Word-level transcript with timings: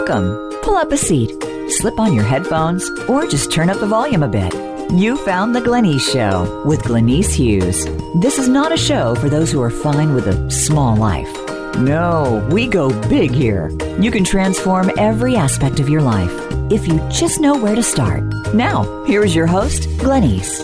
Welcome. 0.00 0.58
Pull 0.62 0.76
up 0.76 0.92
a 0.92 0.96
seat, 0.96 1.30
slip 1.68 2.00
on 2.00 2.14
your 2.14 2.24
headphones, 2.24 2.88
or 3.06 3.26
just 3.26 3.52
turn 3.52 3.68
up 3.68 3.80
the 3.80 3.86
volume 3.86 4.22
a 4.22 4.28
bit. 4.28 4.54
You 4.92 5.18
found 5.18 5.54
The 5.54 5.60
Glenyce 5.60 6.00
Show 6.10 6.64
with 6.64 6.80
Glenyce 6.80 7.34
Hughes. 7.34 7.84
This 8.14 8.38
is 8.38 8.48
not 8.48 8.72
a 8.72 8.78
show 8.78 9.14
for 9.16 9.28
those 9.28 9.52
who 9.52 9.60
are 9.60 9.68
fine 9.68 10.14
with 10.14 10.26
a 10.26 10.50
small 10.50 10.96
life. 10.96 11.30
No, 11.76 12.48
we 12.50 12.66
go 12.66 12.88
big 13.10 13.30
here. 13.30 13.68
You 14.00 14.10
can 14.10 14.24
transform 14.24 14.90
every 14.96 15.36
aspect 15.36 15.80
of 15.80 15.90
your 15.90 16.00
life 16.00 16.32
if 16.72 16.88
you 16.88 16.98
just 17.10 17.38
know 17.38 17.58
where 17.58 17.74
to 17.74 17.82
start. 17.82 18.24
Now, 18.54 19.04
here's 19.04 19.34
your 19.34 19.46
host, 19.46 19.82
Glenyce. 19.98 20.62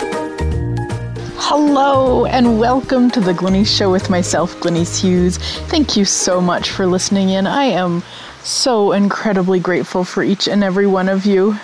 Hello 1.36 2.24
and 2.24 2.58
welcome 2.58 3.10
to 3.10 3.20
the 3.20 3.34
Glenyce 3.34 3.68
Show 3.68 3.92
with 3.92 4.08
myself, 4.08 4.56
Glenyce 4.60 5.02
Hughes. 5.02 5.36
Thank 5.68 5.94
you 5.94 6.06
so 6.06 6.40
much 6.40 6.70
for 6.70 6.86
listening 6.86 7.28
in. 7.28 7.46
I 7.46 7.64
am 7.64 8.02
so 8.46 8.92
incredibly 8.92 9.58
grateful 9.58 10.04
for 10.04 10.22
each 10.22 10.46
and 10.46 10.62
every 10.62 10.86
one 10.86 11.08
of 11.08 11.26
you. 11.26 11.58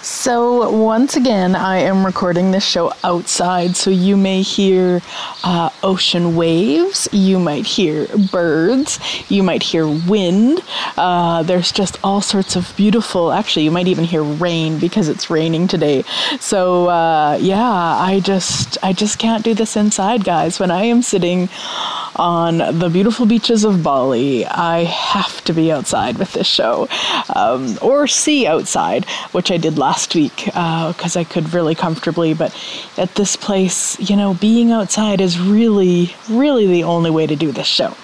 So, 0.00 0.70
once 0.70 1.16
again, 1.16 1.56
I 1.56 1.78
am 1.78 2.06
recording 2.06 2.52
this 2.52 2.64
show 2.64 2.92
outside, 3.02 3.76
so 3.76 3.90
you 3.90 4.16
may 4.16 4.42
hear 4.42 5.02
uh, 5.42 5.70
ocean 5.82 6.36
waves, 6.36 7.08
you 7.10 7.40
might 7.40 7.66
hear 7.66 8.06
birds, 8.30 9.00
you 9.28 9.42
might 9.42 9.62
hear 9.62 9.88
wind. 9.88 10.60
Uh, 10.96 11.42
there's 11.42 11.72
just 11.72 11.98
all 12.04 12.20
sorts 12.20 12.54
of 12.54 12.72
beautiful, 12.76 13.32
actually, 13.32 13.64
you 13.64 13.72
might 13.72 13.88
even 13.88 14.04
hear 14.04 14.22
rain 14.22 14.78
because 14.78 15.08
it's 15.08 15.30
raining 15.30 15.66
today. 15.66 16.04
So, 16.38 16.88
uh, 16.88 17.36
yeah, 17.40 17.60
I 17.60 18.20
just, 18.20 18.78
I 18.84 18.92
just 18.92 19.18
can't 19.18 19.44
do 19.44 19.52
this 19.52 19.76
inside, 19.76 20.22
guys. 20.24 20.60
When 20.60 20.70
I 20.70 20.84
am 20.84 21.02
sitting 21.02 21.48
on 22.18 22.58
the 22.58 22.90
beautiful 22.92 23.26
beaches 23.26 23.64
of 23.64 23.82
Bali, 23.82 24.44
I 24.46 24.84
have 24.84 25.42
to 25.44 25.52
be 25.52 25.70
outside 25.70 26.18
with 26.18 26.32
this 26.32 26.46
show, 26.46 26.88
um, 27.34 27.78
or 27.80 28.06
see 28.06 28.46
outside, 28.46 29.04
which 29.32 29.50
I 29.50 29.56
did 29.56 29.78
last 29.78 30.14
week 30.14 30.44
because 30.44 31.16
uh, 31.16 31.20
I 31.20 31.24
could 31.24 31.54
really 31.54 31.74
comfortably. 31.74 32.34
But 32.34 32.54
at 32.96 33.14
this 33.14 33.36
place, 33.36 33.98
you 34.00 34.16
know, 34.16 34.34
being 34.34 34.72
outside 34.72 35.20
is 35.20 35.38
really, 35.38 36.14
really 36.28 36.66
the 36.66 36.84
only 36.84 37.10
way 37.10 37.26
to 37.26 37.36
do 37.36 37.52
this 37.52 37.66
show. 37.66 37.94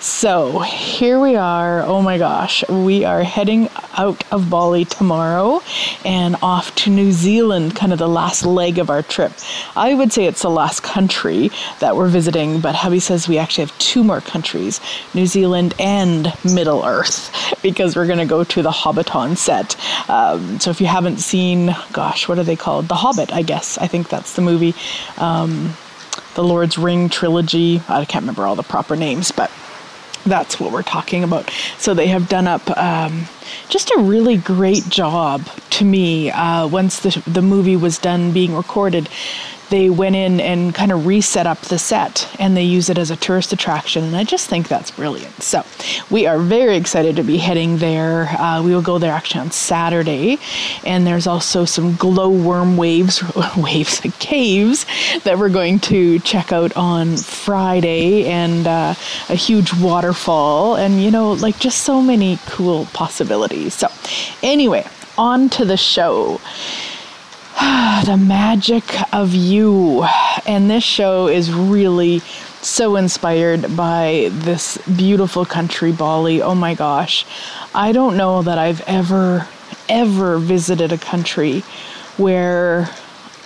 So 0.00 0.60
here 0.60 1.18
we 1.18 1.34
are. 1.34 1.82
Oh 1.82 2.02
my 2.02 2.18
gosh, 2.18 2.66
we 2.68 3.04
are 3.04 3.22
heading 3.22 3.68
out 3.94 4.22
of 4.30 4.48
Bali 4.50 4.84
tomorrow 4.84 5.62
and 6.04 6.36
off 6.42 6.74
to 6.76 6.90
New 6.90 7.10
Zealand, 7.12 7.74
kind 7.74 7.92
of 7.92 7.98
the 7.98 8.08
last 8.08 8.44
leg 8.44 8.78
of 8.78 8.90
our 8.90 9.02
trip. 9.02 9.32
I 9.74 9.94
would 9.94 10.12
say 10.12 10.26
it's 10.26 10.42
the 10.42 10.50
last 10.50 10.82
country 10.82 11.50
that 11.80 11.96
we're 11.96 12.08
visiting, 12.08 12.60
but 12.60 12.74
hubby 12.74 13.00
says 13.00 13.26
we 13.26 13.38
actually 13.46 13.62
have 13.66 13.78
two 13.78 14.02
more 14.02 14.20
countries 14.20 14.80
New 15.14 15.24
Zealand 15.24 15.72
and 15.78 16.32
Middle 16.44 16.84
Earth 16.84 17.30
because 17.62 17.94
we're 17.94 18.08
going 18.08 18.18
to 18.18 18.26
go 18.26 18.42
to 18.42 18.60
the 18.60 18.72
Hobbiton 18.72 19.36
set. 19.36 19.76
Um, 20.10 20.58
so 20.58 20.70
if 20.70 20.80
you 20.80 20.88
haven't 20.88 21.18
seen, 21.18 21.76
gosh, 21.92 22.26
what 22.26 22.40
are 22.40 22.42
they 22.42 22.56
called? 22.56 22.88
The 22.88 22.96
Hobbit, 22.96 23.32
I 23.32 23.42
guess. 23.42 23.78
I 23.78 23.86
think 23.86 24.08
that's 24.08 24.34
the 24.34 24.42
movie. 24.42 24.74
Um, 25.16 25.74
the 26.34 26.42
Lord's 26.42 26.76
Ring 26.76 27.08
trilogy. 27.08 27.80
I 27.88 28.04
can't 28.04 28.24
remember 28.24 28.46
all 28.46 28.56
the 28.56 28.64
proper 28.64 28.96
names, 28.96 29.30
but 29.30 29.52
that's 30.24 30.58
what 30.58 30.72
we're 30.72 30.82
talking 30.82 31.22
about. 31.22 31.48
So 31.78 31.94
they 31.94 32.08
have 32.08 32.28
done 32.28 32.48
up 32.48 32.68
um, 32.76 33.26
just 33.68 33.92
a 33.92 34.00
really 34.00 34.36
great 34.38 34.88
job 34.88 35.46
to 35.70 35.84
me 35.84 36.32
uh, 36.32 36.66
once 36.66 36.98
the, 36.98 37.22
the 37.30 37.42
movie 37.42 37.76
was 37.76 37.98
done 37.98 38.32
being 38.32 38.56
recorded 38.56 39.08
they 39.70 39.90
went 39.90 40.16
in 40.16 40.40
and 40.40 40.74
kind 40.74 40.92
of 40.92 41.06
reset 41.06 41.46
up 41.46 41.60
the 41.62 41.78
set 41.78 42.34
and 42.38 42.56
they 42.56 42.62
use 42.62 42.88
it 42.88 42.98
as 42.98 43.10
a 43.10 43.16
tourist 43.16 43.52
attraction. 43.52 44.04
And 44.04 44.16
I 44.16 44.24
just 44.24 44.48
think 44.48 44.68
that's 44.68 44.90
brilliant. 44.90 45.42
So 45.42 45.64
we 46.10 46.26
are 46.26 46.38
very 46.38 46.76
excited 46.76 47.16
to 47.16 47.22
be 47.22 47.38
heading 47.38 47.78
there. 47.78 48.26
Uh, 48.26 48.62
we 48.62 48.74
will 48.74 48.82
go 48.82 48.98
there 48.98 49.12
actually 49.12 49.40
on 49.40 49.50
Saturday. 49.50 50.38
And 50.84 51.06
there's 51.06 51.26
also 51.26 51.64
some 51.64 51.96
glowworm 51.96 52.76
waves, 52.76 53.22
waves, 53.56 54.00
caves 54.18 54.86
that 55.24 55.38
we're 55.38 55.48
going 55.48 55.80
to 55.80 56.18
check 56.20 56.52
out 56.52 56.76
on 56.76 57.16
Friday 57.16 58.26
and 58.26 58.66
uh, 58.66 58.94
a 59.28 59.34
huge 59.34 59.72
waterfall 59.74 60.76
and, 60.76 61.02
you 61.02 61.10
know, 61.10 61.32
like 61.32 61.58
just 61.58 61.82
so 61.82 62.00
many 62.00 62.38
cool 62.46 62.86
possibilities. 62.86 63.74
So, 63.74 63.88
anyway, 64.42 64.86
on 65.18 65.48
to 65.50 65.64
the 65.64 65.76
show. 65.76 66.40
the 68.04 68.16
magic 68.18 68.84
of 69.14 69.34
you. 69.34 70.04
And 70.46 70.70
this 70.70 70.84
show 70.84 71.26
is 71.26 71.50
really 71.50 72.18
so 72.60 72.96
inspired 72.96 73.74
by 73.74 74.28
this 74.30 74.76
beautiful 74.96 75.46
country, 75.46 75.90
Bali. 75.90 76.42
Oh 76.42 76.54
my 76.54 76.74
gosh. 76.74 77.24
I 77.74 77.92
don't 77.92 78.18
know 78.18 78.42
that 78.42 78.58
I've 78.58 78.82
ever, 78.86 79.48
ever 79.88 80.36
visited 80.38 80.92
a 80.92 80.98
country 80.98 81.60
where 82.18 82.90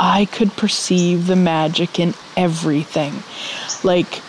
I 0.01 0.25
could 0.25 0.57
perceive 0.57 1.29
the 1.29 1.37
magic 1.37 2.01
in 2.01 2.15
everything. 2.37 3.23
Like 3.85 4.23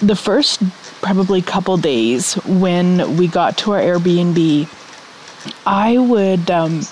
the 0.00 0.14
first 0.14 0.62
probably 1.00 1.42
couple 1.42 1.76
days 1.78 2.34
when 2.44 3.16
we 3.16 3.26
got 3.26 3.58
to 3.58 3.72
our 3.72 3.80
Airbnb, 3.80 4.68
I 5.66 5.98
would 5.98 6.48
um, 6.50 6.82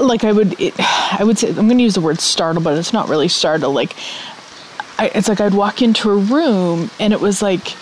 like 0.00 0.24
I 0.24 0.32
would, 0.32 0.60
it, 0.60 0.74
I 0.78 1.24
would 1.24 1.38
say 1.38 1.48
I'm 1.48 1.66
going 1.66 1.78
to 1.78 1.82
use 1.82 1.94
the 1.94 2.00
word 2.00 2.20
startle, 2.20 2.62
but 2.62 2.76
it's 2.78 2.92
not 2.92 3.08
really 3.08 3.28
startle. 3.28 3.72
Like, 3.72 3.96
I, 4.98 5.10
it's 5.14 5.28
like 5.28 5.40
I'd 5.40 5.54
walk 5.54 5.82
into 5.82 6.10
a 6.10 6.16
room 6.16 6.90
and 6.98 7.12
it 7.12 7.20
was 7.20 7.40
like 7.42 7.76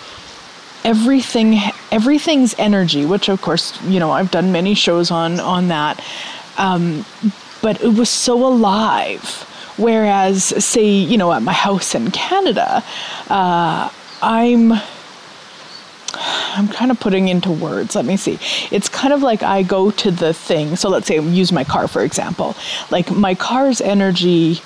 everything, 0.85 1.59
everything's 1.91 2.53
energy. 2.57 3.05
Which 3.05 3.29
of 3.29 3.41
course, 3.41 3.81
you 3.83 3.99
know, 3.99 4.11
I've 4.11 4.31
done 4.31 4.51
many 4.51 4.73
shows 4.73 5.11
on 5.11 5.39
on 5.39 5.67
that, 5.69 6.03
um, 6.57 7.05
but 7.61 7.81
it 7.81 7.93
was 7.97 8.09
so 8.09 8.45
alive. 8.45 9.43
Whereas, 9.77 10.43
say, 10.43 10.89
you 10.89 11.17
know, 11.17 11.31
at 11.31 11.43
my 11.43 11.53
house 11.53 11.93
in 11.93 12.09
Canada, 12.09 12.83
uh, 13.29 13.91
I'm 14.23 14.73
I'm 16.13 16.67
kind 16.67 16.91
of 16.91 16.99
putting 16.99 17.27
into 17.27 17.51
words. 17.51 17.95
Let 17.95 18.05
me 18.05 18.17
see. 18.17 18.39
It's 18.71 18.89
kind 18.89 19.13
of 19.13 19.21
like 19.21 19.43
I 19.43 19.63
go 19.63 19.91
to 19.91 20.11
the 20.11 20.33
thing. 20.33 20.75
So 20.75 20.89
let's 20.89 21.07
say 21.07 21.19
use 21.19 21.51
my 21.51 21.63
car 21.63 21.87
for 21.87 22.01
example. 22.01 22.55
Like 22.89 23.11
my 23.11 23.35
car's 23.35 23.81
energy 23.81 24.61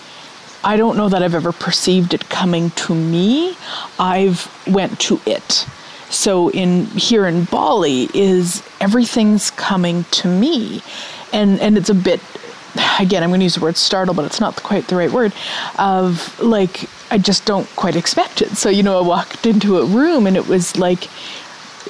I 0.63 0.77
don't 0.77 0.95
know 0.95 1.09
that 1.09 1.23
I've 1.23 1.33
ever 1.33 1.51
perceived 1.51 2.13
it 2.13 2.29
coming 2.29 2.69
to 2.71 2.93
me. 2.93 3.55
I've 3.99 4.47
went 4.67 4.99
to 5.01 5.19
it. 5.25 5.65
So 6.09 6.49
in 6.51 6.85
here 6.87 7.25
in 7.25 7.45
Bali 7.45 8.09
is 8.13 8.61
everything's 8.79 9.49
coming 9.51 10.03
to 10.11 10.27
me. 10.27 10.83
And 11.33 11.59
and 11.59 11.77
it's 11.77 11.89
a 11.89 11.95
bit 11.95 12.19
again, 12.99 13.23
I'm 13.23 13.29
going 13.29 13.39
to 13.39 13.45
use 13.45 13.55
the 13.55 13.61
word 13.61 13.77
startle, 13.77 14.13
but 14.13 14.25
it's 14.25 14.39
not 14.39 14.61
quite 14.63 14.87
the 14.87 14.95
right 14.95 15.11
word, 15.11 15.33
of 15.77 16.39
like, 16.39 16.89
I 17.11 17.17
just 17.17 17.45
don't 17.45 17.67
quite 17.75 17.95
expect 17.95 18.41
it. 18.41 18.49
So, 18.51 18.69
you 18.69 18.83
know, 18.83 18.97
I 18.97 19.07
walked 19.07 19.45
into 19.45 19.77
a 19.79 19.85
room 19.85 20.27
and 20.27 20.37
it 20.37 20.47
was 20.47 20.77
like, 20.77 21.07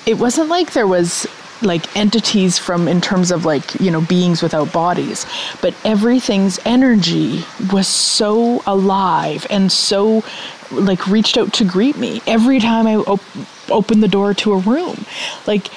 it 0.08 0.18
wasn't 0.18 0.50
like 0.50 0.74
there 0.74 0.88
was 0.88 1.28
like 1.62 1.96
entities 1.96 2.58
from 2.58 2.88
in 2.88 3.02
terms 3.02 3.32
of 3.32 3.46
like 3.46 3.80
you 3.80 3.92
know 3.92 4.02
beings 4.02 4.42
without 4.42 4.72
bodies 4.74 5.26
but 5.62 5.76
everything's 5.86 6.60
energy 6.66 7.44
was 7.72 7.88
so 7.88 8.62
alive 8.66 9.46
and 9.50 9.72
so 9.72 10.24
like 10.72 11.06
reached 11.08 11.38
out 11.38 11.54
to 11.54 11.64
greet 11.64 11.98
me 11.98 12.22
every 12.26 12.60
time 12.60 12.88
i 12.88 12.96
op- 12.96 13.22
opened 13.70 14.02
the 14.02 14.08
door 14.08 14.34
to 14.34 14.54
a 14.54 14.58
room 14.58 15.06
like 15.46 15.68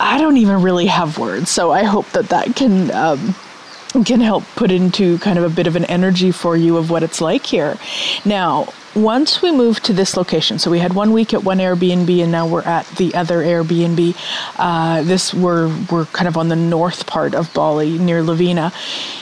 i 0.00 0.18
don't 0.18 0.36
even 0.36 0.62
really 0.62 0.86
have 0.86 1.18
words 1.18 1.50
so 1.50 1.70
i 1.70 1.82
hope 1.82 2.08
that 2.10 2.28
that 2.28 2.54
can 2.56 2.90
um, 2.92 3.34
can 4.04 4.20
help 4.20 4.44
put 4.56 4.70
into 4.70 5.18
kind 5.18 5.38
of 5.38 5.44
a 5.44 5.54
bit 5.54 5.66
of 5.66 5.76
an 5.76 5.84
energy 5.84 6.30
for 6.30 6.56
you 6.56 6.76
of 6.76 6.90
what 6.90 7.02
it's 7.02 7.20
like 7.20 7.44
here. 7.44 7.76
Now, 8.24 8.68
once 8.94 9.40
we 9.40 9.50
moved 9.52 9.84
to 9.84 9.92
this 9.92 10.16
location, 10.16 10.58
so 10.58 10.70
we 10.70 10.78
had 10.78 10.92
one 10.92 11.12
week 11.12 11.32
at 11.32 11.44
one 11.44 11.58
Airbnb 11.58 12.22
and 12.22 12.32
now 12.32 12.46
we're 12.46 12.62
at 12.62 12.86
the 12.96 13.14
other 13.14 13.42
Airbnb. 13.42 14.16
Uh, 14.58 15.02
this 15.02 15.32
we're 15.32 15.68
we're 15.90 16.06
kind 16.06 16.28
of 16.28 16.36
on 16.36 16.48
the 16.48 16.56
north 16.56 17.06
part 17.06 17.34
of 17.34 17.52
Bali 17.54 17.98
near 17.98 18.22
Lovina, 18.22 18.72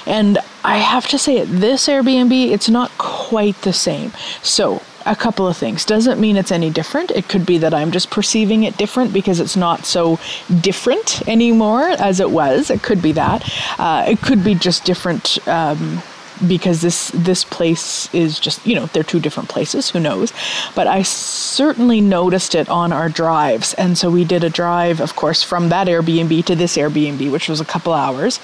and 0.07 0.39
I 0.65 0.79
have 0.79 1.07
to 1.09 1.19
say 1.19 1.39
at 1.39 1.49
this 1.49 1.87
Airbnb 1.87 2.51
it's 2.51 2.69
not 2.69 2.91
quite 2.99 3.61
the 3.63 3.73
same. 3.73 4.13
So 4.43 4.83
a 5.11 5.17
couple 5.17 5.47
of 5.49 5.57
things. 5.57 5.85
Doesn't 5.85 6.21
mean 6.21 6.37
it's 6.37 6.53
any 6.53 6.71
different. 6.71 7.11
It 7.11 7.29
could 7.29 7.45
be 7.45 7.59
that 7.59 7.75
I'm 7.75 7.91
just 7.91 8.11
perceiving 8.11 8.63
it 8.63 8.77
different 8.77 9.13
because 9.13 9.41
it's 9.41 9.57
not 9.57 9.85
so 9.85 10.21
different 10.61 11.27
anymore 11.29 11.83
as 11.83 12.21
it 12.21 12.31
was. 12.31 12.71
It 12.71 12.83
could 12.83 13.03
be 13.03 13.13
that. 13.13 13.43
Uh, 13.79 14.05
it 14.09 14.23
could 14.23 14.45
be 14.45 14.55
just 14.55 14.85
different. 14.85 15.47
Um, 15.49 16.01
because 16.47 16.81
this 16.81 17.11
this 17.15 17.45
place 17.45 18.13
is 18.15 18.41
just 18.41 18.67
you 18.67 18.75
know 18.75 18.87
they're 18.87 19.03
two 19.03 19.21
different 19.21 19.51
places 19.51 19.91
who 19.91 20.01
knows 20.01 20.33
but 20.75 20.87
i 20.87 21.03
certainly 21.03 22.01
noticed 22.01 22.55
it 22.55 22.67
on 22.71 22.93
our 22.93 23.11
drives 23.11 23.75
and 23.75 23.99
so 23.99 24.11
we 24.11 24.25
did 24.25 24.43
a 24.43 24.49
drive 24.49 25.01
of 25.01 25.15
course 25.17 25.43
from 25.43 25.69
that 25.69 25.87
airbnb 25.87 26.43
to 26.45 26.57
this 26.57 26.79
airbnb 26.79 27.31
which 27.31 27.49
was 27.49 27.61
a 27.61 27.65
couple 27.65 27.93
hours 27.93 28.41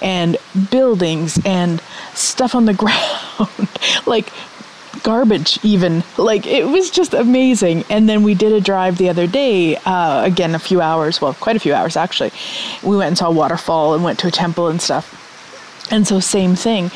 and 0.00 0.36
buildings 0.70 1.40
and 1.44 1.82
stuff 2.14 2.54
on 2.54 2.66
the 2.66 2.74
ground 2.84 3.68
like 4.06 4.32
garbage 5.02 5.58
even. 5.62 6.02
Like 6.16 6.46
it 6.46 6.66
was 6.66 6.90
just 6.90 7.14
amazing. 7.14 7.84
And 7.90 8.08
then 8.08 8.22
we 8.22 8.34
did 8.34 8.52
a 8.52 8.60
drive 8.60 8.98
the 8.98 9.08
other 9.08 9.26
day 9.26 9.76
uh, 9.76 10.24
again 10.24 10.54
a 10.54 10.58
few 10.58 10.80
hours 10.80 11.20
well 11.20 11.34
quite 11.34 11.56
a 11.56 11.60
few 11.60 11.74
hours 11.74 11.96
actually. 11.96 12.32
We 12.82 12.96
went 12.96 13.08
and 13.08 13.18
saw 13.18 13.28
a 13.28 13.32
waterfall 13.32 13.94
and 13.94 14.04
went 14.04 14.18
to 14.20 14.28
a 14.28 14.30
temple 14.30 14.68
and 14.68 14.80
stuff. 14.80 15.16
And 15.92 16.06
so 16.06 16.20
same 16.20 16.54
thing. 16.54 16.90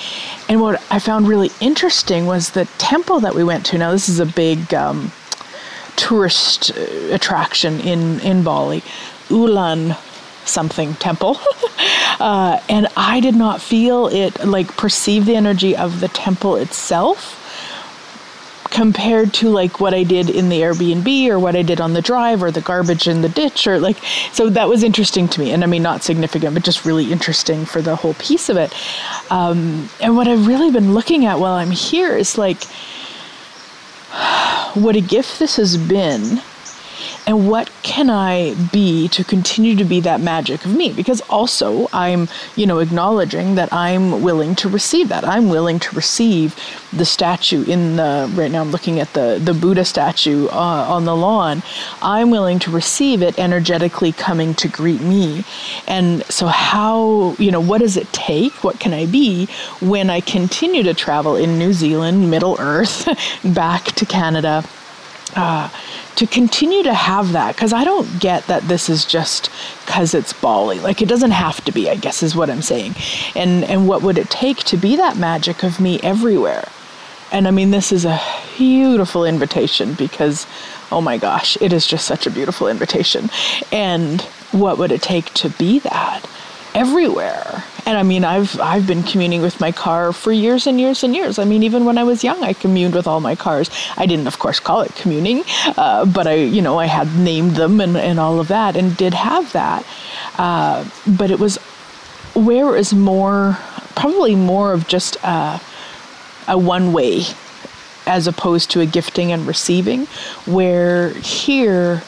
And 0.49 0.61
what 0.61 0.83
i 0.91 0.99
found 0.99 1.29
really 1.29 1.51
interesting 1.61 2.27
was 2.27 2.51
the 2.51 2.67
temple 2.79 3.21
that 3.21 3.35
we 3.35 3.45
went 3.45 3.67
to. 3.67 3.79
Now 3.79 3.93
this 3.93 4.09
is 4.09 4.21
a 4.21 4.27
big 4.27 4.73
um, 4.75 5.13
tourist 5.97 6.71
uh, 6.77 7.15
attraction 7.15 7.81
in 7.81 8.21
in 8.21 8.43
bali. 8.43 8.83
Ulan 9.31 9.97
something 10.45 10.95
temple. 10.95 11.39
uh, 12.21 12.61
and 12.69 12.87
I 12.97 13.21
did 13.21 13.35
not 13.35 13.63
feel 13.63 14.09
it, 14.09 14.45
like, 14.45 14.77
perceive 14.77 15.25
the 15.25 15.37
energy 15.37 15.75
of 15.75 16.01
the 16.01 16.09
temple 16.09 16.57
itself 16.57 17.44
compared 18.71 19.33
to 19.35 19.49
like 19.49 19.81
what 19.81 19.95
I 19.95 20.03
did 20.03 20.31
in 20.31 20.49
the 20.49 20.61
Airbnb 20.61 21.29
or 21.29 21.39
what 21.39 21.57
I 21.57 21.63
did 21.63 21.81
on 21.81 21.93
the 21.93 22.03
drive 22.03 22.43
or 22.43 22.51
the 22.51 22.61
garbage 22.61 23.07
in 23.07 23.23
the 23.23 23.29
ditch 23.29 23.67
or 23.67 23.79
like 23.79 23.99
so 24.33 24.49
that 24.51 24.69
was 24.69 24.83
interesting 24.83 25.29
to 25.29 25.41
me. 25.41 25.53
And 25.53 25.63
I 25.63 25.67
mean 25.67 25.83
not 25.83 26.03
significant 26.03 26.55
but 26.55 26.65
just 26.65 26.85
really 26.85 27.13
interesting 27.13 27.65
for 27.65 27.83
the 27.83 27.97
whole 27.97 28.15
piece 28.15 28.49
of 28.49 28.57
it. 28.57 28.73
Um, 29.31 29.89
and 30.01 30.17
what 30.17 30.29
I've 30.29 30.47
really 30.47 30.71
been 30.71 30.95
looking 30.95 31.27
at 31.27 31.39
while 31.39 31.55
I'm 31.55 31.71
here 31.71 32.17
is 32.17 32.39
like 32.39 32.65
what 34.75 34.97
a 34.97 35.01
gift 35.01 35.39
this 35.39 35.57
has 35.57 35.77
been 35.77 36.41
and 37.27 37.49
what 37.49 37.71
can 37.83 38.11
I 38.11 38.55
be 38.71 39.09
to 39.09 39.25
continue 39.25 39.77
to 39.77 39.85
be 39.85 40.01
that 40.01 40.21
magic 40.21 40.65
of 40.65 40.75
me? 40.75 40.93
Because 40.93 41.23
also 41.23 41.89
I'm, 41.93 42.29
you 42.55 42.67
know, 42.67 42.81
acknowledging 42.81 43.55
that 43.55 43.73
I'm 43.73 44.23
willing 44.23 44.55
to 44.57 44.69
receive 44.69 45.09
that. 45.09 45.27
I'm 45.27 45.49
willing 45.49 45.79
to 45.81 45.97
receive 45.97 46.55
the 46.93 47.07
statue 47.07 47.65
in 47.65 47.97
the, 47.97 48.31
right 48.35 48.51
now 48.51 48.61
I'm 48.61 48.71
looking 48.71 49.01
at 49.01 49.13
the, 49.15 49.41
the 49.43 49.55
Buddha 49.55 49.85
statue 49.85 50.49
uh, 50.49 50.87
on 50.89 51.07
the 51.07 51.17
lawn. 51.17 51.63
I'm 52.03 52.31
willing 52.31 52.59
to 52.61 52.71
receive 52.71 53.23
it 53.23 53.39
energetically 53.39 54.13
coming 54.13 54.55
to 54.55 54.69
greet 54.69 55.01
me. 55.01 55.45
And 55.87 56.25
so, 56.25 56.47
how, 56.47 57.37
you 57.39 57.51
know, 57.51 57.61
what 57.61 57.81
does 57.81 57.97
it 57.97 58.13
take? 58.13 58.63
What 58.63 58.81
can 58.81 58.93
I 58.93 59.07
be 59.07 59.47
when 59.81 60.11
I 60.11 60.21
continue 60.21 60.83
to 60.83 60.95
travel 60.95 61.37
in 61.37 61.59
New 61.59 61.73
Zealand, 61.73 62.31
Middle 62.31 62.57
Earth, 62.59 63.09
back 63.55 63.85
to 63.87 64.05
Canada? 64.05 64.65
Uh, 65.37 65.69
to 66.17 66.27
continue 66.29 66.85
to 66.85 66.95
have 66.95 67.33
that 67.33 67.57
because 67.57 67.73
I 67.73 67.83
don't 67.83 68.21
get 68.21 68.47
that 68.47 68.63
this 68.69 68.89
is 68.89 69.05
just 69.05 69.51
because 69.85 70.15
it's 70.15 70.33
Bali. 70.33 70.79
Like 70.79 71.03
it 71.03 71.09
doesn't 71.09 71.33
have 71.33 71.65
to 71.65 71.73
be, 71.73 71.91
I 71.91 71.97
guess 71.97 72.23
is 72.23 72.37
what 72.37 72.51
I'm 72.51 72.63
saying. 72.63 72.95
And 73.35 73.65
and 73.65 73.89
what 73.89 74.03
would 74.03 74.17
it 74.17 74.31
take 74.31 74.59
to 74.59 74.77
be 74.77 74.97
that 74.97 75.17
magic 75.17 75.65
of 75.65 75.81
me 75.81 75.99
everywhere? 76.03 76.69
And 77.33 77.49
I 77.49 77.51
mean 77.51 77.73
this 77.73 77.91
is 77.91 78.05
a 78.05 78.21
beautiful 78.57 79.25
invitation 79.25 79.95
because 79.95 80.47
oh 80.93 81.01
my 81.01 81.19
gosh, 81.19 81.57
it 81.61 81.73
is 81.73 81.87
just 81.87 82.07
such 82.07 82.27
a 82.27 82.31
beautiful 82.31 82.69
invitation. 82.69 83.29
And 83.73 84.21
what 84.53 84.79
would 84.79 84.93
it 84.93 85.03
take 85.03 85.35
to 85.35 85.49
be 85.51 85.81
that? 85.81 86.25
Everywhere. 86.75 87.65
And 87.87 87.97
I 87.99 88.03
mean, 88.03 88.25
I've 88.25 88.59
I've 88.61 88.87
been 88.87 89.03
communing 89.03 89.43
with 89.43 89.61
my 89.61 89.71
car 89.71 90.13
for 90.13 90.33
years 90.33 90.67
and 90.67 90.81
years 90.81 91.05
and 91.05 91.15
years. 91.15 91.39
I 91.39 91.45
mean, 91.45 91.63
even 91.63 91.85
when 91.85 91.99
I 91.99 92.05
was 92.05 92.25
young, 92.25 92.43
I 92.43 92.53
communed 92.53 92.95
with 92.95 93.07
all 93.07 93.21
my 93.21 93.37
cars. 93.37 93.71
I 93.97 94.07
didn't, 94.07 94.27
of 94.27 94.39
course, 94.39 94.59
call 94.59 94.81
it 94.81 94.95
communing, 94.97 95.45
uh, 95.77 96.07
but 96.07 96.27
I, 96.27 96.35
you 96.35 96.63
know, 96.63 96.79
I 96.79 96.87
had 96.87 97.15
named 97.17 97.57
them 97.57 97.81
and, 97.81 97.97
and 97.97 98.19
all 98.19 98.41
of 98.41 98.49
that, 98.49 98.77
and 98.77 98.97
did 98.97 99.15
have 99.15 99.53
that. 99.53 99.87
Uh, 100.39 100.89
but 101.07 101.31
it 101.31 101.39
was 101.39 101.59
where 102.35 102.77
it 102.77 102.93
more, 102.93 103.57
probably 103.95 104.35
more 104.35 104.73
of 104.73 104.89
just 104.89 105.17
a, 105.23 105.61
a 106.49 106.59
one 106.59 106.93
way, 106.93 107.23
as 108.07 108.27
opposed 108.27 108.71
to 108.73 108.81
a 108.81 108.87
gifting 108.87 109.31
and 109.31 109.47
receiving. 109.47 110.07
Where 110.47 111.11
here 111.11 112.03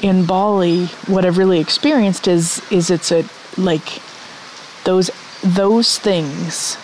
in 0.00 0.26
Bali, 0.26 0.86
what 1.06 1.24
I've 1.24 1.38
really 1.38 1.60
experienced 1.60 2.26
is 2.26 2.60
is 2.70 2.90
it's 2.90 3.12
a 3.12 3.24
like 3.58 4.02
those 4.84 5.10
those 5.42 5.98
things 5.98 6.76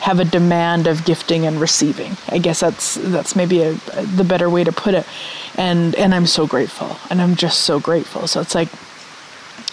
have 0.00 0.18
a 0.18 0.24
demand 0.24 0.86
of 0.88 1.04
gifting 1.04 1.46
and 1.46 1.60
receiving. 1.60 2.16
I 2.28 2.38
guess 2.38 2.60
that's 2.60 2.96
that's 2.96 3.36
maybe 3.36 3.62
a, 3.62 3.72
a, 3.92 4.04
the 4.04 4.24
better 4.24 4.50
way 4.50 4.64
to 4.64 4.72
put 4.72 4.94
it. 4.94 5.06
And 5.56 5.94
and 5.94 6.14
I'm 6.14 6.26
so 6.26 6.46
grateful. 6.46 6.96
And 7.10 7.22
I'm 7.22 7.36
just 7.36 7.60
so 7.60 7.78
grateful. 7.80 8.26
So 8.26 8.40
it's 8.40 8.54
like 8.54 8.68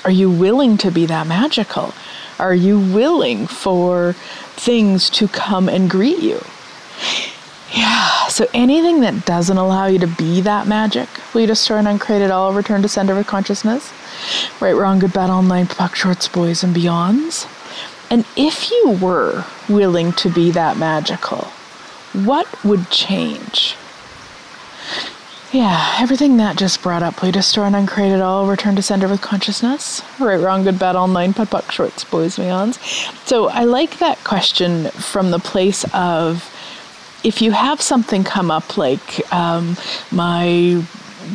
are 0.05 0.11
you 0.11 0.29
willing 0.29 0.77
to 0.77 0.91
be 0.91 1.05
that 1.07 1.27
magical? 1.27 1.93
Are 2.39 2.55
you 2.55 2.79
willing 2.79 3.47
for 3.47 4.13
things 4.55 5.09
to 5.11 5.27
come 5.27 5.67
and 5.67 5.89
greet 5.89 6.19
you? 6.19 6.41
Yeah, 7.73 8.27
so 8.27 8.47
anything 8.53 9.01
that 9.01 9.25
doesn't 9.25 9.57
allow 9.57 9.85
you 9.85 9.99
to 9.99 10.07
be 10.07 10.41
that 10.41 10.67
magic, 10.67 11.07
will 11.33 11.41
you 11.41 11.47
destroy 11.47 11.77
and 11.77 11.87
uncreate 11.87 12.21
it 12.21 12.31
all, 12.31 12.51
return 12.53 12.81
to 12.81 12.89
center 12.89 13.13
with 13.13 13.27
consciousness? 13.27 13.93
Right, 14.59 14.73
wrong, 14.73 14.99
good, 14.99 15.13
bad, 15.13 15.29
online, 15.29 15.67
POC, 15.67 15.95
shorts, 15.95 16.27
boys, 16.27 16.63
and 16.63 16.75
beyonds. 16.75 17.47
And 18.09 18.25
if 18.35 18.71
you 18.71 18.97
were 18.99 19.45
willing 19.67 20.13
to 20.13 20.29
be 20.31 20.49
that 20.51 20.77
magical, 20.77 21.45
what 22.13 22.63
would 22.63 22.89
change? 22.89 23.75
Yeah, 25.51 25.95
everything 25.99 26.37
that 26.37 26.57
just 26.57 26.81
brought 26.81 27.03
up, 27.03 27.15
to 27.17 27.41
store 27.41 27.65
and 27.65 27.75
uncreate 27.75 28.11
it 28.11 28.21
all, 28.21 28.47
return 28.47 28.75
to 28.75 28.81
center 28.81 29.07
with 29.07 29.21
consciousness. 29.21 30.01
Right, 30.19 30.37
wrong, 30.37 30.63
good, 30.63 30.79
bad, 30.79 30.95
online, 30.95 31.33
POD, 31.33 31.49
POC, 31.49 31.71
shorts, 31.71 32.03
boys, 32.03 32.39
and 32.39 32.47
beyonds. 32.47 33.27
So 33.27 33.49
I 33.49 33.63
like 33.63 33.99
that 33.99 34.23
question 34.23 34.89
from 34.89 35.31
the 35.31 35.39
place 35.39 35.85
of 35.93 36.51
if 37.23 37.41
you 37.41 37.51
have 37.51 37.81
something 37.81 38.23
come 38.23 38.49
up 38.49 38.77
like 38.77 39.33
um, 39.33 39.75
my 40.11 40.83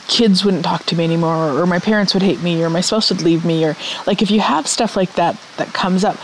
kids 0.08 0.44
wouldn't 0.44 0.64
talk 0.64 0.84
to 0.86 0.96
me 0.96 1.04
anymore 1.04 1.50
or 1.50 1.66
my 1.66 1.78
parents 1.78 2.14
would 2.14 2.22
hate 2.22 2.42
me 2.42 2.62
or 2.62 2.70
my 2.70 2.80
spouse 2.80 3.10
would 3.10 3.22
leave 3.22 3.44
me 3.44 3.64
or 3.64 3.76
like 4.06 4.22
if 4.22 4.30
you 4.30 4.40
have 4.40 4.66
stuff 4.66 4.96
like 4.96 5.12
that 5.14 5.38
that 5.56 5.72
comes 5.72 6.04
up 6.04 6.16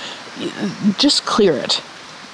just 0.98 1.24
clear 1.24 1.52
it 1.52 1.82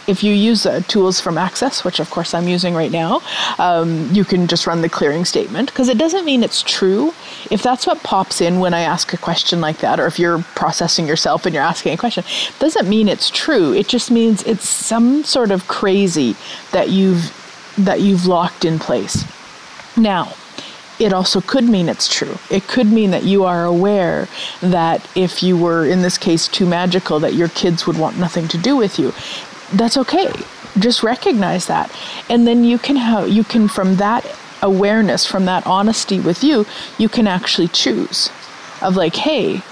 if 0.07 0.23
you 0.23 0.33
use 0.33 0.67
uh, 0.67 0.81
tools 0.89 1.21
from 1.21 1.39
access 1.39 1.85
which 1.85 2.01
of 2.01 2.11
course 2.11 2.35
i'm 2.35 2.49
using 2.49 2.75
right 2.75 2.91
now 2.91 3.21
um, 3.59 4.09
you 4.13 4.25
can 4.25 4.47
just 4.47 4.67
run 4.67 4.83
the 4.83 4.89
clearing 4.89 5.25
statement 5.25 5.69
because 5.69 5.89
it 5.89 5.99
doesn't 5.99 6.25
mean 6.25 6.43
it's 6.43 6.63
true 6.63 7.13
if 7.51 7.63
that's 7.63 7.87
what 7.87 8.03
pops 8.03 8.41
in 8.41 8.61
when 8.61 8.75
i 8.75 8.81
ask 8.81 9.13
a 9.13 9.19
question 9.19 9.61
like 9.61 9.79
that 9.79 10.01
or 10.01 10.07
if 10.07 10.19
you're 10.19 10.43
processing 10.55 11.07
yourself 11.07 11.47
and 11.47 11.55
you're 11.55 11.65
asking 11.65 11.93
a 11.93 11.97
question 11.97 12.25
doesn't 12.59 12.89
mean 12.89 13.09
it's 13.09 13.31
true 13.31 13.73
it 13.73 13.89
just 13.89 14.11
means 14.11 14.43
it's 14.45 14.69
some 14.69 15.25
sort 15.25 15.51
of 15.51 15.67
crazy 15.69 16.35
that 16.73 16.89
you've 16.91 17.33
that 17.79 18.01
you've 18.01 18.27
locked 18.27 18.65
in 18.65 18.79
place 18.79 19.25
now 19.97 20.33
it 20.99 21.13
also 21.13 21.41
could 21.41 21.65
mean 21.65 21.89
it's 21.89 22.09
true. 22.09 22.39
It 22.51 22.69
could 22.69 22.87
mean 22.87 23.11
that 23.11 23.25
you 23.25 23.45
are 23.45 23.65
aware 23.65 24.29
that 24.61 25.07
if 25.15 25.43
you 25.43 25.57
were, 25.57 25.85
in 25.85 26.03
this 26.03 26.17
case, 26.17 26.49
too 26.49 26.67
magical, 26.67 27.21
that 27.21 27.35
your 27.35 27.49
kids 27.49 27.87
would 27.87 27.99
want 27.99 28.19
nothing 28.19 28.49
to 28.49 28.59
do 28.59 28.77
with 28.77 28.99
you. 28.99 29.13
That's 29.73 29.97
okay. 29.97 30.33
Just 30.79 31.03
recognize 31.03 31.67
that. 31.67 31.91
And 32.29 32.47
then 32.47 32.65
you 32.65 32.79
can 32.79 32.97
have, 32.97 33.29
you 33.29 33.45
can, 33.45 33.69
from 33.69 33.97
that 33.97 34.27
awareness, 34.63 35.27
from 35.27 35.45
that 35.47 35.67
honesty 35.67 36.21
with 36.21 36.45
you, 36.45 36.67
you 36.99 37.09
can 37.09 37.27
actually 37.27 37.69
choose 37.69 38.31
of 38.83 38.97
like, 38.97 39.17
hey, 39.17 39.63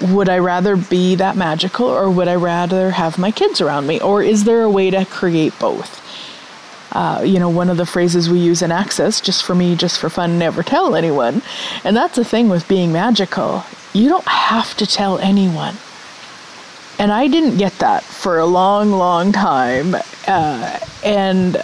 would 0.00 0.28
I 0.28 0.38
rather 0.38 0.76
be 0.76 1.16
that 1.16 1.36
magical 1.36 1.86
or 1.86 2.10
would 2.10 2.28
I 2.28 2.36
rather 2.36 2.92
have 2.92 3.18
my 3.18 3.30
kids 3.30 3.60
around 3.60 3.86
me? 3.86 4.00
Or 4.00 4.22
is 4.22 4.44
there 4.44 4.62
a 4.62 4.70
way 4.70 4.90
to 4.90 5.04
create 5.04 5.58
both? 5.58 5.98
uh, 6.92 7.22
you 7.24 7.38
know, 7.38 7.48
one 7.48 7.68
of 7.68 7.76
the 7.76 7.86
phrases 7.86 8.30
we 8.30 8.38
use 8.38 8.62
in 8.62 8.72
Access, 8.72 9.20
just 9.20 9.44
for 9.44 9.54
me, 9.54 9.76
just 9.76 9.98
for 9.98 10.08
fun, 10.08 10.38
never 10.38 10.62
tell 10.62 10.94
anyone. 10.94 11.42
And 11.84 11.96
that's 11.96 12.16
the 12.16 12.24
thing 12.24 12.48
with 12.48 12.66
being 12.66 12.92
magical. 12.92 13.64
You 13.92 14.08
don't 14.08 14.26
have 14.26 14.76
to 14.78 14.86
tell 14.86 15.18
anyone. 15.18 15.76
And 16.98 17.12
I 17.12 17.28
didn't 17.28 17.58
get 17.58 17.72
that 17.78 18.02
for 18.02 18.38
a 18.38 18.46
long, 18.46 18.90
long 18.90 19.32
time. 19.32 19.94
Uh, 20.26 20.78
and 21.04 21.56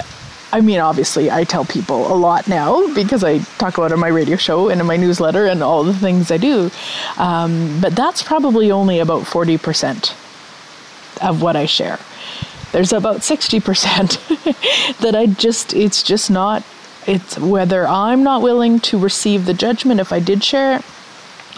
I 0.52 0.60
mean, 0.60 0.78
obviously, 0.78 1.30
I 1.30 1.44
tell 1.44 1.64
people 1.64 2.12
a 2.12 2.14
lot 2.14 2.46
now 2.46 2.92
because 2.94 3.24
I 3.24 3.38
talk 3.58 3.76
about 3.76 3.90
it 3.90 3.94
on 3.94 4.00
my 4.00 4.08
radio 4.08 4.36
show 4.36 4.68
and 4.68 4.80
in 4.80 4.86
my 4.86 4.96
newsletter 4.96 5.46
and 5.46 5.62
all 5.62 5.82
the 5.82 5.94
things 5.94 6.30
I 6.30 6.36
do. 6.36 6.70
Um, 7.16 7.80
but 7.80 7.96
that's 7.96 8.22
probably 8.22 8.70
only 8.70 9.00
about 9.00 9.22
40% 9.22 10.14
of 11.28 11.42
what 11.42 11.56
I 11.56 11.66
share 11.66 11.98
there's 12.74 12.92
about 12.92 13.18
60% 13.18 14.98
that 14.98 15.14
I 15.14 15.26
just, 15.26 15.72
it's 15.74 16.02
just 16.02 16.28
not, 16.28 16.64
it's 17.06 17.38
whether 17.38 17.86
I'm 17.86 18.24
not 18.24 18.42
willing 18.42 18.80
to 18.80 18.98
receive 18.98 19.46
the 19.46 19.54
judgment 19.54 20.00
if 20.00 20.12
I 20.12 20.18
did 20.18 20.42
share 20.42 20.78
it 20.78 20.84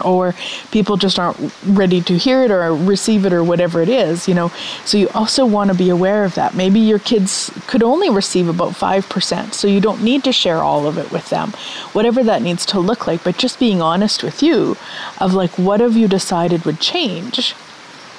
or 0.03 0.33
people 0.71 0.97
just 0.97 1.19
aren't 1.19 1.53
ready 1.65 2.01
to 2.01 2.17
hear 2.17 2.43
it 2.43 2.51
or 2.51 2.75
receive 2.75 3.25
it 3.25 3.33
or 3.33 3.43
whatever 3.43 3.81
it 3.81 3.89
is, 3.89 4.27
you 4.27 4.33
know. 4.33 4.49
So 4.85 4.97
you 4.97 5.09
also 5.13 5.45
want 5.45 5.71
to 5.71 5.77
be 5.77 5.89
aware 5.89 6.23
of 6.23 6.35
that. 6.35 6.55
Maybe 6.55 6.79
your 6.79 6.99
kids 6.99 7.51
could 7.67 7.83
only 7.83 8.09
receive 8.09 8.47
about 8.47 8.73
5%, 8.73 9.53
so 9.53 9.67
you 9.67 9.81
don't 9.81 10.03
need 10.03 10.23
to 10.23 10.31
share 10.31 10.57
all 10.57 10.87
of 10.87 10.97
it 10.97 11.11
with 11.11 11.29
them. 11.29 11.49
Whatever 11.93 12.23
that 12.23 12.41
needs 12.41 12.65
to 12.67 12.79
look 12.79 13.07
like, 13.07 13.23
but 13.23 13.37
just 13.37 13.59
being 13.59 13.81
honest 13.81 14.23
with 14.23 14.43
you 14.43 14.77
of 15.19 15.33
like 15.33 15.57
what 15.57 15.79
have 15.79 15.95
you 15.95 16.07
decided 16.07 16.65
would 16.65 16.79
change 16.79 17.55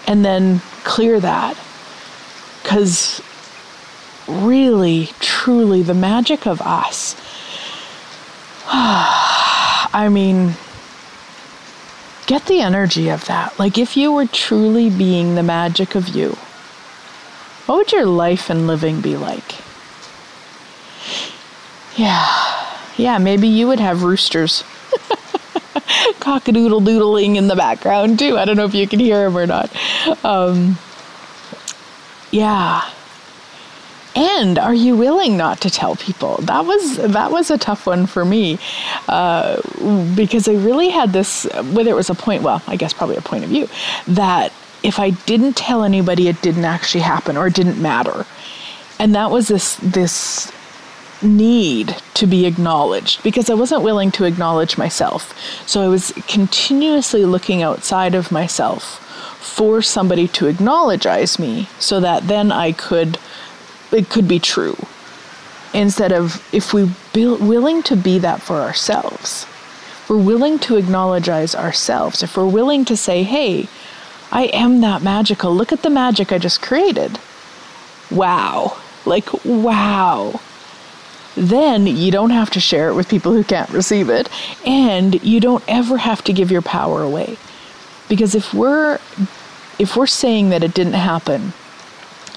and 0.07 0.25
then 0.25 0.61
clear 0.85 1.21
that 1.21 1.57
because 2.63 3.23
really, 4.29 5.11
truly 5.21 5.83
the 5.83 5.95
magic 5.95 6.47
of 6.47 6.61
us. 6.61 7.17
I 8.71 10.09
mean, 10.11 10.55
get 12.29 12.45
the 12.45 12.61
energy 12.61 13.09
of 13.09 13.25
that. 13.25 13.59
Like, 13.59 13.79
if 13.79 13.97
you 13.97 14.13
were 14.13 14.27
truly 14.27 14.91
being 14.91 15.35
the 15.35 15.43
magic 15.43 15.95
of 15.95 16.09
you, 16.11 16.37
what 17.67 17.77
would 17.77 17.91
your 17.91 18.05
life 18.05 18.51
and 18.51 18.67
living 18.67 19.01
be 19.01 19.17
like? 19.17 19.57
Yeah, 21.97 22.29
yeah, 22.97 23.19
maybe 23.19 23.49
you 23.49 23.67
would 23.67 23.81
have 23.81 24.05
roosters 24.05 24.63
cockadoodle 26.21 26.85
doodling 26.85 27.37
in 27.37 27.49
the 27.49 27.57
background 27.57 28.19
too. 28.19 28.39
I 28.39 28.45
don't 28.45 28.57
know 28.57 28.67
if 28.67 28.75
you 28.75 28.87
can 28.87 29.01
hear 29.01 29.27
him 29.27 29.37
or 29.37 29.47
not. 29.47 29.71
Um, 30.25 30.79
yeah. 32.31 32.89
And 34.17 34.59
are 34.59 34.75
you 34.75 34.97
willing 34.97 35.37
not 35.37 35.61
to 35.61 35.71
tell 35.71 35.97
people? 35.97 36.39
That 36.39 36.65
was 36.65 36.97
that 36.97 37.31
was 37.31 37.51
a 37.51 37.59
tough 37.59 37.87
one 37.87 38.07
for 38.07 38.25
me 38.25 38.59
uh, 39.09 39.61
because 40.17 40.49
I 40.49 40.55
really 40.55 40.89
had 40.89 41.13
this. 41.13 41.45
Whether 41.73 41.91
it 41.91 41.97
was 41.97 42.11
a 42.11 42.15
point, 42.15 42.43
well, 42.43 42.63
I 42.67 42.77
guess 42.77 42.93
probably 42.93 43.17
a 43.17 43.23
point 43.23 43.45
of 43.45 43.51
view 43.51 43.69
that 44.09 44.53
if 44.83 44.99
I 44.99 45.11
didn't 45.11 45.57
tell 45.57 45.85
anybody, 45.85 46.29
it 46.29 46.41
didn't 46.43 46.65
actually 46.65 47.03
happen 47.03 47.37
or 47.37 47.47
it 47.47 47.55
didn't 47.55 47.81
matter, 47.81 48.27
and 48.99 49.15
that 49.15 49.31
was 49.31 49.49
this 49.49 49.77
this 49.77 50.53
need 51.23 51.97
to 52.15 52.27
be 52.27 52.47
acknowledged 52.47 53.23
because 53.23 53.51
I 53.51 53.55
wasn't 53.55 53.83
willing 53.83 54.11
to 54.13 54.25
acknowledge 54.25 54.79
myself. 54.79 55.37
So 55.67 55.83
I 55.83 55.89
was 55.89 56.13
continuously 56.29 57.25
looking 57.25 57.63
outside 57.63 58.15
of 58.15 58.31
myself 58.31 59.05
for 59.41 59.83
somebody 59.83 60.29
to 60.29 60.47
acknowledge 60.47 61.07
me 61.39 61.69
so 61.79 62.01
that 62.01 62.29
then 62.29 62.53
I 62.53 62.73
could 62.73 63.19
it 63.93 64.09
could 64.09 64.29
be 64.29 64.39
true. 64.39 64.77
Instead 65.75 66.13
of 66.13 66.43
if 66.53 66.73
we 66.73 66.91
be 67.13 67.27
willing 67.27 67.83
to 67.85 67.97
be 67.97 68.19
that 68.19 68.41
for 68.41 68.57
ourselves. 68.57 69.47
We're 70.09 70.17
willing 70.17 70.59
to 70.61 70.77
acknowledge 70.77 71.29
ourselves. 71.29 72.23
If 72.23 72.37
we're 72.37 72.47
willing 72.47 72.87
to 72.87 72.97
say, 72.97 73.23
"Hey, 73.23 73.69
I 74.33 74.45
am 74.45 74.81
that 74.81 75.03
magical. 75.03 75.55
Look 75.55 75.73
at 75.73 75.83
the 75.83 75.91
magic 75.91 76.33
I 76.33 76.39
just 76.39 76.63
created." 76.63 77.19
Wow. 78.11 78.79
Like 79.05 79.29
wow 79.45 80.41
then 81.39 81.87
you 81.87 82.11
don't 82.11 82.31
have 82.31 82.51
to 82.51 82.61
share 82.61 82.89
it 82.89 82.95
with 82.95 83.09
people 83.09 83.33
who 83.33 83.45
can't 83.45 83.71
receive 83.71 84.09
it, 84.09 84.29
and 84.67 85.23
you 85.23 85.41
don't 85.41 85.65
ever 85.69 85.99
have 85.99 86.23
to 86.25 86.33
give 86.33 86.51
your 86.51 86.63
power 86.63 87.03
away. 87.03 87.37
Because 88.09 88.35
if 88.35 88.53
we're 88.53 88.99
if 89.79 89.97
we're 89.97 90.07
saying 90.07 90.49
that 90.49 90.65
it 90.65 90.75
didn't 90.75 90.95
happen 90.95 91.53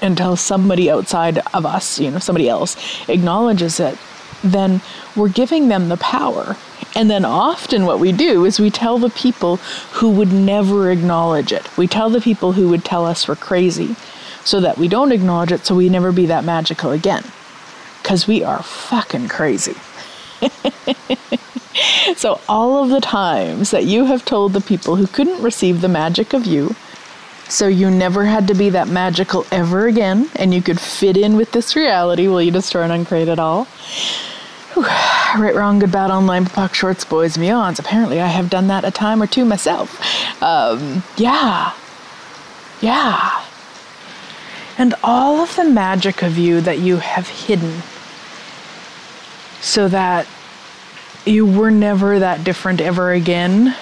until 0.02 0.36
somebody 0.36 0.90
outside 0.90 1.38
of 1.54 1.64
us, 1.64 1.98
you 1.98 2.10
know, 2.10 2.18
somebody 2.18 2.48
else 2.48 2.76
acknowledges 3.08 3.80
it, 3.80 3.96
then 4.42 4.80
we're 5.16 5.28
giving 5.28 5.68
them 5.68 5.88
the 5.88 5.96
power. 5.96 6.56
And 6.94 7.10
then 7.10 7.24
often 7.24 7.86
what 7.86 8.00
we 8.00 8.12
do 8.12 8.44
is 8.44 8.60
we 8.60 8.70
tell 8.70 8.98
the 8.98 9.10
people 9.10 9.56
who 9.92 10.10
would 10.10 10.32
never 10.32 10.90
acknowledge 10.90 11.52
it. 11.52 11.74
We 11.78 11.86
tell 11.86 12.10
the 12.10 12.20
people 12.20 12.52
who 12.52 12.68
would 12.68 12.84
tell 12.84 13.06
us 13.06 13.26
we're 13.26 13.36
crazy 13.36 13.96
so 14.44 14.60
that 14.60 14.76
we 14.76 14.88
don't 14.88 15.12
acknowledge 15.12 15.52
it 15.52 15.64
so 15.64 15.74
we 15.74 15.88
never 15.88 16.12
be 16.12 16.26
that 16.26 16.44
magical 16.44 16.90
again 16.90 17.24
because 18.02 18.26
we 18.26 18.42
are 18.42 18.62
fucking 18.62 19.28
crazy. 19.28 19.76
so, 22.16 22.40
all 22.48 22.82
of 22.82 22.90
the 22.90 23.00
times 23.00 23.70
that 23.70 23.84
you 23.84 24.06
have 24.06 24.24
told 24.24 24.52
the 24.52 24.60
people 24.60 24.96
who 24.96 25.06
couldn't 25.06 25.40
receive 25.42 25.80
the 25.80 25.88
magic 25.88 26.32
of 26.32 26.44
you, 26.44 26.74
so 27.48 27.66
you 27.66 27.90
never 27.90 28.24
had 28.24 28.48
to 28.48 28.54
be 28.54 28.70
that 28.70 28.88
magical 28.88 29.46
ever 29.50 29.86
again, 29.86 30.30
and 30.36 30.54
you 30.54 30.62
could 30.62 30.80
fit 30.80 31.16
in 31.16 31.36
with 31.36 31.52
this 31.52 31.76
reality, 31.76 32.28
will 32.28 32.42
you 32.42 32.50
destroy 32.50 32.82
and 32.82 32.92
uncreate 32.92 33.28
it 33.28 33.38
all? 33.38 33.66
Right, 34.76 35.54
wrong, 35.54 35.78
good, 35.78 35.90
bad, 35.90 36.10
online, 36.10 36.44
POC, 36.44 36.74
shorts, 36.74 37.04
boys, 37.06 37.38
beyonds. 37.38 37.78
Apparently, 37.78 38.20
I 38.20 38.26
have 38.26 38.50
done 38.50 38.66
that 38.66 38.84
a 38.84 38.90
time 38.90 39.22
or 39.22 39.26
two 39.26 39.46
myself. 39.46 39.98
Um, 40.42 41.02
yeah. 41.16 41.72
Yeah 42.82 43.42
and 44.78 44.94
all 45.02 45.40
of 45.40 45.54
the 45.56 45.64
magic 45.64 46.22
of 46.22 46.38
you 46.38 46.60
that 46.60 46.78
you 46.78 46.96
have 46.96 47.28
hidden 47.28 47.82
so 49.60 49.86
that 49.88 50.26
you 51.24 51.46
were 51.46 51.70
never 51.70 52.18
that 52.18 52.42
different 52.42 52.80
ever 52.80 53.12
again. 53.12 53.76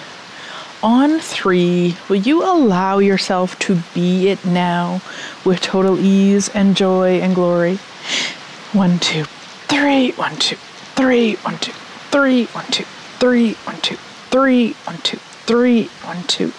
On 0.82 1.20
three, 1.20 1.94
will 2.08 2.16
you 2.16 2.42
allow 2.42 3.00
yourself 3.00 3.58
to 3.58 3.82
be 3.92 4.28
it 4.28 4.42
now 4.46 5.02
with 5.44 5.60
total 5.60 5.98
ease 6.00 6.48
and 6.54 6.74
joy 6.74 7.20
and 7.20 7.34
glory? 7.34 7.76
One, 8.72 8.98
two, 8.98 9.24
three, 9.68 10.12
one, 10.12 10.36
two, 10.36 10.56
three, 10.96 11.34
one, 11.36 11.58
two, 11.58 11.72
three, 11.72 12.46
one, 12.46 12.64
two, 12.70 12.84
three, 13.18 13.54
one, 13.64 13.76
two, 13.82 13.96
three, 14.30 14.72
one, 14.84 14.96
two, 15.02 15.18
three, 15.18 15.84
one, 16.02 16.22
two, 16.22 16.50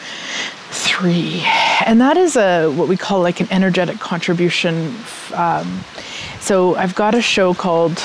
three, 0.70 1.42
and 1.84 2.00
that 2.00 2.16
is 2.16 2.36
a 2.36 2.70
what 2.70 2.88
we 2.88 2.98
call 2.98 3.22
like 3.22 3.40
an 3.40 3.48
energetic 3.50 4.00
contribution. 4.00 4.96
Um, 5.34 5.84
so 6.40 6.76
I've 6.76 6.94
got 6.94 7.16
a 7.16 7.22
show 7.24 7.56
called 7.56 7.98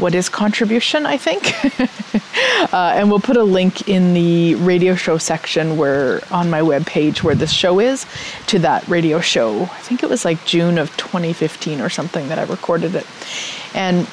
what 0.00 0.14
is 0.14 0.28
contribution, 0.28 1.06
I 1.06 1.16
think. 1.16 1.52
uh, 2.72 2.92
and 2.94 3.10
we'll 3.10 3.20
put 3.20 3.36
a 3.36 3.44
link 3.44 3.88
in 3.88 4.14
the 4.14 4.54
radio 4.56 4.94
show 4.94 5.18
section 5.18 5.76
where 5.76 6.22
on 6.32 6.50
my 6.50 6.60
webpage 6.60 7.22
where 7.22 7.34
this 7.34 7.52
show 7.52 7.80
is 7.80 8.06
to 8.46 8.58
that 8.60 8.86
radio 8.88 9.20
show. 9.20 9.62
I 9.62 9.80
think 9.80 10.02
it 10.02 10.08
was 10.08 10.24
like 10.24 10.44
June 10.44 10.78
of 10.78 10.94
2015 10.96 11.80
or 11.80 11.88
something 11.88 12.28
that 12.28 12.38
I 12.38 12.44
recorded 12.44 12.94
it. 12.94 13.06
And 13.74 14.08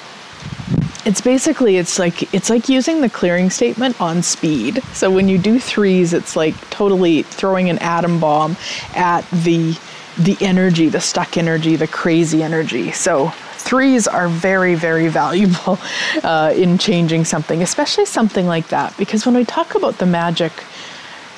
it's 1.05 1.21
basically 1.21 1.77
it's 1.77 1.97
like 1.97 2.33
it's 2.33 2.49
like 2.49 2.67
using 2.67 3.01
the 3.01 3.09
clearing 3.09 3.49
statement 3.49 3.99
on 4.01 4.21
speed. 4.21 4.83
So 4.93 5.09
when 5.09 5.29
you 5.29 5.37
do 5.37 5.57
threes, 5.57 6.13
it's 6.13 6.35
like 6.35 6.55
totally 6.69 7.23
throwing 7.23 7.69
an 7.69 7.77
atom 7.79 8.19
bomb 8.19 8.57
at 8.93 9.21
the 9.31 9.79
the 10.17 10.35
energy, 10.41 10.89
the 10.89 10.99
stuck 10.99 11.37
energy, 11.37 11.75
the 11.75 11.87
crazy 11.87 12.43
energy. 12.43 12.91
So 12.91 13.31
threes 13.57 14.07
are 14.07 14.27
very, 14.27 14.75
very 14.75 15.07
valuable 15.07 15.79
uh, 16.23 16.53
in 16.55 16.77
changing 16.77 17.25
something, 17.25 17.61
especially 17.61 18.05
something 18.05 18.47
like 18.47 18.67
that. 18.69 18.95
Because 18.97 19.25
when 19.25 19.35
we 19.35 19.45
talk 19.45 19.75
about 19.75 19.97
the 19.97 20.05
magic, 20.05 20.51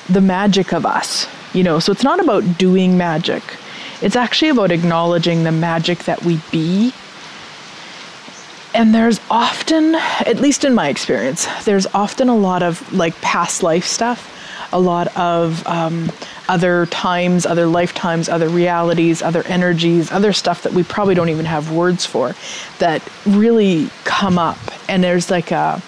the 0.08 0.20
magic 0.20 0.72
of 0.72 0.86
us, 0.86 1.26
you 1.52 1.62
know, 1.62 1.78
so 1.78 1.92
it's 1.92 2.04
not 2.04 2.20
about 2.20 2.58
doing 2.58 2.96
magic, 2.96 3.42
it's 4.02 4.16
actually 4.16 4.48
about 4.48 4.70
acknowledging 4.70 5.44
the 5.44 5.52
magic 5.52 6.04
that 6.04 6.22
we 6.22 6.40
be 6.50 6.92
and 8.74 8.94
there's 8.94 9.20
often, 9.30 9.94
at 9.94 10.36
least 10.36 10.64
in 10.64 10.74
my 10.74 10.88
experience, 10.88 11.46
there's 11.64 11.86
often 11.88 12.28
a 12.28 12.36
lot 12.36 12.62
of 12.62 12.92
like 12.92 13.20
past 13.20 13.62
life 13.62 13.84
stuff, 13.84 14.36
a 14.72 14.80
lot 14.80 15.14
of 15.16 15.66
um, 15.66 16.10
other 16.48 16.86
times, 16.86 17.46
other 17.46 17.66
lifetimes, 17.66 18.28
other 18.28 18.48
realities, 18.48 19.22
other 19.22 19.42
energies, 19.46 20.10
other 20.12 20.32
stuff 20.32 20.62
that 20.62 20.72
we 20.72 20.82
probably 20.82 21.14
don't 21.14 21.28
even 21.28 21.44
have 21.44 21.72
words 21.72 22.06
for 22.06 22.34
that 22.78 23.02
really 23.26 23.88
come 24.04 24.38
up. 24.38 24.58
And 24.88 25.02
there's 25.02 25.30
like 25.30 25.50
a, 25.50 25.82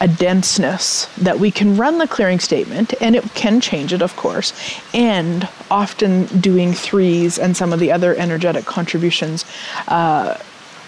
a 0.00 0.08
denseness 0.08 1.06
that 1.16 1.38
we 1.38 1.50
can 1.50 1.76
run 1.76 1.98
the 1.98 2.08
clearing 2.08 2.40
statement 2.40 2.94
and 3.00 3.16
it 3.16 3.24
can 3.34 3.60
change 3.60 3.92
it, 3.92 4.02
of 4.02 4.16
course. 4.16 4.52
And 4.94 5.48
often 5.70 6.26
doing 6.40 6.72
threes 6.72 7.38
and 7.38 7.56
some 7.56 7.72
of 7.72 7.80
the 7.80 7.92
other 7.92 8.14
energetic 8.16 8.64
contributions. 8.64 9.44
Uh, 9.88 10.36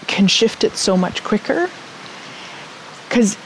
can 0.07 0.27
shift 0.27 0.63
it 0.63 0.75
so 0.75 0.95
much 0.97 1.23
quicker. 1.23 1.69
Because, 3.07 3.37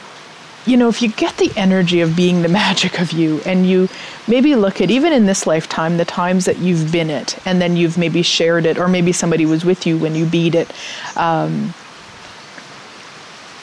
you 0.67 0.75
know, 0.75 0.89
if 0.89 1.01
you 1.01 1.09
get 1.09 1.37
the 1.37 1.51
energy 1.55 2.01
of 2.01 2.15
being 2.15 2.41
the 2.41 2.49
magic 2.49 2.99
of 2.99 3.13
you 3.13 3.39
and 3.45 3.65
you 3.65 3.87
maybe 4.27 4.55
look 4.55 4.81
at, 4.81 4.91
even 4.91 5.13
in 5.13 5.25
this 5.25 5.47
lifetime, 5.47 5.97
the 5.97 6.05
times 6.05 6.45
that 6.45 6.57
you've 6.57 6.91
been 6.91 7.09
it 7.09 7.37
and 7.45 7.61
then 7.61 7.77
you've 7.77 7.97
maybe 7.97 8.21
shared 8.21 8.65
it, 8.65 8.77
or 8.77 8.87
maybe 8.89 9.13
somebody 9.13 9.45
was 9.45 9.63
with 9.63 9.87
you 9.87 9.97
when 9.97 10.13
you 10.13 10.25
beat 10.25 10.55
it, 10.55 10.69
um, 11.15 11.73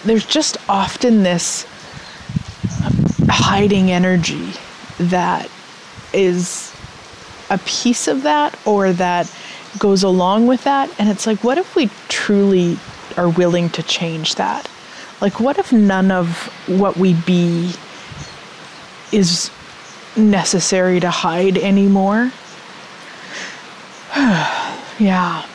there's 0.05 0.25
just 0.25 0.57
often 0.69 1.23
this 1.23 1.67
hiding 3.29 3.91
energy 3.91 4.53
that 4.99 5.51
is 6.15 6.75
a 7.51 7.59
piece 7.59 8.09
of 8.09 8.23
that 8.23 8.59
or 8.67 8.93
that 8.93 9.31
goes 9.79 10.03
along 10.03 10.47
with 10.47 10.65
that. 10.65 10.89
And 10.99 11.11
it's 11.11 11.27
like, 11.27 11.45
what 11.45 11.59
if 11.59 11.77
we 11.77 11.91
truly 12.09 12.79
are 13.17 13.29
willing 13.29 13.69
to 13.71 13.83
change 13.83 14.37
that? 14.37 14.71
Like, 15.21 15.41
what 15.41 15.59
if 15.59 15.73
none 15.73 16.11
of 16.11 16.53
what 16.67 16.97
we 16.97 17.15
be 17.15 17.73
is 19.13 19.51
necessary 20.17 21.01
to 21.01 21.11
hide 21.11 21.57
anymore? 21.59 22.33
yeah. 24.99 25.47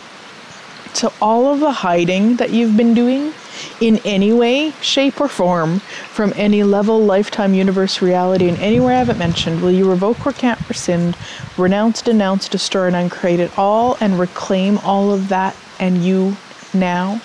So, 0.94 1.14
all 1.22 1.54
of 1.54 1.60
the 1.60 1.72
hiding 1.72 2.38
that 2.38 2.50
you've 2.50 2.76
been 2.76 2.94
doing 2.94 3.34
in 3.80 3.98
any 4.06 4.34
way, 4.34 4.72
shape, 4.82 5.22
or 5.22 5.28
form 5.28 5.80
from 5.80 6.34
any 6.36 6.64
level, 6.64 7.00
lifetime, 7.00 7.54
universe, 7.54 8.02
reality, 8.02 8.50
and 8.50 8.58
anywhere 8.58 8.96
I 8.96 9.00
haven't 9.00 9.18
mentioned, 9.18 9.62
will 9.62 9.72
you 9.72 9.90
revoke, 9.90 10.26
recant, 10.26 10.68
rescind, 10.68 11.16
renounce, 11.58 12.02
denounce, 12.02 12.50
destroy, 12.50 12.88
and 12.88 12.96
uncreate 12.96 13.40
it 13.40 13.58
all 13.58 13.98
and 14.02 14.20
reclaim 14.20 14.78
all 14.80 15.12
of 15.12 15.30
that 15.30 15.56
and 15.80 16.04
you 16.04 16.36
now. 16.74 17.22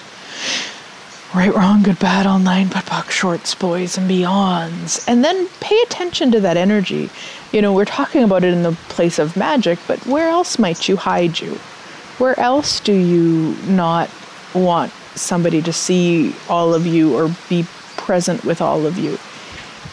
Right, 1.35 1.53
wrong, 1.53 1.83
good, 1.83 1.99
bad, 1.99 2.27
all 2.27 2.39
nine, 2.39 2.69
POD 2.69 2.85
POC, 2.85 3.11
shorts, 3.11 3.55
boys, 3.57 3.99
and 3.99 4.09
beyonds. 4.09 5.05
And 5.09 5.25
then 5.25 5.49
pay 5.59 5.77
attention 5.83 6.31
to 6.31 6.39
that 6.39 6.57
energy. 6.57 7.11
You 7.51 7.61
know, 7.61 7.73
we're 7.73 7.85
talking 7.87 8.23
about 8.23 8.45
it 8.45 8.53
in 8.53 8.63
the 8.63 8.71
place 8.89 9.19
of 9.19 9.37
magic, 9.37 9.81
but 9.89 9.99
where 10.07 10.29
else 10.29 10.61
might 10.61 10.89
you 10.89 10.97
hide 10.97 11.41
you? 11.41 11.55
Where 12.19 12.39
else 12.39 12.79
do 12.79 12.93
you 12.93 13.57
not 13.67 14.09
want 14.55 14.93
somebody 15.17 15.61
to 15.63 15.73
see 15.73 16.37
all 16.49 16.73
of 16.73 16.87
you 16.87 17.17
or 17.17 17.35
be 17.49 17.67
present 17.97 18.45
with 18.45 18.61
all 18.61 18.87
of 18.87 18.97
you? 18.97 19.19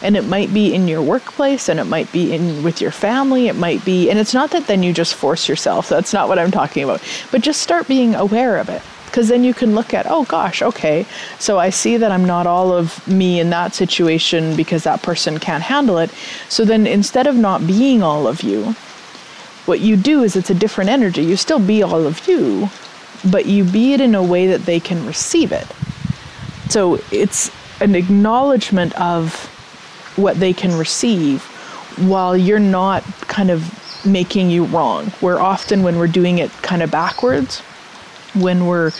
and 0.00 0.16
it 0.16 0.24
might 0.24 0.52
be 0.52 0.74
in 0.74 0.88
your 0.88 1.00
workplace 1.00 1.68
and 1.68 1.78
it 1.78 1.84
might 1.84 2.10
be 2.10 2.32
in 2.32 2.64
with 2.64 2.80
your 2.80 2.90
family 2.90 3.46
it 3.46 3.54
might 3.54 3.84
be 3.84 4.10
and 4.10 4.18
it's 4.18 4.34
not 4.34 4.50
that 4.50 4.66
then 4.66 4.82
you 4.82 4.92
just 4.92 5.14
force 5.14 5.48
yourself 5.48 5.88
that's 5.88 6.12
not 6.12 6.28
what 6.28 6.40
i'm 6.40 6.50
talking 6.50 6.82
about 6.82 7.00
but 7.30 7.40
just 7.40 7.62
start 7.62 7.86
being 7.86 8.12
aware 8.16 8.56
of 8.56 8.68
it 8.68 8.82
because 9.12 9.28
then 9.28 9.44
you 9.44 9.52
can 9.52 9.74
look 9.74 9.92
at 9.92 10.06
oh 10.08 10.24
gosh 10.24 10.62
okay 10.62 11.04
so 11.38 11.58
i 11.58 11.68
see 11.68 11.98
that 11.98 12.10
i'm 12.10 12.24
not 12.24 12.46
all 12.46 12.72
of 12.72 13.06
me 13.06 13.38
in 13.38 13.50
that 13.50 13.74
situation 13.74 14.56
because 14.56 14.84
that 14.84 15.02
person 15.02 15.38
can't 15.38 15.62
handle 15.62 15.98
it. 15.98 16.10
So 16.48 16.64
then 16.64 16.86
instead 16.86 17.26
of 17.26 17.36
not 17.36 17.66
being 17.66 18.02
all 18.02 18.26
of 18.26 18.42
you 18.42 18.74
what 19.66 19.80
you 19.80 19.96
do 19.96 20.22
is 20.24 20.34
it's 20.34 20.50
a 20.50 20.54
different 20.54 20.90
energy. 20.90 21.22
You 21.22 21.36
still 21.36 21.60
be 21.60 21.82
all 21.82 22.06
of 22.06 22.26
you 22.26 22.68
but 23.30 23.46
you 23.46 23.64
be 23.64 23.92
it 23.92 24.00
in 24.00 24.14
a 24.14 24.22
way 24.22 24.46
that 24.48 24.62
they 24.62 24.80
can 24.80 25.06
receive 25.06 25.52
it. 25.52 25.66
So 26.68 26.98
it's 27.12 27.50
an 27.80 27.94
acknowledgement 27.94 28.98
of 29.00 29.46
what 30.16 30.40
they 30.40 30.52
can 30.52 30.76
receive 30.76 31.42
while 31.98 32.36
you're 32.36 32.58
not 32.58 33.04
kind 33.28 33.50
of 33.50 33.78
making 34.04 34.50
you 34.50 34.64
wrong. 34.64 35.06
Where 35.20 35.40
often 35.40 35.82
when 35.82 35.98
we're 35.98 36.08
doing 36.08 36.38
it 36.38 36.50
kind 36.62 36.82
of 36.82 36.90
backwards, 36.90 37.62
when 38.34 38.66
we're 38.66 38.92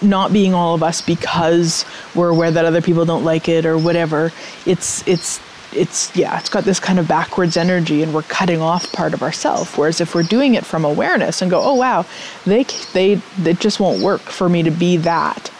not 0.00 0.32
being 0.32 0.54
all 0.54 0.74
of 0.74 0.82
us 0.82 1.00
because 1.00 1.84
we're 2.14 2.28
aware 2.28 2.50
that 2.50 2.64
other 2.64 2.82
people 2.82 3.04
don't 3.04 3.24
like 3.24 3.48
it 3.48 3.66
or 3.66 3.76
whatever, 3.76 4.32
it's 4.66 5.06
it's 5.06 5.40
it's 5.72 6.14
yeah, 6.16 6.38
it's 6.38 6.48
got 6.48 6.64
this 6.64 6.80
kind 6.80 6.98
of 6.98 7.06
backwards 7.06 7.56
energy 7.56 8.02
and 8.02 8.14
we're 8.14 8.22
cutting 8.22 8.60
off 8.60 8.90
part 8.92 9.14
of 9.14 9.22
ourselves. 9.22 9.74
Whereas 9.76 10.00
if 10.00 10.14
we're 10.14 10.22
doing 10.22 10.54
it 10.54 10.64
from 10.64 10.84
awareness 10.84 11.42
and 11.42 11.50
go, 11.50 11.60
"Oh 11.62 11.74
wow, 11.74 12.06
they 12.46 12.64
they 12.92 13.20
it 13.44 13.60
just 13.60 13.80
won't 13.80 14.02
work 14.02 14.22
for 14.22 14.48
me 14.48 14.62
to 14.62 14.70
be 14.70 14.96
that." 14.98 15.50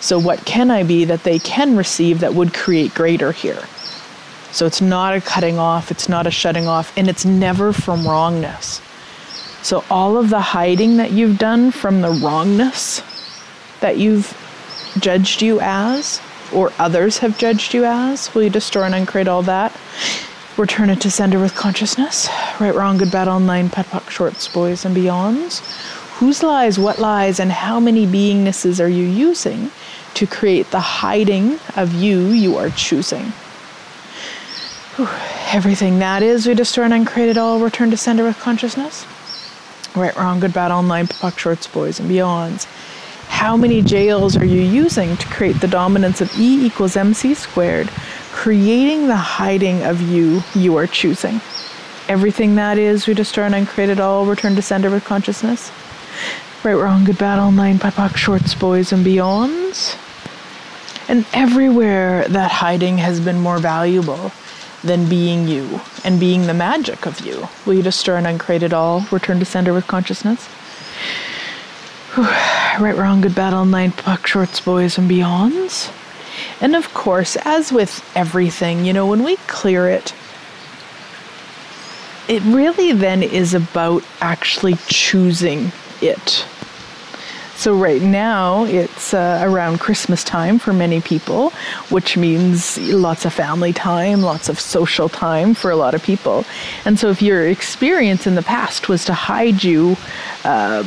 So 0.00 0.18
what 0.18 0.44
can 0.44 0.70
I 0.70 0.82
be 0.82 1.04
that 1.06 1.24
they 1.24 1.38
can 1.38 1.76
receive 1.76 2.20
that 2.20 2.34
would 2.34 2.52
create 2.52 2.94
greater 2.94 3.32
here? 3.32 3.62
So 4.52 4.66
it's 4.66 4.80
not 4.80 5.14
a 5.14 5.20
cutting 5.20 5.58
off, 5.58 5.90
it's 5.90 6.08
not 6.08 6.26
a 6.26 6.30
shutting 6.30 6.66
off, 6.66 6.96
and 6.96 7.08
it's 7.08 7.24
never 7.24 7.72
from 7.72 8.06
wrongness. 8.06 8.80
So 9.62 9.84
all 9.90 10.16
of 10.16 10.30
the 10.30 10.40
hiding 10.40 10.96
that 10.98 11.10
you've 11.10 11.38
done 11.38 11.70
from 11.70 12.00
the 12.00 12.10
wrongness 12.10 13.02
that 13.80 13.98
you've 13.98 14.34
judged 14.98 15.42
you 15.42 15.60
as, 15.60 16.20
or 16.52 16.72
others 16.78 17.18
have 17.18 17.38
judged 17.38 17.74
you 17.74 17.84
as, 17.84 18.34
will 18.34 18.44
you 18.44 18.50
destroy 18.50 18.84
and 18.84 18.94
uncreate 18.94 19.28
all 19.28 19.42
that? 19.42 19.76
Return 20.56 20.88
it 20.88 21.00
to 21.02 21.10
sender 21.10 21.38
with 21.38 21.54
consciousness. 21.54 22.28
Right, 22.60 22.74
wrong, 22.74 22.96
good, 22.96 23.10
bad, 23.10 23.28
online, 23.28 23.68
POD, 23.68 23.86
POC, 23.86 24.10
shorts, 24.10 24.48
boys, 24.48 24.84
and 24.84 24.96
beyonds. 24.96 25.60
Whose 26.18 26.42
lies, 26.42 26.78
what 26.78 26.98
lies, 26.98 27.38
and 27.40 27.52
how 27.52 27.78
many 27.78 28.06
beingnesses 28.06 28.82
are 28.82 28.88
you 28.88 29.04
using 29.04 29.70
to 30.14 30.26
create 30.26 30.70
the 30.70 30.80
hiding 30.80 31.58
of 31.76 31.92
you 31.92 32.28
you 32.28 32.56
are 32.56 32.70
choosing? 32.70 33.32
Whew. 34.96 35.08
Everything 35.52 35.98
that 35.98 36.22
is, 36.22 36.46
we 36.46 36.54
destroy 36.54 36.84
and 36.84 36.94
uncreate 36.94 37.28
it 37.28 37.36
all, 37.36 37.58
return 37.58 37.90
to 37.90 37.96
sender 37.98 38.24
with 38.24 38.38
consciousness. 38.38 39.06
Right, 39.96 40.14
wrong, 40.14 40.40
good, 40.40 40.52
bad, 40.52 40.70
online, 40.70 41.06
POC, 41.06 41.38
shorts, 41.38 41.66
boys, 41.66 41.98
and 41.98 42.10
beyonds. 42.10 42.66
How 43.28 43.56
many 43.56 43.80
jails 43.80 44.36
are 44.36 44.44
you 44.44 44.60
using 44.60 45.16
to 45.16 45.26
create 45.28 45.58
the 45.62 45.68
dominance 45.68 46.20
of 46.20 46.30
E 46.38 46.66
equals 46.66 46.98
mc 46.98 47.32
squared, 47.32 47.88
creating 48.30 49.06
the 49.06 49.16
hiding 49.16 49.82
of 49.84 50.02
you 50.02 50.42
you 50.54 50.76
are 50.76 50.86
choosing? 50.86 51.40
Everything 52.08 52.56
that 52.56 52.76
is, 52.76 53.06
we 53.06 53.14
destroy 53.14 53.44
and 53.44 53.54
uncreate 53.54 53.88
it 53.88 53.98
all, 53.98 54.26
return 54.26 54.54
to 54.56 54.60
sender 54.60 54.90
with 54.90 55.02
consciousness. 55.02 55.72
Right, 56.62 56.74
wrong, 56.74 57.04
good, 57.04 57.16
bad, 57.16 57.38
online, 57.38 57.78
POC, 57.78 58.16
shorts, 58.16 58.54
boys, 58.54 58.92
and 58.92 59.04
beyonds. 59.04 59.96
And 61.08 61.24
everywhere 61.32 62.28
that 62.28 62.50
hiding 62.50 62.98
has 62.98 63.18
been 63.18 63.40
more 63.40 63.58
valuable 63.58 64.30
than 64.82 65.08
being 65.08 65.48
you 65.48 65.80
and 66.04 66.20
being 66.20 66.46
the 66.46 66.54
magic 66.54 67.06
of 67.06 67.20
you. 67.20 67.48
Will 67.64 67.74
you 67.74 67.82
destroy 67.82 68.16
and 68.16 68.26
uncreate 68.26 68.62
it 68.62 68.72
all? 68.72 69.06
Return 69.10 69.38
to 69.38 69.44
sender 69.44 69.72
with 69.72 69.86
consciousness. 69.86 70.48
right, 72.16 72.96
wrong, 72.96 73.20
good, 73.20 73.34
bad, 73.34 73.52
all 73.52 73.64
nine, 73.64 73.92
POC, 73.92 74.26
shorts, 74.26 74.60
boys, 74.60 74.96
and 74.98 75.10
beyonds. 75.10 75.92
And 76.60 76.74
of 76.74 76.92
course, 76.94 77.36
as 77.44 77.72
with 77.72 78.04
everything, 78.16 78.84
you 78.84 78.92
know, 78.92 79.06
when 79.06 79.22
we 79.22 79.36
clear 79.48 79.88
it, 79.88 80.14
it 82.28 82.42
really 82.42 82.92
then 82.92 83.22
is 83.22 83.54
about 83.54 84.02
actually 84.20 84.74
choosing 84.88 85.72
it 86.00 86.46
so, 87.56 87.74
right 87.74 88.02
now 88.02 88.64
it's 88.64 89.14
uh, 89.14 89.40
around 89.42 89.80
Christmas 89.80 90.22
time 90.22 90.58
for 90.58 90.74
many 90.74 91.00
people, 91.00 91.50
which 91.88 92.16
means 92.18 92.76
lots 92.78 93.24
of 93.24 93.32
family 93.32 93.72
time, 93.72 94.20
lots 94.20 94.50
of 94.50 94.60
social 94.60 95.08
time 95.08 95.54
for 95.54 95.70
a 95.70 95.76
lot 95.76 95.94
of 95.94 96.02
people. 96.02 96.44
And 96.84 96.98
so, 96.98 97.08
if 97.08 97.22
your 97.22 97.48
experience 97.48 98.26
in 98.26 98.34
the 98.34 98.42
past 98.42 98.90
was 98.90 99.06
to 99.06 99.14
hide 99.14 99.64
you 99.64 99.96
um, 100.44 100.86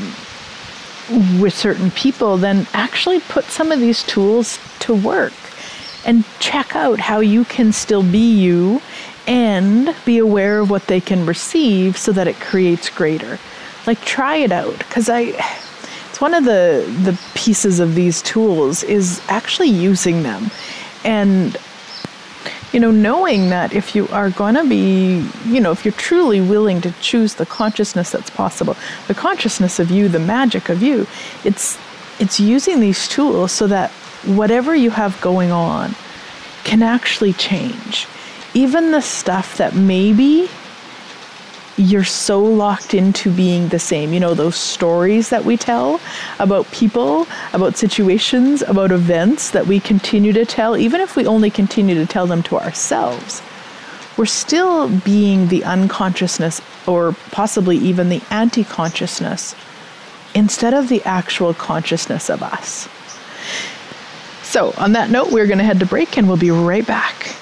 with 1.41 1.55
certain 1.55 1.89
people, 1.89 2.37
then 2.37 2.67
actually 2.73 3.19
put 3.19 3.45
some 3.45 3.71
of 3.71 3.79
these 3.79 4.03
tools 4.03 4.59
to 4.81 4.93
work 4.93 5.33
and 6.05 6.23
check 6.39 6.75
out 6.75 6.99
how 6.99 7.19
you 7.19 7.45
can 7.45 7.73
still 7.73 8.03
be 8.03 8.39
you 8.39 8.79
and 9.25 9.95
be 10.05 10.19
aware 10.19 10.59
of 10.59 10.69
what 10.69 10.85
they 10.85 11.01
can 11.01 11.25
receive 11.25 11.97
so 11.97 12.11
that 12.11 12.27
it 12.27 12.35
creates 12.35 12.91
greater. 12.91 13.39
Like, 13.87 14.01
try 14.01 14.35
it 14.35 14.51
out 14.51 14.77
because 14.77 15.09
I 15.09 15.33
one 16.19 16.33
of 16.33 16.45
the 16.45 16.85
the 17.03 17.19
pieces 17.35 17.79
of 17.79 17.95
these 17.95 18.21
tools 18.21 18.83
is 18.83 19.21
actually 19.27 19.69
using 19.69 20.23
them. 20.23 20.51
And 21.03 21.57
you 22.71 22.79
know 22.79 22.91
knowing 22.91 23.49
that 23.49 23.73
if 23.73 23.95
you 23.95 24.07
are 24.09 24.29
going 24.29 24.53
to 24.55 24.67
be 24.67 25.27
you 25.45 25.59
know 25.59 25.71
if 25.71 25.83
you're 25.83 25.91
truly 25.93 26.39
willing 26.39 26.81
to 26.81 26.91
choose 27.01 27.33
the 27.33 27.45
consciousness 27.47 28.11
that's 28.11 28.29
possible 28.29 28.75
the 29.07 29.15
consciousness 29.15 29.79
of 29.79 29.89
you 29.89 30.07
the 30.07 30.19
magic 30.19 30.69
of 30.69 30.83
you 30.83 31.07
it's 31.43 31.79
it's 32.19 32.39
using 32.39 32.79
these 32.79 33.07
tools 33.07 33.51
so 33.51 33.65
that 33.65 33.89
whatever 34.25 34.75
you 34.75 34.91
have 34.91 35.19
going 35.21 35.51
on 35.51 35.95
can 36.63 36.83
actually 36.83 37.33
change. 37.33 38.07
Even 38.53 38.91
the 38.91 39.01
stuff 39.01 39.57
that 39.57 39.75
maybe 39.75 40.49
you're 41.79 42.03
so 42.03 42.43
locked 42.43 42.93
into 42.93 43.31
being 43.31 43.69
the 43.69 43.79
same. 43.79 44.11
You 44.11 44.19
know, 44.19 44.33
those 44.33 44.57
stories 44.57 45.29
that 45.29 45.45
we 45.45 45.55
tell 45.55 46.01
about 46.37 46.69
people, 46.71 47.25
about 47.53 47.77
situations, 47.77 48.61
about 48.63 48.91
events 48.91 49.51
that 49.51 49.65
we 49.65 49.79
continue 49.79 50.33
to 50.33 50.45
tell, 50.45 50.75
even 50.75 50.99
if 50.99 51.15
we 51.15 51.25
only 51.25 51.49
continue 51.49 51.95
to 51.95 52.05
tell 52.05 52.27
them 52.27 52.43
to 52.43 52.57
ourselves, 52.59 53.41
we're 54.17 54.25
still 54.25 54.89
being 54.89 55.47
the 55.47 55.63
unconsciousness 55.63 56.61
or 56.85 57.13
possibly 57.31 57.77
even 57.77 58.09
the 58.09 58.21
anti 58.29 58.65
consciousness 58.65 59.55
instead 60.35 60.73
of 60.73 60.89
the 60.89 61.01
actual 61.03 61.53
consciousness 61.53 62.29
of 62.29 62.43
us. 62.43 62.89
So, 64.43 64.73
on 64.77 64.91
that 64.93 65.09
note, 65.09 65.31
we're 65.31 65.47
going 65.47 65.59
to 65.59 65.63
head 65.63 65.79
to 65.79 65.85
break 65.85 66.17
and 66.17 66.27
we'll 66.27 66.35
be 66.35 66.51
right 66.51 66.85
back. 66.85 67.35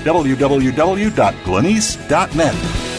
www.glenyce.net. 0.00 2.90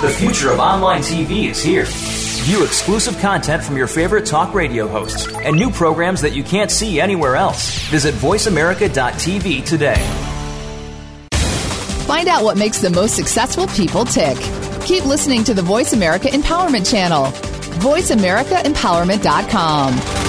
The 0.00 0.10
future 0.10 0.52
of 0.52 0.60
online 0.60 1.00
TV 1.00 1.50
is 1.50 1.60
here. 1.60 1.86
View 1.88 2.62
exclusive 2.64 3.18
content 3.18 3.64
from 3.64 3.76
your 3.76 3.88
favorite 3.88 4.24
talk 4.24 4.54
radio 4.54 4.86
hosts 4.86 5.26
and 5.38 5.56
new 5.56 5.70
programs 5.70 6.20
that 6.22 6.34
you 6.34 6.44
can't 6.44 6.70
see 6.70 7.00
anywhere 7.00 7.34
else. 7.34 7.76
Visit 7.88 8.14
VoiceAmerica.tv 8.14 9.66
today. 9.66 10.00
Find 12.06 12.28
out 12.28 12.44
what 12.44 12.56
makes 12.56 12.80
the 12.80 12.90
most 12.90 13.16
successful 13.16 13.66
people 13.66 14.04
tick. 14.04 14.38
Keep 14.84 15.04
listening 15.04 15.42
to 15.44 15.52
the 15.52 15.62
Voice 15.62 15.92
America 15.92 16.28
Empowerment 16.28 16.88
Channel. 16.90 17.24
VoiceAmericaEmpowerment.com. 17.82 20.27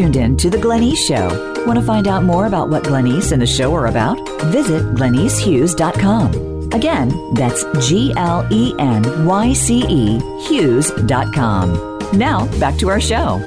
tuned 0.00 0.16
in 0.16 0.34
to 0.34 0.48
The 0.48 0.56
Glenyce 0.56 0.96
Show. 0.96 1.28
Want 1.66 1.78
to 1.78 1.84
find 1.84 2.08
out 2.08 2.22
more 2.22 2.46
about 2.46 2.70
what 2.70 2.84
Glenyce 2.84 3.32
and 3.32 3.42
the 3.42 3.46
show 3.46 3.74
are 3.74 3.88
about? 3.88 4.16
Visit 4.44 4.82
glenycehughes.com. 4.94 6.72
Again, 6.72 7.34
that's 7.34 7.66
G 7.86 8.10
L 8.16 8.46
E 8.50 8.74
N 8.78 9.26
Y 9.26 9.52
C 9.52 9.84
E 9.86 10.18
Hughes.com. 10.48 11.98
Now, 12.14 12.46
back 12.58 12.78
to 12.78 12.88
our 12.88 12.98
show. 12.98 13.46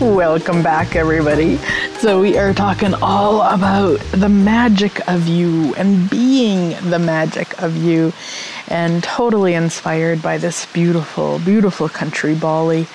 Welcome 0.00 0.64
back, 0.64 0.96
everybody. 0.96 1.58
So, 2.00 2.20
we 2.20 2.36
are 2.36 2.52
talking 2.52 2.94
all 2.94 3.42
about 3.42 4.00
the 4.10 4.28
magic 4.28 5.08
of 5.08 5.28
you 5.28 5.76
and 5.76 6.10
being 6.10 6.70
the 6.90 6.98
magic 6.98 7.62
of 7.62 7.76
you, 7.76 8.12
and 8.66 9.04
totally 9.04 9.54
inspired 9.54 10.22
by 10.22 10.38
this 10.38 10.66
beautiful, 10.72 11.38
beautiful 11.38 11.88
country, 11.88 12.34
Bali 12.34 12.88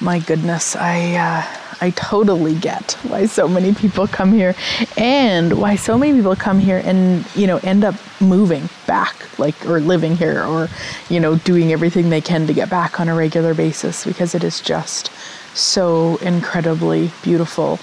my 0.00 0.18
goodness, 0.18 0.76
I 0.76 1.14
uh, 1.14 1.65
I 1.80 1.90
totally 1.90 2.54
get 2.54 2.92
why 3.02 3.26
so 3.26 3.48
many 3.48 3.74
people 3.74 4.06
come 4.06 4.32
here, 4.32 4.54
and 4.96 5.58
why 5.58 5.76
so 5.76 5.98
many 5.98 6.12
people 6.14 6.36
come 6.36 6.58
here 6.58 6.80
and 6.84 7.26
you 7.34 7.46
know 7.46 7.58
end 7.58 7.84
up 7.84 7.94
moving 8.20 8.68
back, 8.86 9.14
like 9.38 9.66
or 9.66 9.80
living 9.80 10.16
here, 10.16 10.44
or 10.44 10.68
you 11.08 11.20
know 11.20 11.36
doing 11.36 11.72
everything 11.72 12.10
they 12.10 12.20
can 12.20 12.46
to 12.46 12.54
get 12.54 12.70
back 12.70 13.00
on 13.00 13.08
a 13.08 13.14
regular 13.14 13.54
basis 13.54 14.04
because 14.04 14.34
it 14.34 14.42
is 14.42 14.60
just 14.60 15.10
so 15.54 16.16
incredibly 16.16 17.10
beautiful. 17.22 17.78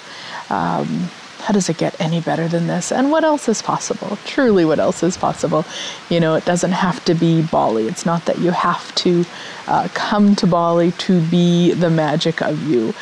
Um, 0.49 1.09
how 1.43 1.51
does 1.53 1.67
it 1.67 1.77
get 1.77 1.99
any 1.99 2.21
better 2.21 2.47
than 2.47 2.67
this? 2.67 2.89
And 2.89 3.11
what 3.11 3.25
else 3.25 3.49
is 3.49 3.61
possible? 3.61 4.17
Truly, 4.25 4.63
what 4.63 4.79
else 4.79 5.03
is 5.03 5.17
possible? 5.17 5.65
You 6.09 6.21
know, 6.21 6.35
it 6.35 6.45
doesn't 6.45 6.71
have 6.71 7.03
to 7.03 7.13
be 7.13 7.41
Bali. 7.41 7.87
It's 7.87 8.05
not 8.05 8.23
that 8.25 8.39
you 8.39 8.51
have 8.51 8.95
to 8.95 9.25
uh, 9.67 9.89
come 9.93 10.37
to 10.37 10.47
Bali 10.47 10.93
to 10.93 11.19
be 11.27 11.73
the 11.73 11.89
magic 11.89 12.41
of 12.41 12.63
you. 12.63 12.93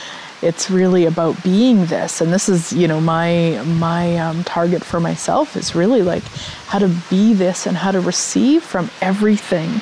It's 0.42 0.72
really 0.72 1.06
about 1.06 1.42
being 1.44 1.86
this, 1.86 2.20
and 2.20 2.34
this 2.34 2.50
is, 2.50 2.74
you 2.74 2.88
know, 2.88 3.00
my 3.00 3.62
my 3.66 4.18
um, 4.18 4.44
target 4.44 4.84
for 4.84 5.00
myself 5.00 5.56
is 5.56 5.76
really 5.76 6.02
like 6.02 6.24
how 6.66 6.80
to 6.80 6.90
be 7.10 7.34
this 7.34 7.68
and 7.68 7.78
how 7.78 7.92
to 7.92 8.00
receive 8.00 8.64
from 8.64 8.90
everything, 9.02 9.82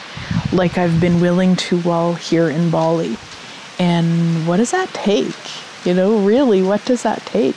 like 0.52 0.78
I've 0.78 1.00
been 1.00 1.22
willing 1.22 1.56
to 1.56 1.80
while 1.82 2.14
here 2.14 2.50
in 2.50 2.70
Bali. 2.70 3.16
And 3.80 4.46
what 4.48 4.58
does 4.58 4.72
that 4.72 4.90
take? 4.94 5.34
You 5.86 5.94
know, 5.94 6.20
really, 6.20 6.62
what 6.62 6.84
does 6.84 7.04
that 7.04 7.26
take? 7.26 7.56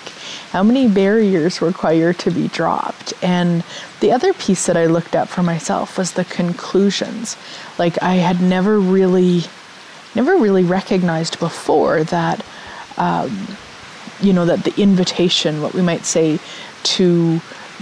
How 0.53 0.62
many 0.62 0.87
barriers 0.87 1.61
require 1.61 2.12
to 2.12 2.31
be 2.31 2.47
dropped? 2.49 3.15
And 3.21 3.65
the 3.99 4.12
other 4.12 4.33
piece 4.33 4.67
that 4.67 4.77
I 4.77 4.87
looked 4.87 5.17
at 5.17 5.29
for 5.29 5.43
myself 5.43 5.99
was 5.99 6.12
the 6.12 6.25
conclusions. 6.27 7.37
Like 7.79 8.01
I 8.01 8.17
had 8.17 8.41
never 8.41 8.79
really, 8.79 9.43
never 10.15 10.37
really 10.37 10.62
recognized 10.62 11.41
before 11.41 12.05
that, 12.05 12.45
um, 12.96 13.46
you 14.20 14.33
know, 14.33 14.44
that 14.46 14.64
the 14.64 14.81
invitation, 14.81 15.62
what 15.62 15.74
we 15.74 15.83
might 15.83 16.05
say, 16.05 16.38
to 16.83 17.40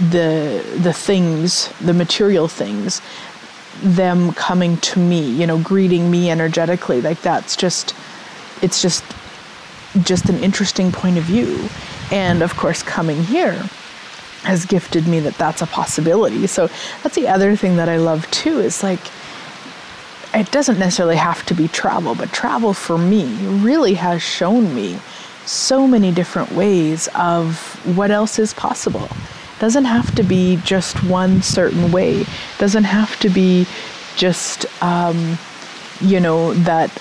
the 0.09 0.63
the 0.81 0.93
things, 0.93 1.69
the 1.79 1.93
material 1.93 2.47
things, 2.47 3.01
them 3.83 4.31
coming 4.33 4.77
to 4.77 4.99
me, 4.99 5.21
you 5.21 5.45
know, 5.45 5.59
greeting 5.59 6.09
me 6.09 6.29
energetically, 6.29 7.01
like 7.01 7.21
that's 7.21 7.55
just, 7.55 7.95
it's 8.61 8.81
just, 8.81 9.03
just 10.03 10.29
an 10.29 10.37
interesting 10.43 10.91
point 10.91 11.17
of 11.17 11.23
view. 11.23 11.69
And 12.11 12.41
of 12.41 12.55
course, 12.57 12.83
coming 12.83 13.23
here 13.23 13.53
has 14.43 14.65
gifted 14.65 15.07
me 15.07 15.19
that 15.19 15.35
that's 15.35 15.61
a 15.61 15.67
possibility. 15.67 16.47
So 16.47 16.67
that's 17.03 17.15
the 17.15 17.27
other 17.27 17.55
thing 17.55 17.75
that 17.77 17.89
I 17.89 17.97
love 17.97 18.29
too 18.31 18.59
is 18.59 18.83
like, 18.83 18.99
it 20.33 20.51
doesn't 20.51 20.79
necessarily 20.79 21.17
have 21.17 21.45
to 21.47 21.53
be 21.53 21.67
travel, 21.67 22.15
but 22.15 22.31
travel 22.31 22.73
for 22.73 22.97
me 22.97 23.25
really 23.59 23.95
has 23.95 24.21
shown 24.21 24.73
me 24.73 24.99
so 25.45 25.87
many 25.87 26.11
different 26.11 26.51
ways 26.51 27.09
of 27.15 27.79
what 27.97 28.11
else 28.11 28.39
is 28.39 28.53
possible. 28.53 29.05
It 29.05 29.59
doesn't 29.59 29.85
have 29.85 30.13
to 30.15 30.23
be 30.23 30.57
just 30.63 31.03
one 31.03 31.41
certain 31.41 31.91
way. 31.91 32.25
Doesn't 32.57 32.85
have 32.85 33.19
to 33.19 33.29
be 33.29 33.67
just, 34.15 34.65
um, 34.81 35.37
you 35.99 36.19
know, 36.19 36.53
that 36.53 36.91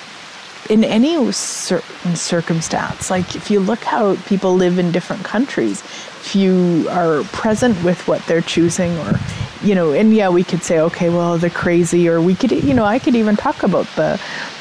in 0.68 0.84
any 0.84 1.32
certain 1.32 2.16
circumstance, 2.16 3.10
like 3.10 3.34
if 3.34 3.50
you 3.50 3.60
look 3.60 3.80
how 3.80 4.16
people 4.26 4.54
live 4.54 4.78
in 4.78 4.92
different 4.92 5.24
countries, 5.24 5.82
if 6.20 6.34
you 6.36 6.86
are 6.90 7.22
present 7.24 7.82
with 7.82 8.06
what 8.06 8.24
they're 8.26 8.40
choosing, 8.40 8.96
or, 8.98 9.18
you 9.62 9.74
know, 9.74 9.92
and 9.92 10.14
yeah, 10.14 10.28
we 10.28 10.44
could 10.44 10.62
say, 10.62 10.80
okay, 10.80 11.10
well, 11.10 11.38
they're 11.38 11.50
crazy, 11.50 12.08
or 12.08 12.20
we 12.20 12.34
could, 12.34 12.50
you 12.50 12.74
know, 12.74 12.84
I 12.84 12.98
could 12.98 13.14
even 13.14 13.36
talk 13.36 13.62
about 13.62 13.86
the, 13.96 14.20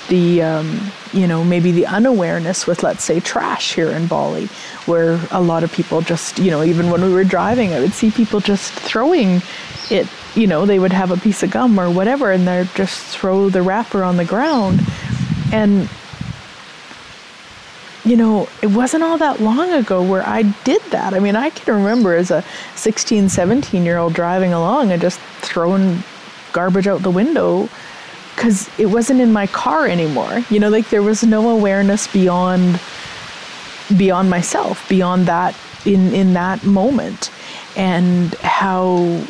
the, 0.10 0.42
um, 0.42 0.92
you 1.14 1.28
know, 1.28 1.44
maybe 1.44 1.72
the 1.72 1.86
unawareness 1.86 2.68
with, 2.68 2.84
let's 2.84 3.04
say, 3.04 3.20
trash 3.20 3.74
here 3.74 3.90
in 3.90 4.08
Bali, 4.08 4.48
where 4.86 5.20
a 5.32 5.42
lot 5.42 5.64
of 5.64 5.72
people 5.72 6.02
just, 6.02 6.38
you 6.40 6.52
know, 6.52 6.64
even 6.64 6.90
when 6.90 7.02
we 7.02 7.14
were 7.14 7.24
driving, 7.24 7.74
I 7.74 7.80
would 7.80 7.94
see 7.94 8.12
people 8.12 8.40
just 8.40 8.74
throwing 8.74 9.42
it, 9.90 10.08
you 10.36 10.48
know, 10.48 10.66
they 10.66 10.80
would 10.80 10.94
have 10.94 11.12
a 11.12 11.18
piece 11.18 11.44
of 11.44 11.52
gum 11.52 11.80
or 11.80 11.90
whatever, 11.90 12.32
and 12.32 12.48
they'd 12.48 12.70
just 12.76 13.02
throw 13.06 13.50
the 13.50 13.62
wrapper 13.62 14.04
on 14.04 14.18
the 14.18 14.26
ground. 14.26 14.82
And 15.52 15.90
you 18.10 18.18
know, 18.18 18.50
it 18.64 18.72
wasn't 18.72 19.04
all 19.04 19.20
that 19.20 19.40
long 19.40 19.72
ago 19.72 20.02
where 20.02 20.28
I 20.28 20.42
did 20.64 20.82
that. 20.90 21.14
I 21.14 21.20
mean, 21.20 21.36
I 21.36 21.52
can 21.52 21.76
remember 21.76 22.16
as 22.16 22.32
a 22.32 22.44
16, 22.76 23.30
17 23.30 23.86
year 23.86 24.00
old 24.00 24.14
driving 24.14 24.52
along 24.52 24.92
and 24.92 25.00
just 25.00 25.20
throwing 25.42 26.04
garbage 26.52 26.88
out 26.88 27.04
the 27.04 27.12
window 27.12 27.70
because 28.34 28.68
it 28.80 28.88
wasn't 28.88 29.22
in 29.22 29.32
my 29.32 29.46
car 29.46 29.86
anymore. 29.86 30.44
You 30.50 30.60
know, 30.60 30.70
like 30.70 30.90
there 30.90 31.04
was 31.04 31.24
no 31.24 31.50
awareness 31.50 32.08
beyond 32.08 32.80
beyond 33.96 34.30
myself, 34.32 34.90
beyond 34.90 35.28
that 35.28 35.56
in 35.86 36.12
in 36.12 36.34
that 36.34 36.64
moment 36.64 37.30
and 37.76 38.34
how 38.36 39.22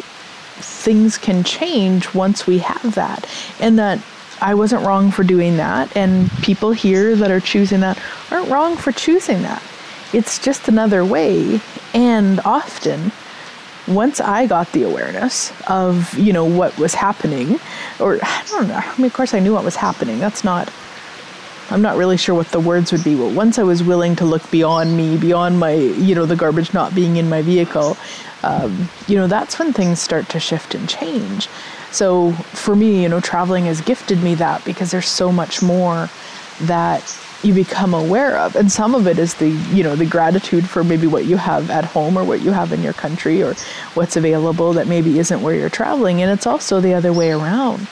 things 0.62 1.18
can 1.18 1.44
change 1.44 2.14
once 2.14 2.48
we 2.48 2.60
have 2.60 2.96
that. 2.96 3.28
And 3.60 3.78
that 3.78 4.00
I 4.42 4.54
wasn't 4.54 4.86
wrong 4.86 5.12
for 5.12 5.24
doing 5.24 5.58
that, 5.58 5.96
and 5.96 6.32
people 6.42 6.72
here 6.72 7.16
that 7.16 7.32
are 7.32 7.40
choosing 7.40 7.82
that 7.82 8.02
aren't 8.32 8.50
wrong 8.50 8.78
for 8.78 8.92
choosing 8.92 9.42
that. 9.44 9.62
It's 10.14 10.40
just 10.40 10.68
another 10.68 11.06
way, 11.06 11.62
and 11.94 12.40
often, 12.42 13.12
once 13.88 14.20
I 14.20 14.48
got 14.48 14.72
the 14.72 14.84
awareness 14.84 15.52
of 15.68 16.18
you 16.18 16.34
know 16.34 16.46
what 16.46 16.78
was 16.78 16.96
happening, 16.96 17.60
or 18.00 18.20
I 18.22 18.44
don't 18.50 18.68
know. 18.68 18.76
I 18.82 18.98
mean, 18.98 19.06
of 19.06 19.14
course, 19.14 19.34
I 19.34 19.40
knew 19.40 19.54
what 19.54 19.64
was 19.64 19.76
happening. 19.76 20.20
That's 20.20 20.44
not. 20.44 20.72
I'm 21.72 21.84
not 21.84 21.98
really 21.98 22.18
sure 22.18 22.34
what 22.34 22.48
the 22.48 22.60
words 22.60 22.92
would 22.92 23.04
be, 23.04 23.16
but 23.16 23.32
once 23.34 23.60
I 23.60 23.64
was 23.64 23.84
willing 23.84 24.16
to 24.16 24.26
look 24.26 24.50
beyond 24.50 24.98
me, 24.98 25.18
beyond 25.18 25.60
my, 25.60 25.74
you 25.74 26.16
know, 26.16 26.26
the 26.26 26.36
garbage 26.36 26.74
not 26.74 26.96
being 26.96 27.18
in 27.18 27.30
my 27.30 27.44
vehicle, 27.44 27.96
um, 28.42 28.90
you 29.08 29.16
know, 29.16 29.28
that's 29.28 29.60
when 29.60 29.72
things 29.72 30.02
start 30.02 30.30
to 30.30 30.40
shift 30.40 30.74
and 30.74 30.90
change. 30.90 31.48
So 31.92 32.32
for 32.34 32.76
me, 32.76 33.04
you 33.04 33.10
know, 33.10 33.20
traveling 33.20 33.66
has 33.66 33.82
gifted 33.82 34.22
me 34.22 34.36
that 34.36 34.64
because 34.66 34.92
there's 34.92 35.08
so 35.08 35.32
much 35.32 35.62
more 35.62 36.10
that 36.62 37.18
you 37.42 37.54
become 37.54 37.94
aware 37.94 38.38
of. 38.38 38.56
And 38.56 38.72
some 38.72 38.94
of 38.94 39.08
it 39.08 39.18
is 39.18 39.36
the 39.36 39.50
you 39.50 39.84
know 39.84 39.96
the 39.96 40.06
gratitude 40.06 40.68
for 40.68 40.84
maybe 40.84 41.08
what 41.08 41.26
you 41.26 41.38
have 41.38 41.70
at 41.70 41.86
home 41.86 42.18
or 42.18 42.24
what 42.24 42.42
you 42.42 42.52
have 42.52 42.74
in 42.74 42.84
your 42.84 42.94
country 42.94 43.42
or 43.42 43.54
what's 43.94 44.18
available 44.18 44.74
that 44.74 44.88
maybe 44.88 45.20
isn't 45.20 45.42
where 45.42 45.56
you're 45.56 45.70
traveling. 45.70 46.22
And 46.22 46.32
it's 46.32 46.46
also 46.46 46.82
the 46.82 46.94
other 46.94 47.14
way 47.14 47.32
around. 47.32 47.88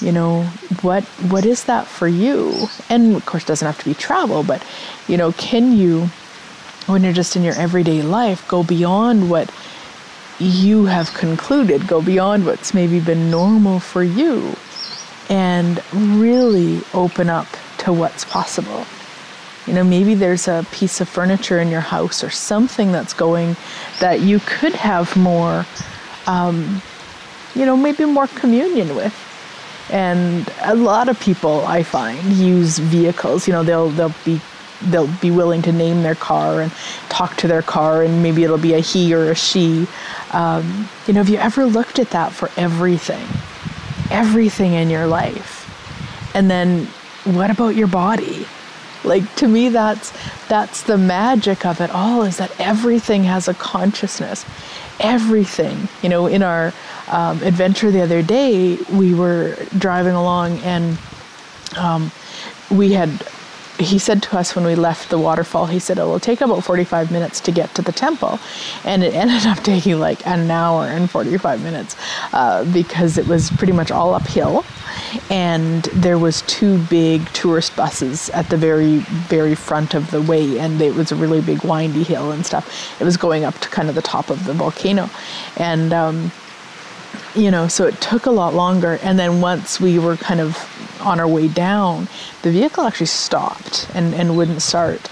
You 0.00 0.12
know 0.12 0.42
what 0.82 1.04
what 1.30 1.46
is 1.46 1.64
that 1.64 1.86
for 1.86 2.08
you? 2.08 2.68
And 2.88 3.16
of 3.16 3.26
course 3.26 3.44
doesn't 3.44 3.66
have 3.66 3.78
to 3.78 3.84
be 3.84 3.94
travel 3.94 4.42
but 4.42 4.64
you 5.06 5.16
know 5.16 5.32
can 5.32 5.76
you 5.76 6.08
when 6.86 7.04
you're 7.04 7.12
just 7.12 7.36
in 7.36 7.42
your 7.42 7.54
everyday 7.54 8.02
life 8.02 8.46
go 8.48 8.62
beyond 8.62 9.30
what 9.30 9.52
you 10.38 10.84
have 10.86 11.12
concluded 11.14 11.86
go 11.86 12.00
beyond 12.02 12.44
what's 12.46 12.72
maybe 12.74 13.00
been 13.00 13.30
normal 13.30 13.80
for 13.80 14.02
you 14.02 14.54
and 15.28 15.82
really 15.92 16.80
open 16.94 17.28
up 17.28 17.46
to 17.76 17.92
what's 17.92 18.24
possible 18.24 18.84
you 19.66 19.72
know 19.72 19.84
maybe 19.84 20.14
there's 20.14 20.48
a 20.48 20.64
piece 20.72 21.00
of 21.00 21.08
furniture 21.08 21.60
in 21.60 21.68
your 21.68 21.80
house 21.80 22.22
or 22.22 22.30
something 22.30 22.92
that's 22.92 23.12
going 23.12 23.56
that 24.00 24.20
you 24.20 24.40
could 24.40 24.72
have 24.74 25.14
more 25.16 25.66
um, 26.26 26.80
you 27.54 27.66
know 27.66 27.76
maybe 27.76 28.04
more 28.04 28.26
communion 28.28 28.94
with 28.94 29.14
and 29.90 30.52
a 30.62 30.74
lot 30.74 31.08
of 31.08 31.18
people 31.20 31.64
I 31.66 31.82
find 31.82 32.22
use 32.32 32.78
vehicles. 32.78 33.46
You 33.46 33.54
know, 33.54 33.62
they'll 33.62 33.88
they'll 33.90 34.14
be 34.24 34.40
they'll 34.82 35.12
be 35.20 35.30
willing 35.30 35.62
to 35.62 35.72
name 35.72 36.02
their 36.02 36.14
car 36.14 36.60
and 36.62 36.72
talk 37.08 37.36
to 37.36 37.48
their 37.48 37.62
car, 37.62 38.02
and 38.02 38.22
maybe 38.22 38.44
it'll 38.44 38.58
be 38.58 38.74
a 38.74 38.80
he 38.80 39.14
or 39.14 39.30
a 39.30 39.34
she. 39.34 39.86
Um, 40.32 40.88
you 41.06 41.14
know, 41.14 41.20
have 41.20 41.28
you 41.28 41.38
ever 41.38 41.66
looked 41.66 41.98
at 41.98 42.10
that 42.10 42.32
for 42.32 42.50
everything, 42.56 43.26
everything 44.10 44.74
in 44.74 44.90
your 44.90 45.06
life? 45.06 45.64
And 46.34 46.50
then, 46.50 46.86
what 47.24 47.50
about 47.50 47.74
your 47.74 47.88
body? 47.88 48.46
Like 49.04 49.32
to 49.36 49.48
me, 49.48 49.68
that's 49.68 50.12
that's 50.48 50.82
the 50.82 50.98
magic 50.98 51.64
of 51.64 51.80
it 51.80 51.90
all. 51.90 52.22
Is 52.22 52.36
that 52.38 52.58
everything 52.60 53.24
has 53.24 53.48
a 53.48 53.54
consciousness, 53.54 54.44
everything. 55.00 55.88
You 56.02 56.08
know, 56.08 56.26
in 56.26 56.42
our 56.42 56.72
um, 57.08 57.42
adventure 57.42 57.90
the 57.90 58.02
other 58.02 58.22
day, 58.22 58.76
we 58.92 59.14
were 59.14 59.56
driving 59.78 60.14
along 60.14 60.58
and 60.58 60.98
um, 61.76 62.10
we 62.70 62.92
had 62.92 63.10
he 63.78 63.98
said 63.98 64.22
to 64.24 64.36
us 64.36 64.56
when 64.56 64.64
we 64.64 64.74
left 64.74 65.10
the 65.10 65.18
waterfall, 65.18 65.66
he 65.66 65.78
said, 65.78 65.98
it 65.98 66.04
will 66.04 66.20
take 66.20 66.40
about 66.40 66.64
45 66.64 67.10
minutes 67.10 67.40
to 67.40 67.52
get 67.52 67.74
to 67.76 67.82
the 67.82 67.92
temple. 67.92 68.38
And 68.84 69.04
it 69.04 69.14
ended 69.22 69.46
up 69.46 69.58
taking 69.58 69.98
like 69.98 70.26
an 70.26 70.50
hour 70.50 70.86
and 70.86 71.10
45 71.10 71.62
minutes 71.62 71.96
uh, 72.32 72.64
because 72.72 73.18
it 73.18 73.26
was 73.26 73.50
pretty 73.50 73.72
much 73.72 73.90
all 73.90 74.14
uphill. 74.14 74.64
And 75.30 75.84
there 75.94 76.18
was 76.18 76.42
two 76.42 76.78
big 76.86 77.26
tourist 77.32 77.76
buses 77.76 78.30
at 78.30 78.48
the 78.48 78.56
very, 78.56 78.98
very 79.28 79.54
front 79.54 79.94
of 79.94 80.10
the 80.10 80.22
way. 80.22 80.58
And 80.58 80.80
it 80.80 80.94
was 80.94 81.12
a 81.12 81.16
really 81.16 81.40
big 81.40 81.62
windy 81.62 82.02
hill 82.02 82.32
and 82.32 82.44
stuff. 82.44 83.00
It 83.00 83.04
was 83.04 83.16
going 83.16 83.44
up 83.44 83.54
to 83.58 83.68
kind 83.68 83.88
of 83.88 83.94
the 83.94 84.02
top 84.02 84.30
of 84.30 84.44
the 84.44 84.52
volcano. 84.54 85.08
And, 85.56 85.92
um, 85.92 86.32
you 87.34 87.50
know, 87.50 87.68
so 87.68 87.86
it 87.86 88.00
took 88.00 88.26
a 88.26 88.30
lot 88.30 88.54
longer. 88.54 88.98
And 89.02 89.18
then 89.18 89.40
once 89.40 89.80
we 89.80 89.98
were 89.98 90.16
kind 90.16 90.40
of 90.40 90.56
on 91.08 91.20
our 91.20 91.28
way 91.28 91.48
down, 91.48 92.08
the 92.42 92.50
vehicle 92.50 92.84
actually 92.84 93.06
stopped 93.06 93.88
and, 93.94 94.14
and 94.14 94.36
wouldn't 94.36 94.62
start. 94.62 95.10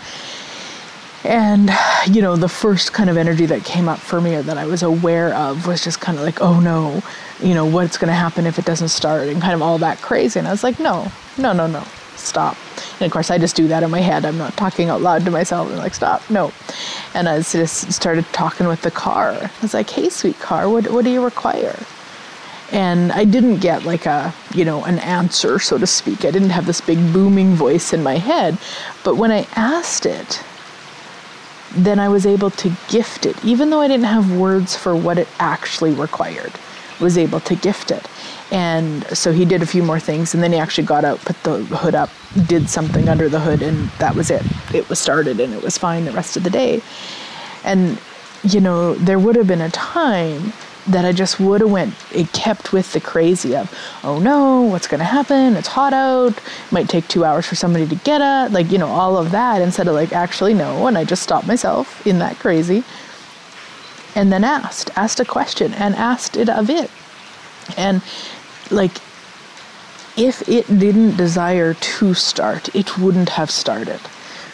And, 1.24 1.70
you 2.08 2.22
know, 2.22 2.36
the 2.36 2.48
first 2.48 2.92
kind 2.92 3.10
of 3.10 3.16
energy 3.16 3.46
that 3.46 3.64
came 3.64 3.88
up 3.88 3.98
for 3.98 4.20
me 4.20 4.36
or 4.36 4.42
that 4.42 4.58
I 4.58 4.66
was 4.66 4.84
aware 4.84 5.34
of 5.34 5.66
was 5.66 5.82
just 5.82 6.00
kind 6.00 6.16
of 6.18 6.24
like, 6.24 6.40
oh 6.40 6.60
no, 6.60 7.02
you 7.40 7.52
know, 7.52 7.66
what's 7.66 7.98
going 7.98 8.08
to 8.08 8.14
happen 8.14 8.46
if 8.46 8.60
it 8.60 8.64
doesn't 8.64 8.90
start 8.90 9.28
and 9.28 9.42
kind 9.42 9.54
of 9.54 9.60
all 9.60 9.78
that 9.78 10.00
crazy. 10.00 10.38
And 10.38 10.46
I 10.46 10.52
was 10.52 10.62
like, 10.62 10.78
no, 10.78 11.10
no, 11.36 11.52
no, 11.52 11.66
no, 11.66 11.82
stop. 12.14 12.56
And 13.00 13.06
of 13.06 13.10
course, 13.10 13.30
I 13.32 13.38
just 13.38 13.56
do 13.56 13.66
that 13.68 13.82
in 13.82 13.90
my 13.90 14.00
head. 14.00 14.24
I'm 14.24 14.38
not 14.38 14.56
talking 14.56 14.88
out 14.88 15.00
loud 15.00 15.24
to 15.24 15.32
myself. 15.32 15.68
I'm 15.68 15.78
like, 15.78 15.94
stop, 15.94 16.22
no. 16.30 16.52
And 17.12 17.28
I 17.28 17.40
just 17.40 17.92
started 17.92 18.24
talking 18.26 18.68
with 18.68 18.82
the 18.82 18.92
car. 18.92 19.32
I 19.32 19.50
was 19.62 19.74
like, 19.74 19.90
hey, 19.90 20.08
sweet 20.10 20.38
car, 20.38 20.68
what, 20.68 20.88
what 20.92 21.04
do 21.04 21.10
you 21.10 21.24
require? 21.24 21.76
And 22.72 23.12
I 23.12 23.24
didn't 23.24 23.58
get 23.58 23.84
like 23.84 24.06
a, 24.06 24.34
you 24.54 24.64
know, 24.64 24.84
an 24.84 24.98
answer, 24.98 25.58
so 25.58 25.78
to 25.78 25.86
speak. 25.86 26.24
I 26.24 26.30
didn't 26.30 26.50
have 26.50 26.66
this 26.66 26.80
big 26.80 26.98
booming 27.12 27.54
voice 27.54 27.92
in 27.92 28.02
my 28.02 28.16
head. 28.16 28.58
But 29.04 29.16
when 29.16 29.30
I 29.30 29.46
asked 29.54 30.04
it, 30.06 30.42
then 31.72 31.98
I 31.98 32.08
was 32.08 32.26
able 32.26 32.50
to 32.50 32.72
gift 32.88 33.26
it, 33.26 33.44
even 33.44 33.70
though 33.70 33.80
I 33.80 33.88
didn't 33.88 34.06
have 34.06 34.36
words 34.36 34.76
for 34.76 34.96
what 34.96 35.18
it 35.18 35.28
actually 35.38 35.92
required, 35.92 36.52
was 37.00 37.18
able 37.18 37.40
to 37.40 37.54
gift 37.54 37.90
it. 37.90 38.06
And 38.50 39.04
so 39.08 39.32
he 39.32 39.44
did 39.44 39.62
a 39.62 39.66
few 39.66 39.82
more 39.82 40.00
things, 40.00 40.32
and 40.32 40.42
then 40.42 40.52
he 40.52 40.58
actually 40.58 40.86
got 40.86 41.04
out, 41.04 41.20
put 41.20 41.40
the 41.42 41.64
hood 41.64 41.94
up, 41.94 42.10
did 42.46 42.70
something 42.70 43.08
under 43.08 43.28
the 43.28 43.40
hood, 43.40 43.62
and 43.62 43.88
that 43.98 44.14
was 44.14 44.30
it. 44.30 44.42
It 44.72 44.88
was 44.88 44.98
started, 44.98 45.40
and 45.40 45.52
it 45.52 45.62
was 45.62 45.76
fine 45.76 46.04
the 46.04 46.12
rest 46.12 46.36
of 46.36 46.44
the 46.44 46.50
day. 46.50 46.80
And, 47.64 47.98
you 48.42 48.60
know, 48.60 48.94
there 48.94 49.18
would 49.18 49.36
have 49.36 49.48
been 49.48 49.60
a 49.60 49.70
time 49.70 50.52
that 50.86 51.04
I 51.04 51.12
just 51.12 51.40
would 51.40 51.60
have 51.60 51.70
went 51.70 51.94
it 52.12 52.32
kept 52.32 52.72
with 52.72 52.92
the 52.92 53.00
crazy 53.00 53.56
of 53.56 53.72
oh 54.04 54.18
no 54.18 54.62
what's 54.62 54.86
to 55.00 55.04
happen? 55.04 55.56
It's 55.56 55.68
hot 55.68 55.92
out. 55.92 56.36
It 56.36 56.72
might 56.72 56.88
take 56.88 57.08
2 57.08 57.24
hours 57.24 57.46
for 57.46 57.54
somebody 57.56 57.86
to 57.86 57.96
get 57.96 58.20
up 58.20 58.52
like 58.52 58.70
you 58.70 58.78
know 58.78 58.88
all 58.88 59.16
of 59.16 59.30
that 59.32 59.62
instead 59.62 59.88
of 59.88 59.94
like 59.94 60.12
actually 60.12 60.54
no 60.54 60.86
and 60.86 60.96
I 60.96 61.04
just 61.04 61.22
stopped 61.22 61.46
myself 61.46 62.06
in 62.06 62.18
that 62.20 62.38
crazy. 62.38 62.84
And 64.14 64.32
then 64.32 64.44
asked 64.44 64.90
asked 64.96 65.20
a 65.20 65.24
question 65.24 65.74
and 65.74 65.94
asked 65.94 66.36
it 66.36 66.48
of 66.48 66.70
it. 66.70 66.90
And 67.76 68.02
like 68.70 68.96
if 70.16 70.48
it 70.48 70.66
didn't 70.66 71.16
desire 71.16 71.74
to 71.74 72.14
start 72.14 72.74
it 72.74 72.96
wouldn't 72.98 73.30
have 73.30 73.50
started 73.50 74.00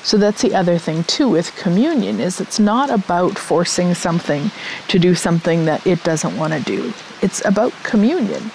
so 0.02 0.16
that's 0.18 0.42
the 0.42 0.54
other 0.54 0.78
thing 0.78 1.04
too 1.04 1.28
with 1.28 1.54
communion 1.56 2.20
is 2.20 2.40
it's 2.40 2.58
not 2.58 2.90
about 2.90 3.38
forcing 3.38 3.94
something 3.94 4.50
to 4.88 4.98
do 4.98 5.14
something 5.14 5.64
that 5.64 5.86
it 5.86 6.02
doesn't 6.02 6.36
want 6.36 6.52
to 6.52 6.60
do. 6.60 6.92
It's 7.20 7.44
about 7.44 7.72
communion. 7.82 8.50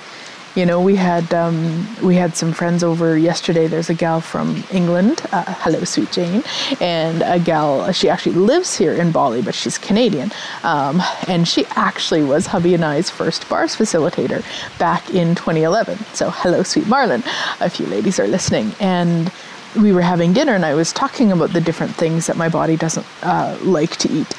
You 0.57 0.65
know, 0.65 0.81
we 0.81 0.95
had 0.95 1.31
um, 1.35 1.87
we 2.01 2.15
had 2.15 2.35
some 2.35 2.51
friends 2.51 2.83
over 2.83 3.15
yesterday. 3.15 3.67
There's 3.67 3.91
a 3.91 3.93
gal 3.93 4.21
from 4.21 4.63
England, 4.71 5.21
uh, 5.31 5.43
hello, 5.45 5.83
sweet 5.83 6.11
Jane, 6.11 6.43
and 6.81 7.21
a 7.21 7.39
gal. 7.39 7.91
She 7.91 8.09
actually 8.09 8.33
lives 8.33 8.75
here 8.75 8.93
in 8.93 9.11
Bali, 9.11 9.43
but 9.43 9.53
she's 9.53 9.77
Canadian, 9.77 10.31
um, 10.63 10.99
and 11.27 11.47
she 11.47 11.67
actually 11.75 12.23
was 12.23 12.47
hubby 12.47 12.73
and 12.73 12.83
I's 12.83 13.07
first 13.07 13.47
bars 13.47 13.75
facilitator 13.75 14.41
back 14.79 15.07
in 15.13 15.35
2011. 15.35 15.99
So, 16.15 16.31
hello, 16.31 16.63
sweet 16.63 16.85
Marlon. 16.85 17.21
A 17.61 17.69
few 17.69 17.85
ladies 17.85 18.19
are 18.19 18.27
listening, 18.27 18.71
and 18.79 19.31
we 19.77 19.93
were 19.93 20.01
having 20.01 20.33
dinner 20.33 20.53
and 20.53 20.65
I 20.65 20.73
was 20.73 20.91
talking 20.91 21.31
about 21.31 21.53
the 21.53 21.61
different 21.61 21.95
things 21.95 22.27
that 22.27 22.37
my 22.37 22.49
body 22.49 22.75
doesn't 22.75 23.05
uh, 23.23 23.57
like 23.61 23.95
to 23.97 24.09
eat, 24.09 24.35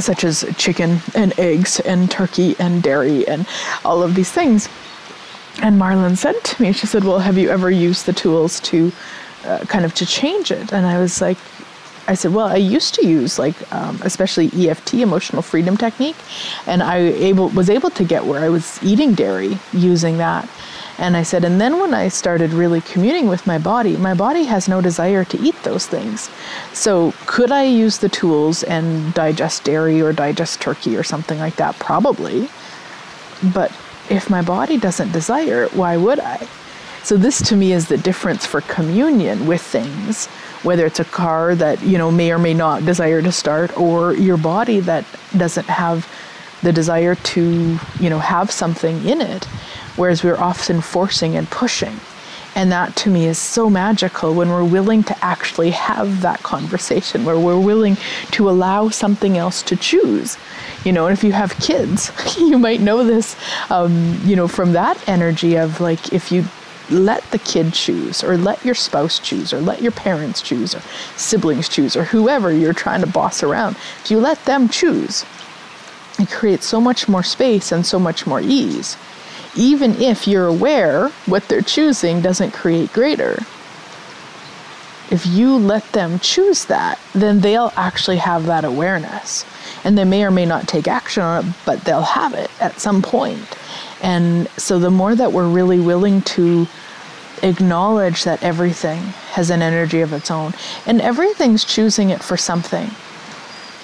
such 0.00 0.24
as 0.24 0.44
chicken 0.56 0.98
and 1.14 1.38
eggs 1.38 1.80
and 1.80 2.10
turkey 2.10 2.56
and 2.58 2.82
dairy 2.82 3.26
and 3.26 3.46
all 3.84 4.02
of 4.02 4.14
these 4.14 4.30
things. 4.30 4.68
And 5.62 5.80
Marlon 5.80 6.16
said 6.16 6.42
to 6.42 6.62
me, 6.62 6.72
she 6.72 6.86
said, 6.86 7.04
"Well, 7.04 7.20
have 7.20 7.38
you 7.38 7.48
ever 7.50 7.70
used 7.70 8.06
the 8.06 8.12
tools 8.12 8.58
to 8.60 8.90
uh, 9.44 9.60
kind 9.66 9.84
of 9.84 9.94
to 9.94 10.06
change 10.06 10.50
it?" 10.50 10.72
And 10.72 10.84
I 10.84 10.98
was 10.98 11.20
like, 11.20 11.38
I 12.06 12.14
said, 12.14 12.34
well, 12.34 12.46
I 12.46 12.56
used 12.56 12.94
to 12.96 13.06
use 13.06 13.38
like, 13.38 13.56
um, 13.72 13.98
especially 14.02 14.50
EFT, 14.54 14.94
emotional 14.94 15.42
freedom 15.42 15.76
technique, 15.76 16.16
and 16.66 16.82
I 16.82 16.98
able 16.98 17.48
was 17.50 17.70
able 17.70 17.90
to 17.90 18.04
get 18.04 18.26
where 18.26 18.44
I 18.44 18.48
was 18.48 18.82
eating 18.82 19.14
dairy 19.14 19.58
using 19.72 20.18
that. 20.18 20.48
And 20.98 21.16
I 21.16 21.22
said, 21.24 21.44
and 21.44 21.60
then 21.60 21.80
when 21.80 21.92
I 21.92 22.08
started 22.08 22.52
really 22.52 22.80
communing 22.80 23.26
with 23.26 23.46
my 23.46 23.58
body, 23.58 23.96
my 23.96 24.14
body 24.14 24.44
has 24.44 24.68
no 24.68 24.80
desire 24.80 25.24
to 25.24 25.40
eat 25.40 25.60
those 25.64 25.86
things. 25.86 26.30
So 26.72 27.12
could 27.26 27.50
I 27.50 27.64
use 27.64 27.98
the 27.98 28.08
tools 28.08 28.62
and 28.62 29.12
digest 29.12 29.64
dairy 29.64 30.00
or 30.00 30.12
digest 30.12 30.60
turkey 30.60 30.96
or 30.96 31.02
something 31.02 31.38
like 31.38 31.56
that? 31.56 31.78
Probably. 31.78 32.48
But 33.52 33.72
if 34.08 34.30
my 34.30 34.42
body 34.42 34.78
doesn't 34.78 35.12
desire 35.12 35.64
it, 35.64 35.74
why 35.74 35.96
would 35.96 36.20
I? 36.20 36.46
So 37.02 37.16
this 37.16 37.42
to 37.48 37.56
me 37.56 37.72
is 37.72 37.88
the 37.88 37.98
difference 37.98 38.46
for 38.46 38.60
communion 38.62 39.46
with 39.46 39.60
things, 39.60 40.26
whether 40.62 40.86
it's 40.86 41.00
a 41.00 41.04
car 41.04 41.54
that, 41.56 41.82
you 41.82 41.98
know, 41.98 42.10
may 42.10 42.32
or 42.32 42.38
may 42.38 42.54
not 42.54 42.86
desire 42.86 43.20
to 43.20 43.32
start 43.32 43.76
or 43.76 44.14
your 44.14 44.38
body 44.38 44.80
that 44.80 45.04
doesn't 45.36 45.66
have 45.66 46.08
the 46.62 46.72
desire 46.72 47.14
to, 47.14 47.78
you 48.00 48.08
know, 48.08 48.20
have 48.20 48.50
something 48.50 49.06
in 49.06 49.20
it 49.20 49.46
whereas 49.96 50.24
we're 50.24 50.40
often 50.40 50.80
forcing 50.80 51.36
and 51.36 51.48
pushing. 51.50 52.00
And 52.56 52.70
that 52.70 52.94
to 52.96 53.10
me 53.10 53.26
is 53.26 53.38
so 53.38 53.68
magical 53.68 54.32
when 54.32 54.48
we're 54.48 54.64
willing 54.64 55.02
to 55.04 55.24
actually 55.24 55.70
have 55.70 56.20
that 56.22 56.42
conversation, 56.44 57.24
where 57.24 57.38
we're 57.38 57.58
willing 57.58 57.96
to 58.32 58.48
allow 58.48 58.90
something 58.90 59.36
else 59.36 59.60
to 59.64 59.76
choose. 59.76 60.38
You 60.84 60.92
know, 60.92 61.06
and 61.06 61.16
if 61.16 61.24
you 61.24 61.32
have 61.32 61.58
kids, 61.58 62.12
you 62.38 62.58
might 62.58 62.80
know 62.80 63.02
this, 63.02 63.36
um, 63.70 64.20
you 64.24 64.36
know, 64.36 64.46
from 64.46 64.72
that 64.72 65.08
energy 65.08 65.56
of 65.56 65.80
like 65.80 66.12
if 66.12 66.30
you 66.30 66.44
let 66.90 67.28
the 67.30 67.38
kid 67.38 67.72
choose, 67.72 68.22
or 68.22 68.36
let 68.36 68.62
your 68.64 68.74
spouse 68.74 69.18
choose, 69.18 69.52
or 69.52 69.60
let 69.60 69.80
your 69.80 69.92
parents 69.92 70.42
choose, 70.42 70.74
or 70.74 70.82
siblings 71.16 71.68
choose, 71.68 71.96
or 71.96 72.04
whoever 72.04 72.52
you're 72.52 72.74
trying 72.74 73.00
to 73.00 73.06
boss 73.06 73.42
around, 73.42 73.74
if 74.02 74.10
you 74.10 74.20
let 74.20 74.44
them 74.44 74.68
choose, 74.68 75.24
it 76.18 76.30
creates 76.30 76.66
so 76.66 76.80
much 76.80 77.08
more 77.08 77.22
space 77.22 77.72
and 77.72 77.86
so 77.86 77.98
much 77.98 78.26
more 78.26 78.40
ease 78.40 78.96
even 79.56 80.00
if 80.00 80.26
you're 80.26 80.46
aware 80.46 81.08
what 81.26 81.48
they're 81.48 81.62
choosing 81.62 82.20
doesn't 82.20 82.52
create 82.52 82.92
greater. 82.92 83.38
If 85.10 85.26
you 85.26 85.56
let 85.56 85.84
them 85.92 86.18
choose 86.18 86.64
that, 86.66 86.98
then 87.14 87.40
they'll 87.40 87.72
actually 87.76 88.16
have 88.16 88.46
that 88.46 88.64
awareness. 88.64 89.44
and 89.84 89.98
they 89.98 90.04
may 90.04 90.24
or 90.24 90.30
may 90.30 90.46
not 90.46 90.66
take 90.66 90.88
action 90.88 91.22
on 91.22 91.44
it, 91.44 91.54
but 91.66 91.84
they'll 91.84 92.00
have 92.00 92.32
it 92.32 92.50
at 92.58 92.80
some 92.80 93.02
point. 93.02 93.46
And 94.02 94.48
so 94.56 94.78
the 94.78 94.90
more 94.90 95.14
that 95.14 95.32
we're 95.32 95.48
really 95.48 95.78
willing 95.78 96.22
to 96.22 96.66
acknowledge 97.42 98.24
that 98.24 98.42
everything 98.42 99.00
has 99.32 99.50
an 99.50 99.60
energy 99.60 100.00
of 100.00 100.12
its 100.12 100.30
own 100.30 100.54
and 100.86 101.00
everything's 101.00 101.64
choosing 101.64 102.10
it 102.10 102.22
for 102.22 102.36
something 102.36 102.90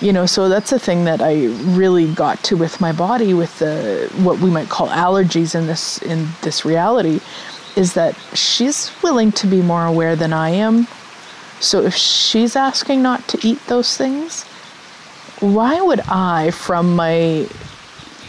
you 0.00 0.12
know 0.12 0.26
so 0.26 0.48
that's 0.48 0.70
the 0.70 0.78
thing 0.78 1.04
that 1.04 1.20
i 1.20 1.46
really 1.76 2.12
got 2.14 2.42
to 2.42 2.56
with 2.56 2.80
my 2.80 2.92
body 2.92 3.34
with 3.34 3.58
the 3.58 4.10
what 4.22 4.38
we 4.38 4.50
might 4.50 4.68
call 4.68 4.88
allergies 4.88 5.54
in 5.54 5.66
this 5.66 6.00
in 6.02 6.28
this 6.42 6.64
reality 6.64 7.20
is 7.76 7.94
that 7.94 8.14
she's 8.34 8.90
willing 9.02 9.30
to 9.30 9.46
be 9.46 9.62
more 9.62 9.86
aware 9.86 10.16
than 10.16 10.32
i 10.32 10.50
am. 10.50 10.88
So 11.60 11.82
if 11.82 11.94
she's 11.94 12.56
asking 12.56 13.00
not 13.02 13.28
to 13.28 13.46
eat 13.46 13.64
those 13.66 13.96
things 13.96 14.44
why 15.40 15.80
would 15.80 16.00
i 16.08 16.50
from 16.50 16.96
my 16.96 17.46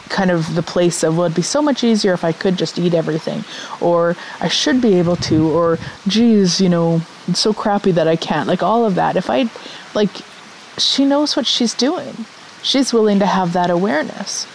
kind 0.10 0.30
of 0.30 0.56
the 0.56 0.64
place 0.64 1.04
of 1.04 1.16
well 1.16 1.26
it'd 1.26 1.36
be 1.36 1.42
so 1.42 1.62
much 1.62 1.84
easier 1.84 2.14
if 2.14 2.26
i 2.26 2.34
could 2.34 2.58
just 2.58 2.78
eat 2.78 2.94
everything 2.94 3.44
or 3.80 4.16
i 4.42 4.48
should 4.50 4.82
be 4.82 4.96
able 4.96 5.16
to 5.16 5.50
or 5.50 5.80
geez 6.08 6.60
you 6.60 6.68
know 6.68 7.02
it's 7.28 7.40
so 7.40 7.54
crappy 7.54 7.92
that 7.92 8.08
i 8.08 8.16
can't 8.16 8.48
like 8.48 8.62
all 8.62 8.86
of 8.86 8.96
that. 8.96 9.16
If 9.16 9.30
i 9.30 9.50
like 9.94 10.10
she 10.78 11.06
knows 11.06 11.36
what 11.36 11.46
she's 11.46 11.74
doing. 11.74 12.26
She's 12.64 12.94
willing 12.94 13.20
to 13.20 13.26
have 13.26 13.54
that 13.54 13.70
awareness. 13.70 14.48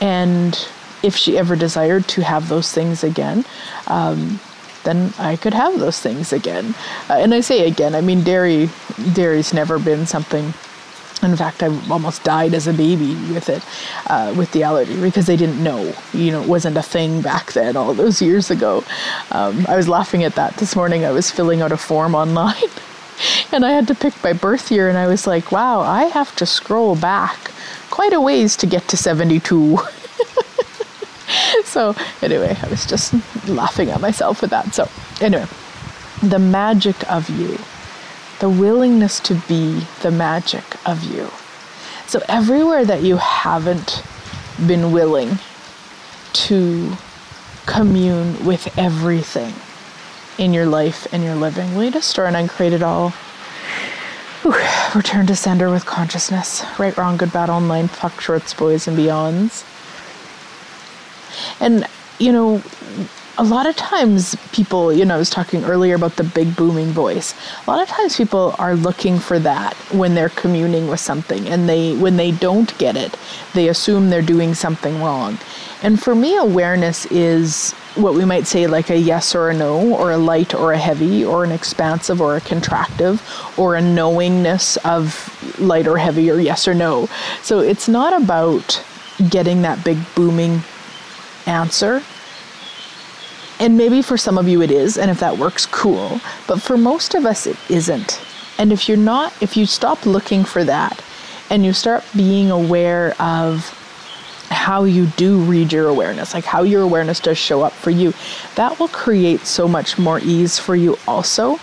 And 0.00 0.54
if 1.02 1.16
she 1.16 1.38
ever 1.38 1.56
desired 1.56 2.06
to 2.08 2.22
have 2.22 2.48
those 2.48 2.72
things 2.72 3.04
again, 3.04 3.44
um, 3.86 4.40
then 4.84 5.12
I 5.18 5.36
could 5.36 5.54
have 5.54 5.78
those 5.78 5.98
things 5.98 6.32
again. 6.32 6.74
Uh, 7.08 7.14
and 7.14 7.32
I 7.32 7.40
say 7.40 7.66
again, 7.66 7.94
I 7.94 8.00
mean 8.00 8.22
dairy 8.22 8.68
dairy's 9.14 9.54
never 9.54 9.78
been 9.78 10.06
something 10.06 10.52
in 11.24 11.36
fact, 11.36 11.62
I 11.62 11.68
almost 11.90 12.22
died 12.22 12.54
as 12.54 12.66
a 12.66 12.72
baby 12.72 13.14
with 13.32 13.48
it, 13.48 13.62
uh, 14.08 14.34
with 14.36 14.52
the 14.52 14.62
allergy, 14.62 15.00
because 15.00 15.26
they 15.26 15.36
didn't 15.36 15.62
know. 15.62 15.94
You 16.12 16.32
know, 16.32 16.42
it 16.42 16.48
wasn't 16.48 16.76
a 16.76 16.82
thing 16.82 17.22
back 17.22 17.52
then, 17.52 17.76
all 17.76 17.94
those 17.94 18.20
years 18.20 18.50
ago. 18.50 18.84
Um, 19.30 19.64
I 19.68 19.76
was 19.76 19.88
laughing 19.88 20.24
at 20.24 20.34
that 20.34 20.56
this 20.56 20.76
morning. 20.76 21.04
I 21.04 21.12
was 21.12 21.30
filling 21.30 21.62
out 21.62 21.72
a 21.72 21.76
form 21.76 22.14
online 22.22 22.70
and 23.54 23.64
I 23.64 23.70
had 23.70 23.86
to 23.86 23.94
pick 23.94 24.20
my 24.22 24.32
birth 24.32 24.72
year, 24.72 24.88
and 24.88 24.98
I 24.98 25.06
was 25.06 25.26
like, 25.26 25.52
wow, 25.52 25.80
I 25.80 26.04
have 26.06 26.34
to 26.36 26.46
scroll 26.46 26.96
back 26.96 27.52
quite 27.88 28.12
a 28.12 28.20
ways 28.20 28.56
to 28.56 28.66
get 28.66 28.88
to 28.88 28.96
72. 28.96 29.78
so, 31.64 31.94
anyway, 32.20 32.56
I 32.60 32.68
was 32.68 32.84
just 32.84 33.14
laughing 33.48 33.90
at 33.90 34.00
myself 34.00 34.42
with 34.42 34.50
that. 34.50 34.74
So, 34.74 34.88
anyway, 35.20 35.46
the 36.20 36.40
magic 36.40 37.08
of 37.10 37.30
you, 37.30 37.58
the 38.40 38.50
willingness 38.50 39.20
to 39.20 39.34
be 39.46 39.86
the 40.02 40.10
magic 40.10 40.64
of 40.84 41.04
you. 41.04 41.30
So, 42.08 42.20
everywhere 42.28 42.84
that 42.84 43.02
you 43.02 43.18
haven't 43.18 44.02
been 44.66 44.90
willing 44.90 45.38
to 46.32 46.92
commune 47.66 48.44
with 48.44 48.76
everything 48.76 49.54
in 50.38 50.52
your 50.52 50.66
life 50.66 51.06
and 51.12 51.22
your 51.22 51.36
living, 51.36 51.76
will 51.76 51.84
you 51.84 51.92
just 51.92 52.10
start 52.10 52.26
and 52.26 52.36
uncreate 52.36 52.72
it 52.72 52.82
all? 52.82 53.14
Whew. 54.44 54.52
Return 54.94 55.26
to 55.28 55.34
sender 55.34 55.70
with 55.70 55.86
consciousness. 55.86 56.62
Right, 56.78 56.94
wrong, 56.98 57.16
good, 57.16 57.32
bad, 57.32 57.48
online, 57.48 57.88
POC, 57.88 58.20
shorts, 58.20 58.52
boys, 58.52 58.86
and 58.86 58.96
beyonds. 58.96 59.64
And, 61.60 61.88
you 62.18 62.30
know, 62.30 62.62
a 63.38 63.42
lot 63.42 63.66
of 63.66 63.74
times 63.74 64.36
people, 64.52 64.92
you 64.92 65.06
know, 65.06 65.14
I 65.14 65.18
was 65.18 65.30
talking 65.30 65.64
earlier 65.64 65.94
about 65.94 66.16
the 66.16 66.24
big 66.24 66.54
booming 66.56 66.88
voice. 66.88 67.34
A 67.66 67.70
lot 67.70 67.80
of 67.80 67.88
times 67.88 68.18
people 68.18 68.54
are 68.58 68.76
looking 68.76 69.18
for 69.18 69.38
that 69.38 69.74
when 69.92 70.14
they're 70.14 70.28
communing 70.28 70.88
with 70.88 71.00
something 71.00 71.48
and 71.48 71.66
they 71.66 71.96
when 71.96 72.16
they 72.18 72.30
don't 72.30 72.76
get 72.78 72.96
it, 72.96 73.16
they 73.54 73.68
assume 73.68 74.10
they're 74.10 74.22
doing 74.22 74.54
something 74.54 75.02
wrong. 75.02 75.38
And 75.82 76.00
for 76.00 76.14
me 76.14 76.36
awareness 76.36 77.06
is 77.06 77.74
what 77.96 78.14
we 78.14 78.24
might 78.24 78.46
say 78.46 78.66
like 78.66 78.90
a 78.90 78.96
yes 78.96 79.34
or 79.34 79.50
a 79.50 79.54
no, 79.54 79.94
or 79.94 80.10
a 80.10 80.18
light 80.18 80.54
or 80.54 80.72
a 80.72 80.78
heavy, 80.78 81.24
or 81.24 81.44
an 81.44 81.52
expansive 81.52 82.20
or 82.20 82.36
a 82.36 82.40
contractive, 82.40 83.20
or 83.58 83.76
a 83.76 83.80
knowingness 83.80 84.76
of 84.78 85.60
light 85.60 85.86
or 85.86 85.98
heavy 85.98 86.30
or 86.30 86.40
yes 86.40 86.66
or 86.66 86.74
no. 86.74 87.08
So 87.42 87.60
it's 87.60 87.88
not 87.88 88.20
about 88.20 88.84
getting 89.28 89.62
that 89.62 89.84
big 89.84 89.98
booming 90.14 90.62
answer. 91.46 92.02
And 93.60 93.76
maybe 93.76 94.02
for 94.02 94.16
some 94.16 94.36
of 94.36 94.48
you 94.48 94.62
it 94.62 94.72
is, 94.72 94.98
and 94.98 95.10
if 95.10 95.20
that 95.20 95.38
works, 95.38 95.64
cool. 95.66 96.20
But 96.48 96.60
for 96.60 96.76
most 96.76 97.14
of 97.14 97.24
us, 97.24 97.46
it 97.46 97.56
isn't. 97.70 98.20
And 98.58 98.72
if 98.72 98.88
you're 98.88 98.96
not, 98.96 99.32
if 99.40 99.56
you 99.56 99.66
stop 99.66 100.06
looking 100.06 100.44
for 100.44 100.64
that 100.64 101.02
and 101.50 101.64
you 101.64 101.72
start 101.72 102.04
being 102.16 102.50
aware 102.50 103.14
of 103.20 103.80
how 104.50 104.84
you 104.84 105.06
do 105.16 105.38
read 105.38 105.72
your 105.72 105.88
awareness, 105.88 106.34
like 106.34 106.44
how 106.44 106.62
your 106.62 106.82
awareness 106.82 107.20
does 107.20 107.38
show 107.38 107.62
up 107.62 107.72
for 107.72 107.90
you, 107.90 108.12
that 108.56 108.78
will 108.78 108.88
create 108.88 109.40
so 109.40 109.66
much 109.66 109.98
more 109.98 110.20
ease 110.20 110.58
for 110.58 110.76
you 110.76 110.98
also. 111.06 111.58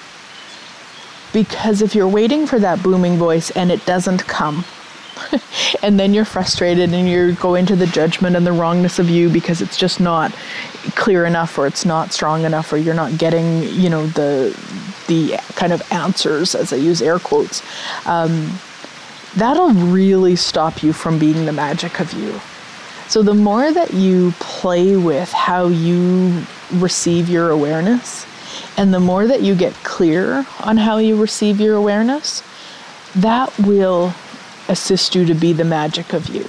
Because 1.33 1.81
if 1.81 1.95
you're 1.95 2.07
waiting 2.07 2.45
for 2.45 2.59
that 2.59 2.83
booming 2.83 3.17
voice 3.17 3.51
and 3.51 3.71
it 3.71 3.85
doesn't 3.85 4.27
come, 4.27 4.65
and 5.83 5.99
then 5.99 6.13
you're 6.13 6.25
frustrated 6.25 6.93
and 6.93 7.09
you're 7.09 7.33
going 7.33 7.65
to 7.65 7.75
the 7.75 7.87
judgment 7.87 8.35
and 8.35 8.45
the 8.45 8.51
wrongness 8.51 8.99
of 8.99 9.09
you 9.09 9.29
because 9.29 9.61
it's 9.61 9.77
just 9.77 9.99
not 9.99 10.31
clear 10.95 11.25
enough 11.25 11.57
or 11.57 11.67
it's 11.67 11.85
not 11.85 12.11
strong 12.11 12.43
enough 12.43 12.71
or 12.73 12.77
you're 12.77 12.95
not 12.95 13.17
getting 13.17 13.63
you 13.63 13.89
know 13.89 14.05
the 14.07 14.57
the 15.07 15.37
kind 15.55 15.73
of 15.73 15.81
answers 15.91 16.55
as 16.55 16.73
i 16.73 16.75
use 16.75 17.01
air 17.01 17.19
quotes 17.19 17.61
um, 18.07 18.51
that'll 19.35 19.71
really 19.71 20.35
stop 20.35 20.81
you 20.81 20.93
from 20.93 21.19
being 21.19 21.45
the 21.45 21.51
magic 21.51 21.99
of 21.99 22.11
you 22.13 22.39
so 23.11 23.21
the 23.21 23.33
more 23.33 23.73
that 23.73 23.93
you 23.93 24.31
play 24.39 24.95
with 24.95 25.33
how 25.33 25.67
you 25.67 26.45
receive 26.75 27.27
your 27.27 27.49
awareness, 27.49 28.25
and 28.77 28.93
the 28.93 29.01
more 29.01 29.27
that 29.27 29.41
you 29.41 29.53
get 29.53 29.73
clear 29.83 30.45
on 30.63 30.77
how 30.77 30.97
you 30.97 31.19
receive 31.19 31.59
your 31.59 31.75
awareness, 31.75 32.41
that 33.17 33.53
will 33.59 34.13
assist 34.69 35.13
you 35.13 35.25
to 35.25 35.33
be 35.33 35.51
the 35.51 35.65
magic 35.65 36.13
of 36.13 36.29
you. 36.29 36.45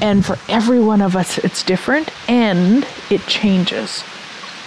And 0.00 0.24
for 0.24 0.38
every 0.48 0.78
one 0.78 1.00
of 1.00 1.16
us, 1.16 1.38
it's 1.38 1.64
different 1.64 2.08
and 2.30 2.86
it 3.10 3.26
changes. 3.26 4.04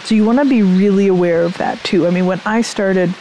So 0.04 0.14
you 0.14 0.26
want 0.26 0.40
to 0.40 0.46
be 0.46 0.62
really 0.62 1.08
aware 1.08 1.44
of 1.44 1.58
that 1.58 1.82
too. 1.86 2.06
I 2.06 2.10
mean, 2.10 2.26
when 2.26 2.42
I 2.46 2.64
started 2.64 3.14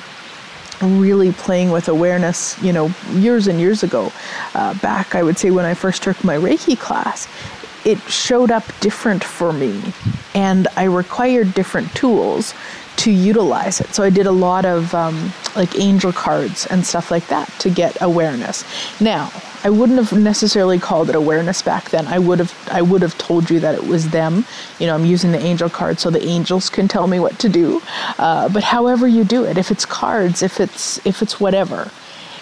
really 0.83 1.31
playing 1.31 1.71
with 1.71 1.87
awareness, 1.87 2.61
you 2.65 2.73
know, 2.73 2.91
years 3.13 3.47
and 3.47 3.61
years 3.61 3.85
ago, 3.85 4.13
uh, 4.55 4.75
back, 4.81 5.15
I 5.15 5.23
would 5.23 5.39
say 5.39 5.53
when 5.53 5.67
I 5.67 5.75
first 5.75 6.03
took 6.03 6.25
my 6.25 6.37
Reiki 6.37 6.77
class, 6.77 7.29
it 7.85 8.01
showed 8.03 8.51
up 8.51 8.65
different 8.81 9.25
for 9.25 9.53
me 9.53 9.93
and 10.35 10.69
I 10.77 10.85
required 10.85 11.55
different 11.55 11.93
tools 11.95 12.55
to 12.97 13.11
utilize 13.11 13.81
it. 13.81 13.95
So 13.95 14.03
I 14.03 14.11
did 14.11 14.27
a 14.27 14.33
lot 14.33 14.67
of 14.67 14.95
um, 14.95 15.33
like 15.57 15.79
angel 15.79 16.13
cards 16.13 16.67
and 16.67 16.85
stuff 16.85 17.11
like 17.11 17.27
that 17.29 17.49
to 17.61 17.71
get 17.71 17.97
awareness. 18.03 18.65
Now, 19.01 19.33
I 19.63 19.71
wouldn't 19.71 19.99
have 19.99 20.19
necessarily 20.19 20.79
called 20.79 21.09
it 21.09 21.15
awareness 21.15 21.63
back 21.63 21.91
then. 21.91 22.07
I 22.07 22.19
would 22.19 22.39
have 22.39 22.55
I 22.71 22.83
would 22.83 23.03
have 23.03 23.17
told 23.19 23.51
you 23.51 23.61
that 23.61 23.75
it 23.75 23.87
was 23.87 24.11
them. 24.11 24.45
You 24.79 24.87
know, 24.87 24.95
I'm 24.95 25.05
using 25.05 25.33
the 25.33 25.39
angel 25.39 25.69
card 25.71 25.99
so 25.99 26.11
the 26.11 26.25
angels 26.25 26.71
can 26.71 26.89
tell 26.89 27.07
me 27.07 27.21
what 27.21 27.39
to 27.41 27.49
do. 27.49 27.83
Uh, 28.19 28.49
but 28.49 28.63
however 28.63 29.07
you 29.07 29.25
do 29.25 29.45
it, 29.45 29.59
if 29.59 29.71
it's 29.71 29.85
cards, 29.85 30.43
if 30.43 30.61
it's 30.61 31.05
if 31.07 31.23
it's 31.23 31.41
whatever, 31.41 31.91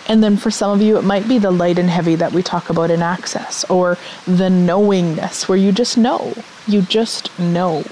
and 0.09 0.25
then 0.25 0.37
for 0.39 0.51
some 0.51 0.71
of 0.71 0.81
you, 0.81 0.97
it 0.97 1.05
might 1.05 1.29
be 1.29 1.39
the 1.39 1.51
light 1.51 1.79
and 1.79 1.91
heavy 1.91 2.15
that 2.17 2.33
we 2.33 2.43
talk 2.43 2.71
about 2.71 2.91
in 2.91 3.03
access, 3.03 3.65
or 3.71 3.99
the 4.27 4.49
knowingness 4.49 5.49
where 5.49 5.59
you 5.59 5.71
just 5.71 5.99
know. 5.99 6.35
You 6.67 6.83
just 6.83 7.39
know. 7.39 7.85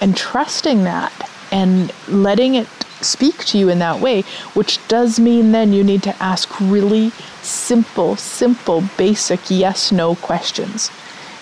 And 0.00 0.16
trusting 0.16 0.84
that 0.84 1.30
and 1.52 1.92
letting 2.08 2.54
it 2.54 2.66
speak 3.02 3.44
to 3.44 3.58
you 3.58 3.68
in 3.68 3.78
that 3.80 4.00
way, 4.00 4.22
which 4.54 4.86
does 4.88 5.20
mean 5.20 5.52
then 5.52 5.72
you 5.72 5.84
need 5.84 6.02
to 6.04 6.22
ask 6.22 6.48
really 6.60 7.10
simple, 7.42 8.16
simple, 8.16 8.82
basic 8.96 9.40
yes 9.50 9.92
no 9.92 10.14
questions. 10.14 10.90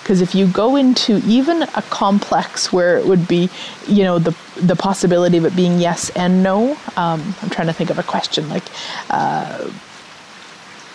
Because 0.02 0.20
if 0.22 0.34
you 0.34 0.48
go 0.48 0.76
into 0.76 1.22
even 1.26 1.62
a 1.62 1.82
complex 1.90 2.72
where 2.72 2.98
it 2.98 3.06
would 3.06 3.28
be, 3.28 3.48
you 3.86 4.02
know, 4.02 4.18
the 4.18 4.34
the 4.56 4.74
possibility 4.74 5.36
of 5.36 5.44
it 5.44 5.54
being 5.54 5.78
yes 5.78 6.10
and 6.16 6.42
no, 6.42 6.72
um, 6.96 7.34
I'm 7.42 7.50
trying 7.50 7.68
to 7.68 7.72
think 7.72 7.90
of 7.90 7.98
a 7.98 8.02
question 8.02 8.48
like, 8.48 8.64
uh, 9.10 9.70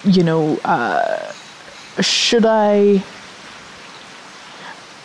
you 0.05 0.23
know, 0.23 0.57
uh, 0.63 1.31
should 2.01 2.45
I? 2.45 3.03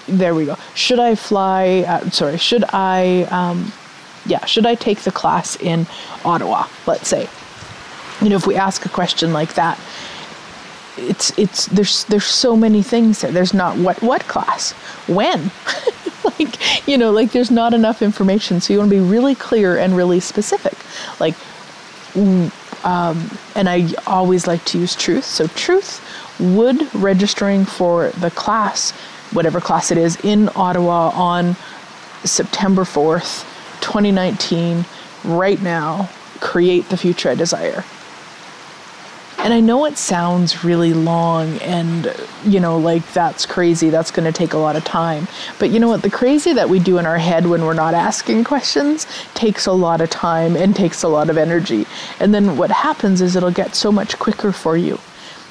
There 0.06 0.34
we 0.34 0.46
go. 0.46 0.56
Should 0.74 0.98
I 0.98 1.14
fly? 1.14 1.84
Uh, 1.86 2.10
sorry, 2.10 2.36
should 2.38 2.64
I? 2.72 3.22
Um, 3.30 3.72
yeah, 4.26 4.44
should 4.44 4.66
I 4.66 4.74
take 4.74 5.00
the 5.00 5.12
class 5.12 5.56
in 5.56 5.86
Ottawa? 6.24 6.66
Let's 6.86 7.08
say. 7.08 7.28
You 8.20 8.28
know, 8.28 8.36
if 8.36 8.46
we 8.46 8.56
ask 8.56 8.84
a 8.84 8.88
question 8.90 9.32
like 9.32 9.54
that, 9.54 9.78
it's 10.96 11.36
it's 11.38 11.66
there's 11.66 12.04
there's 12.04 12.26
so 12.26 12.56
many 12.56 12.82
things 12.82 13.20
there. 13.20 13.32
There's 13.32 13.54
not 13.54 13.76
what 13.78 14.02
what 14.02 14.22
class, 14.28 14.72
when, 15.06 15.50
like 16.24 16.88
you 16.88 16.98
know, 16.98 17.10
like 17.12 17.32
there's 17.32 17.50
not 17.50 17.72
enough 17.72 18.02
information. 18.02 18.60
So 18.60 18.72
you 18.72 18.78
want 18.78 18.90
to 18.90 18.96
be 18.96 19.02
really 19.02 19.34
clear 19.34 19.78
and 19.78 19.96
really 19.96 20.20
specific, 20.20 20.76
like 21.18 21.34
um, 22.84 23.30
and 23.54 23.68
I 23.68 23.92
always 24.06 24.46
like 24.46 24.64
to 24.66 24.78
use 24.78 24.94
truth. 24.94 25.24
So, 25.24 25.46
truth, 25.48 26.04
would 26.38 26.92
registering 26.94 27.64
for 27.64 28.10
the 28.10 28.30
class, 28.30 28.92
whatever 29.32 29.60
class 29.60 29.90
it 29.90 29.98
is, 29.98 30.16
in 30.24 30.48
Ottawa 30.56 31.10
on 31.10 31.56
September 32.24 32.82
4th, 32.82 33.44
2019, 33.80 34.84
right 35.24 35.60
now, 35.62 36.08
create 36.40 36.88
the 36.88 36.96
future 36.96 37.30
I 37.30 37.34
desire? 37.34 37.84
And 39.42 39.54
I 39.54 39.60
know 39.60 39.86
it 39.86 39.96
sounds 39.96 40.64
really 40.64 40.92
long 40.92 41.56
and, 41.60 42.14
you 42.44 42.60
know, 42.60 42.76
like 42.76 43.10
that's 43.14 43.46
crazy. 43.46 43.88
That's 43.88 44.10
going 44.10 44.30
to 44.30 44.38
take 44.38 44.52
a 44.52 44.58
lot 44.58 44.76
of 44.76 44.84
time. 44.84 45.28
But 45.58 45.70
you 45.70 45.80
know 45.80 45.88
what? 45.88 46.02
The 46.02 46.10
crazy 46.10 46.52
that 46.52 46.68
we 46.68 46.78
do 46.78 46.98
in 46.98 47.06
our 47.06 47.16
head 47.16 47.46
when 47.46 47.64
we're 47.64 47.72
not 47.72 47.94
asking 47.94 48.44
questions 48.44 49.06
takes 49.32 49.64
a 49.64 49.72
lot 49.72 50.02
of 50.02 50.10
time 50.10 50.56
and 50.56 50.76
takes 50.76 51.02
a 51.02 51.08
lot 51.08 51.30
of 51.30 51.38
energy. 51.38 51.86
And 52.20 52.34
then 52.34 52.58
what 52.58 52.70
happens 52.70 53.22
is 53.22 53.34
it'll 53.34 53.50
get 53.50 53.74
so 53.74 53.90
much 53.90 54.18
quicker 54.18 54.52
for 54.52 54.76
you 54.76 55.00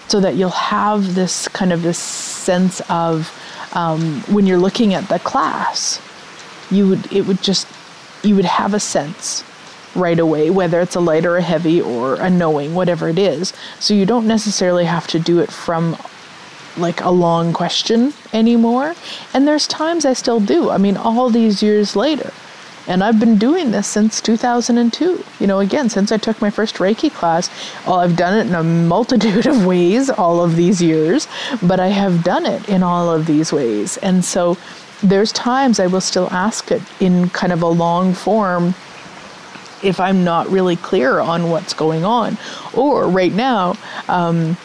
so 0.07 0.19
that 0.19 0.35
you'll 0.35 0.49
have 0.51 1.15
this 1.15 1.47
kind 1.47 1.73
of 1.73 1.81
this 1.81 1.97
sense 1.97 2.81
of 2.89 3.35
um, 3.73 4.21
when 4.27 4.45
you're 4.45 4.59
looking 4.59 4.93
at 4.93 5.09
the 5.09 5.17
class, 5.17 5.99
you 6.69 6.89
would, 6.89 7.11
it 7.11 7.25
would 7.25 7.41
just, 7.41 7.67
you 8.23 8.35
would 8.35 8.45
have 8.45 8.75
a 8.75 8.79
sense 8.79 9.43
right 9.95 10.19
away, 10.19 10.49
whether 10.49 10.79
it's 10.79 10.95
a 10.95 10.99
light 10.99 11.25
or 11.25 11.37
a 11.37 11.41
heavy 11.41 11.81
or 11.81 12.15
a 12.15 12.29
knowing, 12.29 12.75
whatever 12.75 13.09
it 13.09 13.19
is. 13.19 13.53
So 13.79 13.93
you 13.93 14.05
don't 14.05 14.27
necessarily 14.27 14.85
have 14.85 15.07
to 15.07 15.19
do 15.19 15.39
it 15.39 15.51
from 15.51 15.97
like 16.77 17.01
a 17.01 17.09
long 17.09 17.53
question 17.53 18.13
anymore. 18.33 18.95
And 19.33 19.47
there's 19.47 19.67
times 19.67 20.05
I 20.05 20.13
still 20.13 20.39
do. 20.39 20.69
I 20.69 20.77
mean, 20.77 20.97
all 20.97 21.29
these 21.29 21.61
years 21.61 21.95
later. 21.95 22.31
And 22.87 23.03
I've 23.03 23.19
been 23.19 23.37
doing 23.37 23.69
this 23.69 23.87
since 23.87 24.19
2002. 24.19 25.23
You 25.39 25.47
know, 25.47 25.59
again, 25.59 25.89
since 25.89 26.11
I 26.11 26.17
took 26.17 26.41
my 26.41 26.49
first 26.49 26.77
Reiki 26.77 27.11
class, 27.11 27.49
well, 27.85 27.99
I've 27.99 28.17
done 28.17 28.37
it 28.37 28.47
in 28.47 28.55
a 28.55 28.63
multitude 28.63 29.45
of 29.45 29.65
ways 29.65 30.09
all 30.09 30.43
of 30.43 30.55
these 30.55 30.81
years, 30.81 31.27
but 31.61 31.79
I 31.79 31.89
have 31.89 32.23
done 32.23 32.47
it 32.47 32.67
in 32.67 32.81
all 32.81 33.11
of 33.11 33.27
these 33.27 33.53
ways. 33.53 33.97
And 33.97 34.25
so 34.25 34.57
there's 35.03 35.31
times 35.31 35.79
I 35.79 35.87
will 35.87 36.01
still 36.01 36.29
ask 36.31 36.71
it 36.71 36.81
in 36.99 37.29
kind 37.29 37.53
of 37.53 37.61
a 37.61 37.67
long 37.67 38.13
form 38.13 38.73
if 39.84 39.99
I'm 39.99 40.23
not 40.23 40.47
really 40.49 40.75
clear 40.75 41.19
on 41.19 41.49
what's 41.49 41.73
going 41.73 42.03
on. 42.05 42.38
Or 42.73 43.07
right 43.07 43.34
now, 43.34 43.75
um, 44.07 44.57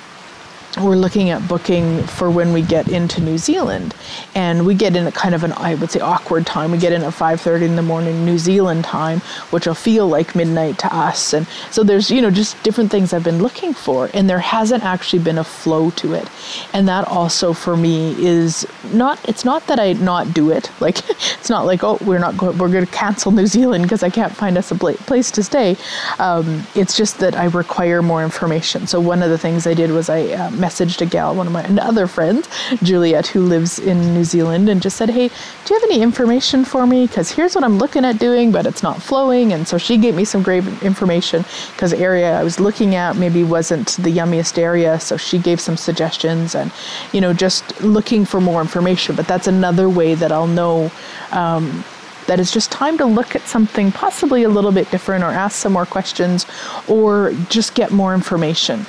we're 0.80 0.96
looking 0.96 1.30
at 1.30 1.46
booking 1.46 2.02
for 2.04 2.30
when 2.30 2.52
we 2.52 2.62
get 2.62 2.88
into 2.88 3.20
New 3.20 3.38
Zealand, 3.38 3.94
and 4.34 4.66
we 4.66 4.74
get 4.74 4.96
in 4.96 5.06
a 5.06 5.12
kind 5.12 5.34
of 5.34 5.44
an 5.44 5.52
I 5.52 5.74
would 5.76 5.90
say 5.90 6.00
awkward 6.00 6.46
time. 6.46 6.72
We 6.72 6.78
get 6.78 6.92
in 6.92 7.02
at 7.02 7.12
5:30 7.12 7.62
in 7.62 7.76
the 7.76 7.82
morning 7.82 8.24
New 8.24 8.38
Zealand 8.38 8.84
time, 8.84 9.20
which 9.50 9.66
will 9.66 9.74
feel 9.74 10.08
like 10.08 10.34
midnight 10.34 10.78
to 10.80 10.94
us. 10.94 11.32
And 11.32 11.46
so 11.70 11.82
there's 11.84 12.10
you 12.10 12.20
know 12.20 12.30
just 12.30 12.60
different 12.62 12.90
things 12.90 13.12
I've 13.12 13.24
been 13.24 13.42
looking 13.42 13.72
for, 13.72 14.10
and 14.14 14.28
there 14.28 14.40
hasn't 14.40 14.84
actually 14.84 15.20
been 15.22 15.38
a 15.38 15.44
flow 15.44 15.90
to 15.90 16.14
it. 16.14 16.28
And 16.72 16.88
that 16.88 17.06
also 17.06 17.52
for 17.52 17.76
me 17.76 18.14
is 18.18 18.66
not. 18.92 19.18
It's 19.28 19.44
not 19.44 19.66
that 19.68 19.78
I 19.78 19.92
not 19.94 20.34
do 20.34 20.50
it. 20.50 20.70
Like 20.84 20.98
it's 21.08 21.48
not 21.48 21.64
like 21.64 21.82
oh 21.82 21.96
we're 22.04 22.18
not 22.18 22.36
going 22.36 22.58
we're 22.58 22.68
going 22.68 22.84
to 22.84 22.92
cancel 22.92 23.32
New 23.32 23.46
Zealand 23.46 23.84
because 23.84 24.02
I 24.02 24.10
can't 24.10 24.34
find 24.34 24.58
us 24.58 24.70
a 24.70 24.74
place 24.74 25.30
to 25.30 25.42
stay. 25.42 25.78
Um, 26.18 26.66
it's 26.74 26.94
just 26.94 27.20
that 27.20 27.34
I 27.34 27.46
require 27.46 28.02
more 28.02 28.22
information. 28.22 28.86
So 28.86 29.00
one 29.00 29.22
of 29.22 29.30
the 29.30 29.38
things 29.38 29.66
I 29.66 29.72
did 29.72 29.90
was 29.90 30.10
I. 30.10 30.26
Uh, 30.26 30.50
messaged 30.64 31.00
a 31.02 31.06
gal, 31.06 31.34
one 31.34 31.46
of 31.46 31.52
my 31.52 31.64
other 31.82 32.06
friends, 32.06 32.48
Juliet, 32.82 33.26
who 33.26 33.42
lives 33.42 33.78
in 33.78 34.14
New 34.14 34.24
Zealand, 34.24 34.68
and 34.68 34.80
just 34.80 34.96
said, 34.96 35.10
Hey, 35.10 35.28
do 35.28 35.74
you 35.74 35.80
have 35.80 35.90
any 35.90 36.00
information 36.02 36.64
for 36.64 36.86
me? 36.86 37.06
Because 37.06 37.30
here's 37.30 37.54
what 37.54 37.64
I'm 37.64 37.78
looking 37.78 38.04
at 38.04 38.18
doing, 38.18 38.50
but 38.50 38.66
it's 38.66 38.82
not 38.82 39.02
flowing. 39.02 39.52
And 39.52 39.68
so 39.68 39.76
she 39.78 39.98
gave 39.98 40.14
me 40.14 40.24
some 40.24 40.42
great 40.42 40.64
information 40.82 41.44
because 41.72 41.92
area 41.92 42.38
I 42.40 42.42
was 42.42 42.58
looking 42.58 42.94
at 42.94 43.16
maybe 43.16 43.44
wasn't 43.44 43.88
the 43.96 44.10
yummiest 44.10 44.58
area. 44.58 44.98
So 45.00 45.16
she 45.16 45.38
gave 45.38 45.60
some 45.60 45.76
suggestions 45.76 46.54
and, 46.54 46.72
you 47.12 47.20
know, 47.20 47.32
just 47.32 47.82
looking 47.82 48.24
for 48.24 48.40
more 48.40 48.60
information. 48.60 49.16
But 49.16 49.26
that's 49.26 49.46
another 49.46 49.88
way 49.88 50.14
that 50.14 50.32
I'll 50.32 50.46
know. 50.46 50.90
Um, 51.32 51.84
that 52.26 52.40
it's 52.40 52.54
just 52.54 52.72
time 52.72 52.96
to 52.96 53.04
look 53.04 53.36
at 53.36 53.42
something 53.42 53.92
possibly 53.92 54.44
a 54.44 54.48
little 54.48 54.72
bit 54.72 54.90
different 54.90 55.22
or 55.22 55.26
ask 55.26 55.56
some 55.56 55.74
more 55.74 55.84
questions 55.84 56.46
or 56.88 57.34
just 57.50 57.74
get 57.74 57.90
more 57.90 58.14
information. 58.14 58.86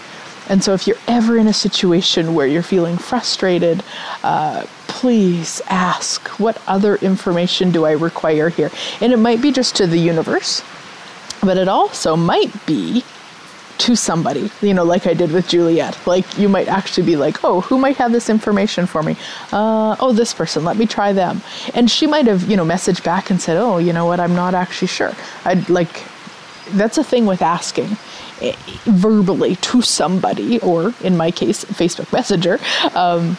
And 0.48 0.64
so, 0.64 0.74
if 0.74 0.88
you're 0.88 0.98
ever 1.08 1.38
in 1.38 1.48
a 1.48 1.54
situation 1.54 2.36
where 2.36 2.48
you're 2.48 2.64
feeling 2.64 2.98
frustrated, 2.98 3.84
uh, 4.24 4.66
please 4.88 5.62
ask, 5.68 6.28
what 6.40 6.62
other 6.68 6.96
information 6.98 7.72
do 7.72 7.86
I 7.86 7.92
require 7.92 8.50
here? 8.50 8.72
And 9.02 9.12
it 9.12 9.18
might 9.18 9.42
be 9.42 9.52
just 9.52 9.76
to 9.78 9.88
the 9.88 9.98
universe, 9.98 10.64
but 11.42 11.58
it 11.58 11.68
also 11.68 12.16
might 12.16 12.66
be 12.66 13.04
to 13.78 13.96
somebody, 13.96 14.50
you 14.62 14.74
know, 14.74 14.84
like 14.84 15.06
I 15.06 15.14
did 15.14 15.32
with 15.32 15.50
Juliet. 15.50 15.98
Like, 16.08 16.38
you 16.38 16.48
might 16.48 16.68
actually 16.68 17.06
be 17.06 17.18
like, 17.18 17.44
oh, 17.44 17.62
who 17.62 17.78
might 17.78 17.98
have 17.98 18.12
this 18.12 18.30
information 18.30 18.86
for 18.86 19.04
me? 19.04 19.18
Uh, 19.52 19.96
oh, 20.00 20.14
this 20.14 20.34
person, 20.34 20.64
let 20.64 20.78
me 20.78 20.86
try 20.86 21.12
them. 21.12 21.42
And 21.74 21.92
she 21.92 22.08
might 22.08 22.26
have, 22.28 22.50
you 22.50 22.56
know, 22.56 22.66
messaged 22.66 23.04
back 23.04 23.30
and 23.30 23.42
said, 23.42 23.58
oh, 23.58 23.78
you 23.78 23.92
know 23.92 24.06
what, 24.06 24.20
I'm 24.20 24.34
not 24.34 24.54
actually 24.56 24.88
sure. 24.88 25.12
I'd 25.44 25.68
like, 25.70 26.04
that's 26.70 26.98
a 26.98 27.04
thing 27.04 27.26
with 27.26 27.42
asking 27.42 27.98
verbally 28.86 29.56
to 29.58 29.82
somebody, 29.82 30.60
or 30.60 30.94
in 31.02 31.18
my 31.18 31.32
case, 31.32 31.66
Facebook 31.66 32.12
Messenger, 32.12 32.60
um, 32.96 33.38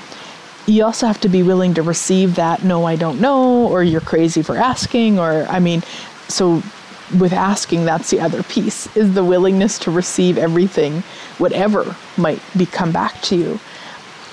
you 0.66 0.84
also 0.84 1.06
have 1.06 1.20
to 1.20 1.28
be 1.28 1.42
willing 1.42 1.74
to 1.74 1.82
receive 1.82 2.34
that, 2.36 2.64
no, 2.64 2.84
I 2.84 2.96
don't 2.96 3.20
know, 3.20 3.68
or 3.68 3.82
you're 3.82 4.00
crazy 4.00 4.42
for 4.42 4.56
asking, 4.56 5.18
or, 5.18 5.46
I 5.48 5.60
mean, 5.60 5.82
so 6.28 6.62
with 7.18 7.32
asking, 7.32 7.84
that's 7.84 8.10
the 8.10 8.20
other 8.20 8.42
piece, 8.42 8.94
is 8.96 9.14
the 9.14 9.22
willingness 9.22 9.78
to 9.80 9.92
receive 9.92 10.36
everything, 10.36 11.02
whatever 11.38 11.94
might 12.16 12.40
be 12.56 12.66
come 12.66 12.90
back 12.90 13.20
to 13.22 13.36
you. 13.36 13.60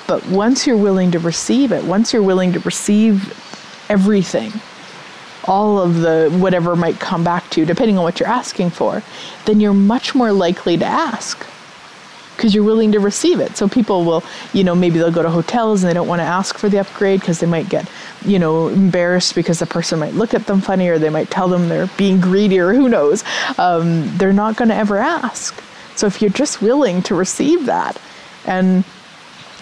But 0.07 0.25
once 0.27 0.65
you're 0.65 0.75
willing 0.75 1.11
to 1.11 1.19
receive 1.19 1.71
it, 1.71 1.83
once 1.83 2.13
you're 2.13 2.23
willing 2.23 2.51
to 2.53 2.59
receive 2.61 3.31
everything, 3.89 4.51
all 5.45 5.79
of 5.79 6.01
the 6.01 6.29
whatever 6.39 6.75
might 6.75 6.99
come 6.99 7.23
back 7.23 7.49
to 7.51 7.59
you, 7.59 7.65
depending 7.65 7.97
on 7.97 8.03
what 8.03 8.19
you're 8.19 8.29
asking 8.29 8.69
for, 8.69 9.03
then 9.45 9.59
you're 9.59 9.73
much 9.73 10.15
more 10.15 10.31
likely 10.31 10.77
to 10.77 10.85
ask 10.85 11.45
because 12.35 12.53
you're 12.53 12.63
willing 12.63 12.91
to 12.91 12.99
receive 12.99 13.39
it. 13.39 13.55
So 13.55 13.67
people 13.67 14.03
will, 14.03 14.23
you 14.53 14.63
know, 14.63 14.75
maybe 14.75 14.97
they'll 14.97 15.11
go 15.11 15.23
to 15.23 15.29
hotels 15.29 15.83
and 15.83 15.89
they 15.89 15.93
don't 15.93 16.07
want 16.07 16.19
to 16.19 16.25
ask 16.25 16.57
for 16.57 16.67
the 16.67 16.79
upgrade 16.79 17.19
because 17.19 17.39
they 17.39 17.47
might 17.47 17.69
get, 17.69 17.87
you 18.25 18.39
know, 18.39 18.67
embarrassed 18.69 19.35
because 19.35 19.59
the 19.59 19.65
person 19.65 19.99
might 19.99 20.13
look 20.13 20.33
at 20.33 20.47
them 20.47 20.59
funny 20.59 20.89
or 20.89 20.97
they 20.97 21.09
might 21.09 21.29
tell 21.29 21.47
them 21.47 21.69
they're 21.69 21.87
being 21.97 22.19
greedy 22.19 22.59
or 22.59 22.73
who 22.73 22.89
knows. 22.89 23.23
Um, 23.57 24.17
they're 24.17 24.33
not 24.33 24.55
going 24.55 24.69
to 24.69 24.75
ever 24.75 24.97
ask. 24.97 25.61
So 25.95 26.07
if 26.07 26.21
you're 26.21 26.31
just 26.31 26.61
willing 26.61 27.01
to 27.03 27.15
receive 27.15 27.65
that 27.67 28.01
and 28.45 28.83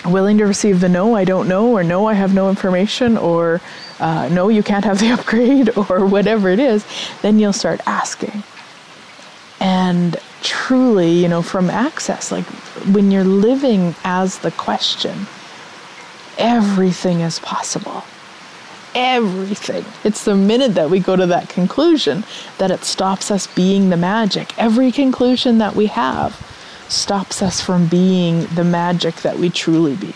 willing 0.06 0.38
to 0.38 0.46
receive 0.46 0.80
the 0.80 0.90
no, 0.90 1.16
I 1.16 1.24
don't 1.24 1.48
know, 1.48 1.72
or 1.72 1.84
no, 1.84 2.08
I 2.08 2.14
have 2.14 2.34
no 2.34 2.50
information, 2.50 3.18
or 3.18 3.62
uh, 4.00 4.30
no, 4.30 4.50
you 4.50 4.64
can't 4.64 4.86
have 4.86 5.00
the 5.00 5.12
upgrade, 5.14 5.78
or 5.78 6.06
whatever 6.06 6.50
it 6.50 6.60
is, 6.60 6.86
then 7.22 7.40
you'll 7.40 7.54
start 7.54 7.82
asking. 7.86 8.44
And 9.60 10.18
truly, 10.42 11.12
you 11.12 11.28
know, 11.28 11.42
from 11.42 11.70
access, 11.70 12.32
like 12.32 12.46
when 12.94 13.12
you're 13.12 13.24
living 13.24 13.94
as 14.04 14.40
the 14.40 14.52
question, 14.52 15.28
everything 16.38 17.20
is 17.22 17.40
possible. 17.40 18.04
Everything. 18.94 19.86
It's 20.04 20.26
the 20.26 20.36
minute 20.36 20.74
that 20.76 20.90
we 20.90 21.00
go 21.00 21.16
to 21.16 21.26
that 21.28 21.48
conclusion 21.48 22.26
that 22.58 22.72
it 22.72 22.84
stops 22.84 23.32
us 23.32 23.48
being 23.48 23.90
the 23.90 23.98
magic. 23.98 24.58
Every 24.58 24.92
conclusion 24.92 25.60
that 25.60 25.76
we 25.76 25.86
have 25.86 26.51
stops 26.92 27.42
us 27.42 27.62
from 27.62 27.88
being 27.88 28.46
the 28.56 28.64
magic 28.64 29.16
that 29.18 29.38
we 29.38 29.50
truly 29.50 29.96
be. 29.96 30.14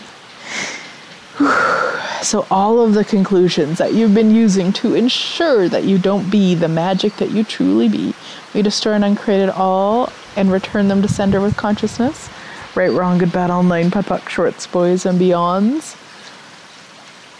So, 2.22 2.46
all 2.50 2.80
of 2.80 2.94
the 2.94 3.04
conclusions 3.04 3.78
that 3.78 3.94
you've 3.94 4.14
been 4.14 4.34
using 4.34 4.72
to 4.74 4.94
ensure 4.94 5.68
that 5.68 5.84
you 5.84 5.98
don't 5.98 6.28
be 6.30 6.54
the 6.54 6.66
magic 6.66 7.16
that 7.18 7.30
you 7.30 7.44
truly 7.44 7.88
be, 7.88 8.14
we 8.54 8.62
destroy 8.62 8.94
and 8.94 9.04
uncreate 9.04 9.48
it 9.48 9.50
all 9.50 10.10
and 10.34 10.50
return 10.50 10.88
them 10.88 11.02
to 11.02 11.08
sender 11.08 11.40
with 11.40 11.56
consciousness. 11.56 12.28
Right, 12.74 12.90
wrong, 12.90 13.18
good, 13.18 13.32
bad, 13.32 13.50
online, 13.50 13.90
POD, 13.90 14.28
shorts, 14.28 14.66
boys, 14.66 15.06
and 15.06 15.20
beyonds. 15.20 15.96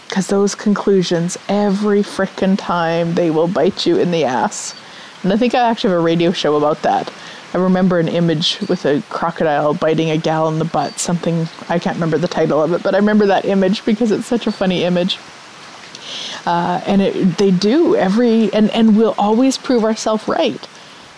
Because 0.07 0.27
those 0.27 0.55
conclusions, 0.55 1.37
every 1.49 2.01
frickin' 2.01 2.57
time, 2.57 3.15
they 3.15 3.29
will 3.29 3.47
bite 3.47 3.85
you 3.85 3.97
in 3.97 4.11
the 4.11 4.23
ass. 4.23 4.73
And 5.21 5.33
I 5.33 5.37
think 5.37 5.53
I 5.53 5.69
actually 5.69 5.89
have 5.89 5.99
a 5.99 6.03
radio 6.03 6.31
show 6.31 6.55
about 6.55 6.81
that. 6.83 7.11
I 7.53 7.57
remember 7.59 7.97
an 7.99 8.09
image 8.09 8.59
with 8.67 8.85
a 8.85 9.01
crocodile 9.09 9.73
biting 9.73 10.09
a 10.09 10.17
gal 10.17 10.47
in 10.49 10.59
the 10.59 10.65
butt. 10.65 10.99
Something 10.99 11.47
I 11.69 11.79
can't 11.79 11.95
remember 11.95 12.17
the 12.17 12.27
title 12.27 12.61
of 12.61 12.73
it, 12.73 12.83
but 12.83 12.93
I 12.93 12.97
remember 12.97 13.25
that 13.27 13.45
image 13.45 13.85
because 13.85 14.11
it's 14.11 14.25
such 14.25 14.47
a 14.47 14.51
funny 14.51 14.83
image. 14.83 15.17
Uh, 16.45 16.81
and 16.85 17.01
it, 17.01 17.37
they 17.37 17.51
do 17.51 17.95
every 17.95 18.51
and 18.53 18.69
and 18.71 18.97
we'll 18.97 19.15
always 19.17 19.57
prove 19.57 19.85
ourselves 19.85 20.27
right. 20.27 20.67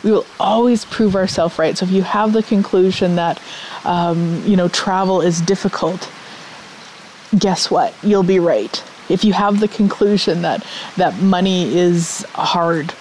We 0.03 0.11
will 0.11 0.25
always 0.39 0.85
prove 0.85 1.15
ourselves 1.15 1.57
right. 1.57 1.77
So 1.77 1.85
if 1.85 1.91
you 1.91 2.03
have 2.03 2.31
the 2.33 2.43
conclusion 2.43 3.15
that 3.15 3.41
um, 3.83 4.43
you 4.45 4.55
know 4.55 4.67
travel 4.67 5.21
is 5.21 5.41
difficult, 5.41 6.09
guess 7.37 7.71
what? 7.71 7.93
You'll 8.03 8.23
be 8.23 8.39
right. 8.39 8.83
If 9.09 9.23
you 9.23 9.33
have 9.33 9.59
the 9.59 9.67
conclusion 9.67 10.43
that 10.43 10.63
that 10.97 11.19
money 11.21 11.75
is 11.75 12.23
hard, 12.35 12.93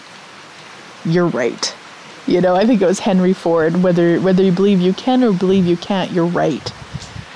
you're 1.04 1.28
right 1.28 1.74
you 2.28 2.40
know, 2.42 2.54
I 2.54 2.66
think 2.66 2.82
it 2.82 2.86
was 2.86 3.00
Henry 3.00 3.32
Ford. 3.32 3.82
Whether 3.82 4.20
whether 4.20 4.42
you 4.42 4.52
believe 4.52 4.80
you 4.80 4.92
can 4.92 5.24
or 5.24 5.32
believe 5.32 5.66
you 5.66 5.76
can't, 5.76 6.10
you're 6.12 6.26
right. 6.26 6.72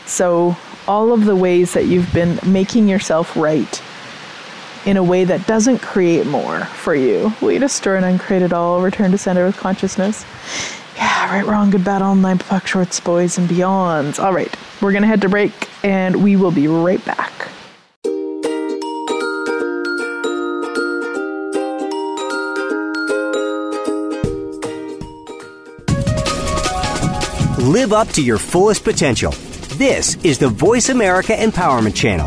So 0.06 0.56
all 0.86 1.12
of 1.12 1.24
the 1.24 1.34
ways 1.34 1.72
that 1.72 1.86
you've 1.86 2.12
been 2.12 2.38
making 2.44 2.88
yourself 2.88 3.36
right 3.36 3.82
in 4.84 4.96
a 4.96 5.02
way 5.02 5.24
that 5.24 5.46
doesn't 5.46 5.78
create 5.78 6.26
more 6.26 6.60
for 6.64 6.94
you. 6.94 7.32
Will 7.40 7.52
you 7.52 7.68
stir 7.68 7.96
and 7.96 8.04
uncreate 8.04 8.42
it 8.42 8.52
all, 8.52 8.82
return 8.82 9.12
to 9.12 9.18
center 9.18 9.46
with 9.46 9.56
consciousness? 9.56 10.26
Yeah, 10.96 11.32
right, 11.32 11.46
wrong, 11.46 11.70
good, 11.70 11.84
bad, 11.84 12.02
all 12.02 12.14
nine, 12.14 12.38
POC, 12.38 12.66
shorts, 12.66 13.00
boys, 13.00 13.38
and 13.38 13.48
beyonds. 13.48 14.22
All 14.22 14.34
right, 14.34 14.54
we're 14.82 14.92
to 14.92 15.06
head 15.06 15.22
to 15.22 15.28
break 15.28 15.70
and 15.84 16.22
we 16.22 16.36
will 16.36 16.50
be 16.50 16.68
right 16.68 17.02
back. 17.04 17.51
Live 27.62 27.92
up 27.92 28.08
to 28.08 28.20
your 28.20 28.38
fullest 28.38 28.82
potential. 28.82 29.30
This 29.76 30.16
is 30.24 30.36
the 30.36 30.48
Voice 30.48 30.88
America 30.88 31.32
Empowerment 31.32 31.94
Channel. 31.94 32.26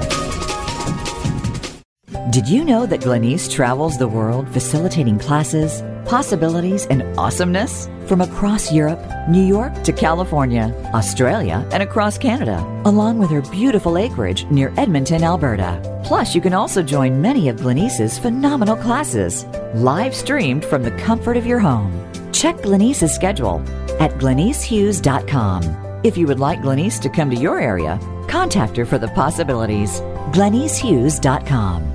Did 2.32 2.48
you 2.48 2.64
know 2.64 2.86
that 2.86 3.02
Glenyce 3.02 3.52
travels 3.52 3.98
the 3.98 4.08
world 4.08 4.48
facilitating 4.48 5.20
classes, 5.20 5.84
possibilities, 6.06 6.86
and 6.86 7.04
awesomeness? 7.20 7.90
From 8.08 8.22
across 8.22 8.72
Europe, 8.72 9.02
New 9.28 9.46
York 9.46 9.84
to 9.84 9.92
California, 9.92 10.74
Australia, 10.94 11.68
and 11.74 11.84
across 11.84 12.18
Canada, 12.18 12.64
along 12.86 13.20
with 13.20 13.30
her 13.32 13.42
beautiful 13.42 13.98
acreage 13.98 14.46
near 14.46 14.74
Edmonton, 14.78 15.22
Alberta. 15.22 16.02
Plus, 16.06 16.34
you 16.34 16.40
can 16.40 16.54
also 16.54 16.82
join 16.82 17.22
many 17.22 17.50
of 17.50 17.58
Glenyce's 17.58 18.18
phenomenal 18.18 18.78
classes, 18.78 19.44
live 19.74 20.16
streamed 20.16 20.64
from 20.64 20.84
the 20.84 20.92
comfort 20.92 21.36
of 21.36 21.46
your 21.46 21.60
home. 21.60 21.92
Check 22.36 22.58
Glenyce's 22.58 23.16
schedule 23.16 23.62
at 24.02 24.12
glenycehughes.com. 24.20 26.02
If 26.04 26.18
you 26.18 26.28
would 26.28 26.42
like 26.42 26.60
Glenyce 26.60 27.00
to 27.02 27.10
come 27.10 27.30
to 27.30 27.36
your 27.36 27.62
area, 27.62 27.98
contact 28.28 28.76
her 28.76 28.86
for 28.86 28.98
the 28.98 29.08
possibilities. 29.08 30.02
glenycehughes.com. 30.36 31.95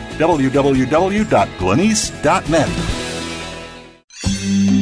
www.glenyce.net. 0.13 3.01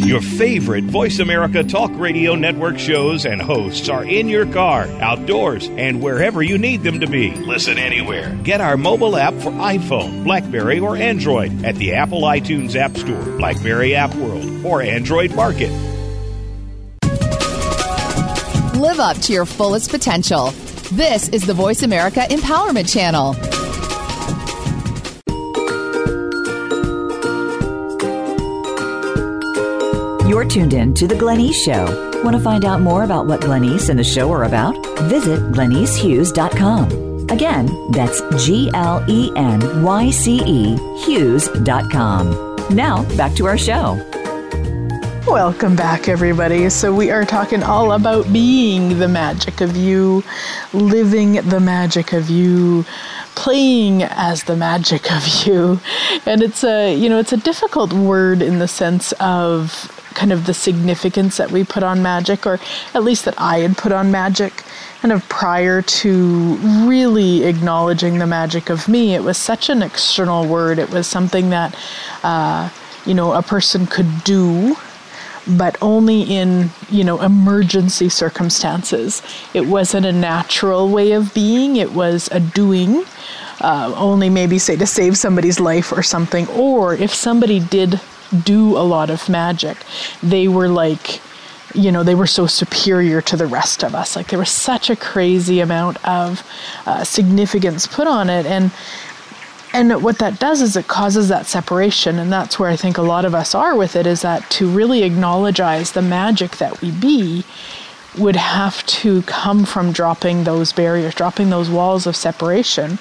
Your 0.09 0.21
favorite 0.21 0.85
Voice 0.85 1.19
America 1.19 1.63
Talk 1.63 1.91
Radio 1.93 2.33
Network 2.33 2.79
shows 2.79 3.27
and 3.27 3.39
hosts 3.39 3.89
are 3.89 4.03
in 4.03 4.27
your 4.27 4.51
car, 4.51 4.87
outdoors, 5.01 5.69
and 5.69 6.01
wherever 6.01 6.41
you 6.41 6.57
need 6.57 6.81
them 6.81 7.01
to 7.01 7.07
be. 7.07 7.29
Listen 7.35 7.77
anywhere. 7.77 8.35
Get 8.41 8.59
our 8.59 8.75
mobile 8.75 9.15
app 9.15 9.35
for 9.35 9.51
iPhone, 9.51 10.23
Blackberry, 10.23 10.79
or 10.79 10.97
Android 10.97 11.63
at 11.63 11.75
the 11.75 11.93
Apple 11.93 12.21
iTunes 12.21 12.75
App 12.75 12.97
Store, 12.97 13.23
Blackberry 13.37 13.93
App 13.93 14.15
World, 14.15 14.65
or 14.65 14.81
Android 14.81 15.35
Market. 15.35 15.69
Live 18.79 18.99
up 18.99 19.17
to 19.17 19.33
your 19.33 19.45
fullest 19.45 19.91
potential. 19.91 20.49
This 20.91 21.29
is 21.29 21.45
the 21.45 21.53
Voice 21.53 21.83
America 21.83 22.21
Empowerment 22.21 22.91
Channel. 22.91 23.35
You're 30.39 30.47
tuned 30.47 30.73
in 30.73 30.93
to 30.93 31.05
The 31.05 31.15
Glenyce 31.15 31.53
Show. 31.53 32.23
Want 32.23 32.33
to 32.33 32.41
find 32.41 32.63
out 32.63 32.79
more 32.79 33.03
about 33.03 33.27
what 33.27 33.41
Glenyce 33.41 33.89
and 33.89 33.99
the 33.99 34.05
show 34.05 34.31
are 34.31 34.45
about? 34.45 34.73
Visit 35.09 35.41
glenycehughes.com. 35.51 37.27
Again, 37.29 37.91
that's 37.91 38.21
G 38.45 38.71
L 38.73 39.03
E 39.09 39.33
N 39.35 39.83
Y 39.83 40.09
C 40.11 40.41
E 40.45 40.77
Hughes.com. 41.03 42.55
Now, 42.73 43.03
back 43.17 43.33
to 43.33 43.47
our 43.47 43.57
show. 43.57 43.95
Welcome 45.27 45.75
back, 45.75 46.07
everybody. 46.07 46.69
So, 46.69 46.95
we 46.95 47.11
are 47.11 47.25
talking 47.25 47.61
all 47.61 47.91
about 47.91 48.31
being 48.31 48.97
the 48.97 49.09
magic 49.09 49.59
of 49.59 49.75
you, 49.75 50.23
living 50.71 51.33
the 51.33 51.59
magic 51.59 52.13
of 52.13 52.29
you, 52.29 52.85
playing 53.35 54.03
as 54.03 54.45
the 54.45 54.55
magic 54.55 55.11
of 55.11 55.27
you. 55.45 55.81
And 56.25 56.41
it's 56.41 56.63
a, 56.63 56.95
you 56.95 57.09
know, 57.09 57.19
it's 57.19 57.33
a 57.33 57.37
difficult 57.37 57.91
word 57.91 58.41
in 58.41 58.59
the 58.59 58.69
sense 58.69 59.11
of 59.19 59.93
kind 60.13 60.31
of 60.31 60.45
the 60.45 60.53
significance 60.53 61.37
that 61.37 61.51
we 61.51 61.63
put 61.63 61.83
on 61.83 62.01
magic, 62.01 62.45
or 62.45 62.59
at 62.93 63.03
least 63.03 63.25
that 63.25 63.39
I 63.39 63.59
had 63.59 63.77
put 63.77 63.91
on 63.91 64.11
magic, 64.11 64.63
kind 65.01 65.11
of 65.11 65.27
prior 65.29 65.81
to 65.81 66.55
really 66.87 67.43
acknowledging 67.43 68.19
the 68.19 68.27
magic 68.27 68.69
of 68.69 68.87
me. 68.87 69.15
It 69.15 69.23
was 69.23 69.37
such 69.37 69.69
an 69.69 69.81
external 69.81 70.45
word. 70.45 70.79
It 70.79 70.89
was 70.89 71.07
something 71.07 71.49
that, 71.51 71.75
uh, 72.23 72.69
you 73.05 73.13
know, 73.13 73.33
a 73.33 73.41
person 73.41 73.85
could 73.85 74.23
do 74.23 74.75
but 75.47 75.75
only 75.81 76.21
in 76.21 76.69
you 76.89 77.03
know 77.03 77.21
emergency 77.21 78.09
circumstances 78.09 79.21
it 79.53 79.65
wasn't 79.65 80.05
a 80.05 80.11
natural 80.11 80.89
way 80.89 81.13
of 81.13 81.33
being 81.33 81.77
it 81.77 81.91
was 81.91 82.29
a 82.31 82.39
doing 82.39 83.03
uh, 83.61 83.93
only 83.97 84.29
maybe 84.29 84.59
say 84.59 84.75
to 84.75 84.85
save 84.85 85.17
somebody's 85.17 85.59
life 85.59 85.91
or 85.91 86.03
something 86.03 86.47
or 86.49 86.93
if 86.93 87.13
somebody 87.13 87.59
did 87.59 87.99
do 88.43 88.77
a 88.77 88.83
lot 88.85 89.09
of 89.09 89.27
magic. 89.29 89.77
They 90.21 90.47
were 90.47 90.67
like, 90.67 91.21
you 91.73 91.91
know, 91.91 92.03
they 92.03 92.15
were 92.15 92.27
so 92.27 92.47
superior 92.47 93.21
to 93.21 93.37
the 93.37 93.45
rest 93.45 93.83
of 93.83 93.93
us. 93.93 94.15
Like 94.15 94.27
there 94.27 94.39
was 94.39 94.49
such 94.49 94.89
a 94.89 94.95
crazy 94.95 95.59
amount 95.59 96.03
of 96.07 96.43
uh, 96.85 97.03
significance 97.03 97.87
put 97.87 98.07
on 98.07 98.29
it, 98.29 98.45
and 98.45 98.71
and 99.71 100.01
what 100.03 100.17
that 100.17 100.39
does 100.39 100.61
is 100.61 100.75
it 100.75 100.87
causes 100.87 101.29
that 101.29 101.45
separation, 101.45 102.17
and 102.17 102.31
that's 102.31 102.57
where 102.57 102.69
I 102.69 102.75
think 102.75 102.97
a 102.97 103.03
lot 103.03 103.23
of 103.23 103.35
us 103.35 103.53
are 103.53 103.75
with 103.75 103.95
it. 103.95 104.07
Is 104.07 104.21
that 104.23 104.49
to 104.51 104.67
really 104.67 105.03
acknowledge 105.03 105.57
the 105.91 106.01
magic 106.01 106.57
that 106.57 106.81
we 106.81 106.91
be 106.91 107.43
would 108.17 108.35
have 108.35 108.83
to 108.87 109.21
come 109.23 109.65
from 109.65 109.91
dropping 109.91 110.43
those 110.43 110.73
barriers, 110.73 111.13
dropping 111.13 111.51
those 111.51 111.69
walls 111.69 112.07
of 112.07 112.15
separation, 112.15 112.97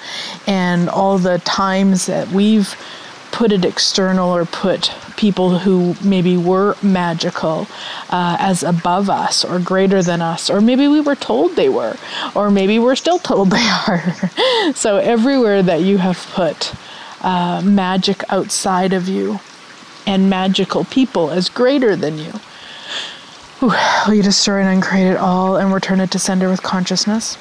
and 0.47 0.91
all 0.91 1.17
the 1.17 1.39
times 1.41 2.05
that 2.07 2.29
we've 2.29 2.77
put 3.33 3.53
it 3.53 3.65
external 3.65 4.35
or 4.35 4.45
put 4.45 4.93
people 5.17 5.59
who 5.59 5.95
maybe 6.03 6.37
were 6.37 6.77
magical 6.83 7.67
uh, 8.11 8.37
as 8.41 8.63
above 8.63 9.11
us 9.11 9.45
or 9.45 9.59
greater 9.59 10.03
than 10.03 10.23
us, 10.23 10.51
or 10.51 10.61
maybe 10.61 10.89
we 10.89 11.01
were 11.01 11.17
told 11.17 11.55
they 11.57 11.69
were, 11.69 11.97
or 12.35 12.51
maybe 12.51 12.79
we're 12.79 12.97
still 12.97 13.19
told 13.19 13.51
they 13.53 13.69
are. 13.87 14.73
so, 14.75 14.97
everywhere 14.97 15.63
that 15.63 15.83
you 15.83 15.99
have 15.99 16.19
put 16.33 16.75
uh, 17.23 17.61
magic 17.65 18.23
outside 18.31 18.93
of 18.93 19.09
you 19.09 19.41
and 20.07 20.31
magical 20.31 20.85
people 20.85 21.31
as 21.31 21.49
greater 21.49 21.95
than 21.97 22.19
you, 22.19 22.33
Whew, 23.61 23.73
we 24.09 24.23
destroy 24.23 24.61
and 24.61 24.69
uncreate 24.69 25.09
it 25.09 25.17
all 25.17 25.57
and 25.57 25.75
return 25.75 25.99
it 26.01 26.13
to 26.13 26.19
sender 26.19 26.49
with 26.49 26.63
consciousness 26.63 27.37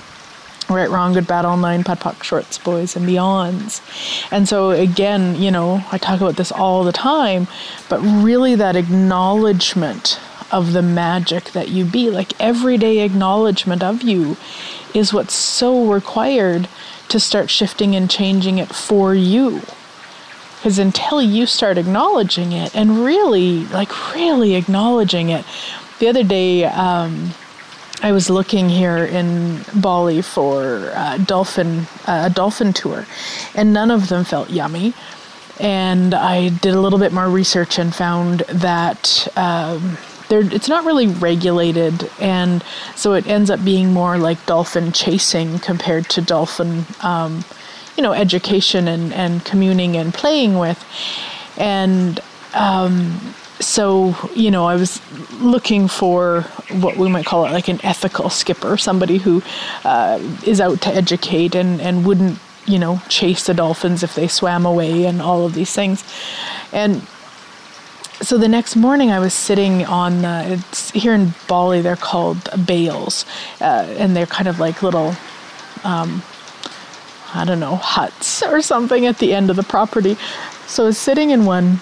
right, 0.75 0.89
wrong, 0.89 1.13
good, 1.13 1.27
bad, 1.27 1.45
all 1.45 1.57
nine, 1.57 1.83
POD 1.83 2.23
shorts, 2.23 2.57
boys, 2.57 2.95
and 2.95 3.07
beyonds. 3.07 3.81
And 4.31 4.47
so, 4.47 4.71
again, 4.71 5.35
you 5.41 5.51
know, 5.51 5.83
I 5.91 5.97
talk 5.97 6.19
about 6.19 6.35
this 6.35 6.51
all 6.51 6.83
the 6.83 6.91
time, 6.91 7.47
but 7.89 7.99
really 7.99 8.55
that 8.55 8.75
acknowledgement 8.75 10.19
of 10.51 10.73
the 10.73 10.81
magic 10.81 11.51
that 11.51 11.69
you 11.69 11.85
be, 11.85 12.09
like 12.09 12.39
everyday 12.39 12.99
acknowledgement 12.99 13.83
of 13.83 14.01
you, 14.01 14.37
is 14.93 15.13
what's 15.13 15.33
so 15.33 15.91
required 15.91 16.67
to 17.09 17.19
start 17.19 17.49
shifting 17.49 17.95
and 17.95 18.09
changing 18.09 18.57
it 18.57 18.69
for 18.69 19.13
you. 19.13 19.61
Because 20.55 20.79
until 20.79 21.21
you 21.21 21.45
start 21.45 21.77
acknowledging 21.77 22.51
it 22.51 22.75
and 22.75 23.03
really, 23.03 23.65
like, 23.67 24.13
really 24.13 24.55
acknowledging 24.55 25.29
it, 25.29 25.45
the 25.99 26.07
other 26.07 26.23
day, 26.23 26.65
um, 26.65 27.31
I 28.01 28.11
was 28.11 28.29
looking 28.29 28.69
here 28.69 28.97
in 28.97 29.61
Bali 29.75 30.21
for 30.21 30.91
dolphin 31.25 31.87
a 32.05 32.29
dolphin 32.29 32.73
tour, 32.73 33.05
and 33.55 33.73
none 33.73 33.89
of 33.89 34.09
them 34.09 34.23
felt 34.23 34.49
yummy. 34.49 34.93
And 35.59 36.13
I 36.13 36.49
did 36.49 36.75
a 36.75 36.79
little 36.79 36.99
bit 36.99 37.11
more 37.11 37.27
research 37.27 37.79
and 37.79 37.93
found 37.93 38.41
that 38.41 39.27
um, 39.35 39.97
it's 40.29 40.69
not 40.69 40.85
really 40.85 41.07
regulated, 41.07 42.09
and 42.19 42.63
so 42.95 43.13
it 43.13 43.25
ends 43.25 43.49
up 43.49 43.63
being 43.65 43.93
more 43.93 44.19
like 44.19 44.45
dolphin 44.45 44.91
chasing 44.91 45.57
compared 45.57 46.07
to 46.09 46.21
dolphin, 46.21 46.85
um, 47.01 47.43
you 47.95 48.03
know, 48.03 48.13
education 48.13 48.87
and, 48.87 49.11
and 49.13 49.43
communing 49.43 49.97
and 49.97 50.13
playing 50.13 50.59
with. 50.59 50.83
And 51.57 52.19
um, 52.53 53.33
so 53.59 54.15
you 54.35 54.51
know, 54.51 54.65
I 54.65 54.75
was 54.75 55.01
looking 55.41 55.87
for 55.87 56.41
what 56.71 56.97
we 56.97 57.09
might 57.09 57.25
call 57.25 57.45
it 57.45 57.51
like 57.51 57.67
an 57.67 57.79
ethical 57.83 58.29
skipper, 58.29 58.77
somebody 58.77 59.17
who 59.17 59.41
uh, 59.83 60.19
is 60.45 60.61
out 60.61 60.81
to 60.81 60.89
educate 60.89 61.55
and 61.55 61.81
and 61.81 62.05
wouldn't 62.05 62.39
you 62.65 62.79
know 62.79 63.01
chase 63.09 63.45
the 63.47 63.53
dolphins 63.53 64.03
if 64.03 64.15
they 64.15 64.27
swam 64.27 64.65
away 64.65 65.05
and 65.05 65.21
all 65.21 65.45
of 65.45 65.53
these 65.53 65.73
things, 65.73 66.03
and 66.71 67.01
so 68.21 68.37
the 68.37 68.47
next 68.47 68.75
morning 68.75 69.11
I 69.11 69.19
was 69.19 69.33
sitting 69.33 69.85
on 69.85 70.25
it's 70.25 70.89
here 70.91 71.13
in 71.13 71.33
Bali 71.47 71.81
they're 71.81 71.95
called 71.95 72.49
bales 72.65 73.25
uh, 73.61 73.85
and 73.97 74.15
they're 74.15 74.25
kind 74.25 74.47
of 74.47 74.59
like 74.59 74.81
little 74.81 75.15
um, 75.83 76.23
I 77.33 77.45
don't 77.45 77.59
know 77.59 77.75
huts 77.75 78.41
or 78.41 78.61
something 78.61 79.05
at 79.05 79.19
the 79.19 79.33
end 79.33 79.49
of 79.49 79.55
the 79.55 79.63
property. 79.63 80.17
So 80.65 80.83
I 80.83 80.87
was 80.87 80.97
sitting 80.97 81.29
in 81.29 81.45
one 81.45 81.79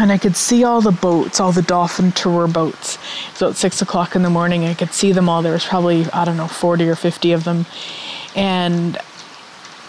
and 0.00 0.10
I 0.10 0.18
could 0.18 0.36
see 0.36 0.64
all 0.64 0.80
the 0.80 0.92
boats, 0.92 1.38
all 1.40 1.52
the 1.52 1.62
dolphin 1.62 2.12
tour 2.12 2.48
boats. 2.48 2.98
So 3.34 3.50
at 3.50 3.56
six 3.56 3.82
o'clock 3.82 4.16
in 4.16 4.22
the 4.22 4.30
morning, 4.30 4.64
I 4.64 4.74
could 4.74 4.92
see 4.92 5.12
them 5.12 5.28
all. 5.28 5.42
There 5.42 5.52
was 5.52 5.64
probably, 5.64 6.06
I 6.12 6.24
don't 6.24 6.36
know, 6.36 6.48
40 6.48 6.88
or 6.88 6.96
50 6.96 7.32
of 7.32 7.44
them. 7.44 7.66
And 8.34 8.98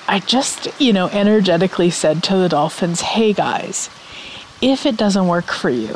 I 0.07 0.19
just, 0.19 0.67
you 0.79 0.91
know, 0.91 1.07
energetically 1.07 1.89
said 1.89 2.21
to 2.23 2.37
the 2.37 2.49
dolphins, 2.49 3.01
hey 3.01 3.31
guys, 3.31 3.89
if 4.61 4.85
it 4.85 4.97
doesn't 4.97 5.27
work 5.27 5.45
for 5.45 5.69
you, 5.69 5.95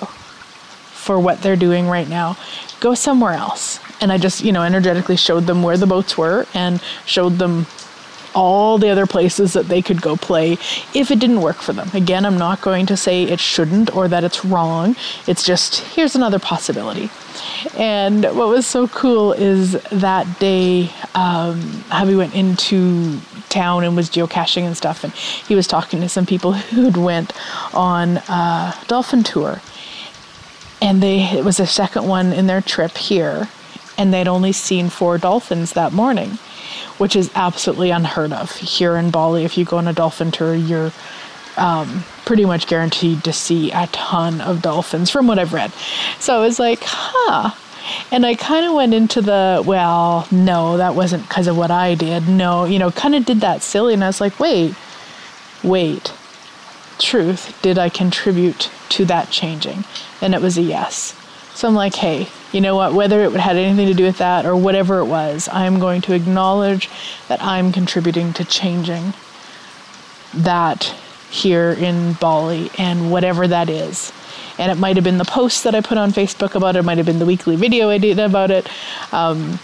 for 1.07 1.19
what 1.19 1.41
they're 1.41 1.55
doing 1.55 1.87
right 1.87 2.07
now, 2.07 2.37
go 2.79 2.93
somewhere 2.93 3.33
else. 3.33 3.79
And 4.01 4.11
I 4.11 4.17
just, 4.17 4.43
you 4.43 4.51
know, 4.51 4.63
energetically 4.63 5.17
showed 5.17 5.45
them 5.45 5.63
where 5.63 5.77
the 5.77 5.87
boats 5.87 6.17
were 6.17 6.45
and 6.53 6.81
showed 7.05 7.37
them 7.37 7.65
all 8.37 8.77
the 8.77 8.87
other 8.87 9.07
places 9.07 9.53
that 9.53 9.67
they 9.67 9.81
could 9.81 9.99
go 9.99 10.15
play 10.15 10.53
if 10.93 11.09
it 11.09 11.17
didn't 11.17 11.41
work 11.41 11.57
for 11.57 11.73
them. 11.73 11.89
Again, 11.95 12.23
I'm 12.23 12.37
not 12.37 12.61
going 12.61 12.85
to 12.85 12.95
say 12.95 13.23
it 13.23 13.39
shouldn't 13.39 13.95
or 13.95 14.07
that 14.07 14.23
it's 14.23 14.45
wrong. 14.45 14.95
It's 15.25 15.43
just 15.43 15.79
here's 15.95 16.15
another 16.15 16.37
possibility. 16.37 17.09
And 17.75 18.23
what 18.25 18.47
was 18.47 18.67
so 18.67 18.87
cool 18.89 19.33
is 19.33 19.71
that 19.91 20.39
day, 20.39 20.91
um, 21.15 21.59
Javi 21.89 22.15
went 22.15 22.35
into 22.35 23.19
town 23.49 23.83
and 23.83 23.95
was 23.95 24.07
geocaching 24.07 24.63
and 24.63 24.77
stuff, 24.77 25.03
and 25.03 25.11
he 25.13 25.55
was 25.55 25.65
talking 25.67 25.99
to 26.01 26.09
some 26.09 26.27
people 26.27 26.53
who'd 26.53 26.97
went 26.97 27.33
on 27.73 28.17
a 28.29 28.75
dolphin 28.87 29.23
tour, 29.23 29.61
and 30.79 31.01
they 31.01 31.23
it 31.23 31.43
was 31.43 31.57
the 31.57 31.65
second 31.65 32.07
one 32.07 32.33
in 32.33 32.45
their 32.45 32.61
trip 32.61 32.97
here, 32.97 33.49
and 33.97 34.13
they'd 34.13 34.27
only 34.27 34.51
seen 34.51 34.89
four 34.89 35.17
dolphins 35.17 35.73
that 35.73 35.91
morning 35.91 36.37
which 36.97 37.15
is 37.15 37.31
absolutely 37.35 37.91
unheard 37.91 38.33
of 38.33 38.55
here 38.55 38.95
in 38.97 39.11
Bali. 39.11 39.45
If 39.45 39.57
you 39.57 39.65
go 39.65 39.77
on 39.77 39.87
a 39.87 39.93
dolphin 39.93 40.31
tour, 40.31 40.55
you're 40.55 40.91
um, 41.57 42.03
pretty 42.25 42.45
much 42.45 42.67
guaranteed 42.67 43.23
to 43.23 43.33
see 43.33 43.71
a 43.71 43.87
ton 43.87 44.41
of 44.41 44.61
dolphins 44.61 45.09
from 45.09 45.27
what 45.27 45.39
I've 45.39 45.53
read. 45.53 45.71
So 46.19 46.35
I 46.37 46.39
was 46.39 46.59
like, 46.59 46.79
huh. 46.83 47.51
And 48.11 48.25
I 48.25 48.35
kind 48.35 48.65
of 48.65 48.73
went 48.73 48.93
into 48.93 49.21
the, 49.21 49.63
well, 49.65 50.27
no, 50.29 50.77
that 50.77 50.93
wasn't 50.93 51.27
because 51.27 51.47
of 51.47 51.57
what 51.57 51.71
I 51.71 51.95
did. 51.95 52.27
No, 52.27 52.65
you 52.65 52.79
know, 52.79 52.91
kind 52.91 53.15
of 53.15 53.25
did 53.25 53.41
that 53.41 53.61
silly. 53.61 53.93
And 53.93 54.03
I 54.03 54.07
was 54.07 54.21
like, 54.21 54.39
wait, 54.39 54.75
wait. 55.63 56.13
Truth, 56.99 57.57
did 57.61 57.77
I 57.77 57.89
contribute 57.89 58.71
to 58.89 59.05
that 59.05 59.29
changing? 59.29 59.85
And 60.19 60.33
it 60.33 60.41
was 60.41 60.57
a 60.57 60.63
yes. 60.63 61.15
So 61.57 61.67
I'm 61.67 61.73
like, 61.73 61.95
hey, 61.95 62.27
you 62.51 62.61
know 62.61 62.75
what, 62.75 62.93
whether 62.93 63.23
it 63.23 63.31
had 63.31 63.55
anything 63.55 63.87
to 63.87 63.95
do 63.95 64.03
with 64.03 64.19
that 64.19 64.45
or 64.45 64.55
whatever 64.55 64.99
it 64.99 65.05
was, 65.05 65.49
I'm 65.51 65.79
going 65.79 66.01
to 66.01 66.13
acknowledge 66.13 66.87
that 67.29 67.41
I'm 67.41 67.71
contributing 67.71 68.31
to 68.33 68.45
changing 68.45 69.15
that 70.35 70.83
here 71.31 71.71
in 71.71 72.13
Bali 72.13 72.69
and 72.77 73.11
whatever 73.11 73.47
that 73.47 73.71
is. 73.71 74.13
And 74.59 74.71
it 74.71 74.75
might 74.75 74.97
have 74.97 75.03
been 75.03 75.17
the 75.17 75.25
post 75.25 75.63
that 75.63 75.73
I 75.73 75.81
put 75.81 75.97
on 75.97 76.11
Facebook 76.11 76.53
about 76.53 76.75
it, 76.75 76.79
it 76.79 76.83
might 76.83 76.97
have 76.97 77.07
been 77.07 77.17
the 77.17 77.25
weekly 77.25 77.55
video 77.55 77.89
I 77.89 77.97
did 77.97 78.19
about 78.19 78.51
it. 78.51 78.69
Um, 79.11 79.57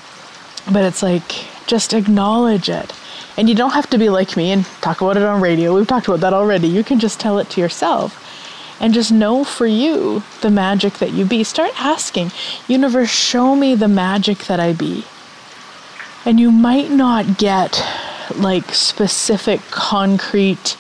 but 0.71 0.83
it's 0.85 1.03
like, 1.03 1.45
just 1.67 1.93
acknowledge 1.93 2.69
it. 2.69 2.91
And 3.37 3.47
you 3.47 3.53
don't 3.53 3.73
have 3.73 3.87
to 3.91 3.99
be 3.99 4.09
like 4.09 4.35
me 4.35 4.49
and 4.49 4.65
talk 4.81 5.01
about 5.01 5.15
it 5.15 5.21
on 5.21 5.41
radio. 5.41 5.75
We've 5.75 5.85
talked 5.85 6.07
about 6.07 6.21
that 6.21 6.33
already. 6.33 6.69
You 6.69 6.83
can 6.83 6.99
just 6.99 7.19
tell 7.19 7.37
it 7.37 7.51
to 7.51 7.61
yourself 7.61 8.22
and 8.79 8.93
just 8.93 9.11
know 9.11 9.43
for 9.43 9.67
you 9.67 10.23
the 10.41 10.49
magic 10.49 10.93
that 10.95 11.11
you 11.11 11.25
be. 11.25 11.43
Start 11.43 11.71
asking, 11.79 12.31
Universe, 12.67 13.09
show 13.09 13.55
me 13.55 13.75
the 13.75 13.87
magic 13.87 14.39
that 14.45 14.59
I 14.59 14.73
be. 14.73 15.05
And 16.25 16.39
you 16.39 16.51
might 16.51 16.89
not 16.89 17.37
get 17.37 17.83
like 18.35 18.73
specific, 18.73 19.61
concrete 19.71 20.77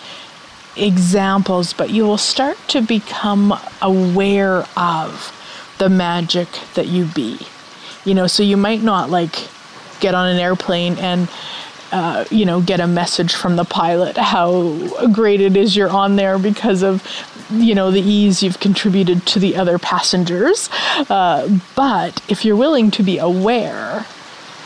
examples, 0.75 1.73
but 1.73 1.89
you 1.89 2.03
will 2.03 2.17
start 2.17 2.57
to 2.69 2.81
become 2.81 3.53
aware 3.81 4.65
of 4.75 5.31
the 5.77 5.89
magic 5.89 6.47
that 6.75 6.87
you 6.87 7.05
be. 7.05 7.39
You 8.05 8.13
know, 8.13 8.27
so 8.27 8.43
you 8.43 8.57
might 8.57 8.81
not 8.81 9.09
like 9.09 9.47
get 9.99 10.15
on 10.15 10.27
an 10.27 10.37
airplane 10.37 10.97
and 10.97 11.29
uh, 11.93 12.25
you 12.31 12.43
know, 12.43 12.59
get 12.59 12.79
a 12.79 12.87
message 12.87 13.35
from 13.35 13.55
the 13.55 13.63
pilot 13.63 14.17
how 14.17 14.75
great 15.09 15.39
it 15.39 15.55
is 15.55 15.75
you're 15.75 15.91
on 15.91 16.15
there 16.15 16.39
because 16.39 16.81
of, 16.81 17.05
you 17.51 17.75
know, 17.75 17.91
the 17.91 18.01
ease 18.01 18.41
you've 18.41 18.59
contributed 18.59 19.23
to 19.27 19.39
the 19.39 19.55
other 19.55 19.77
passengers. 19.77 20.69
Uh, 21.07 21.59
but 21.75 22.19
if 22.27 22.43
you're 22.43 22.55
willing 22.55 22.89
to 22.89 23.03
be 23.03 23.19
aware, 23.19 24.07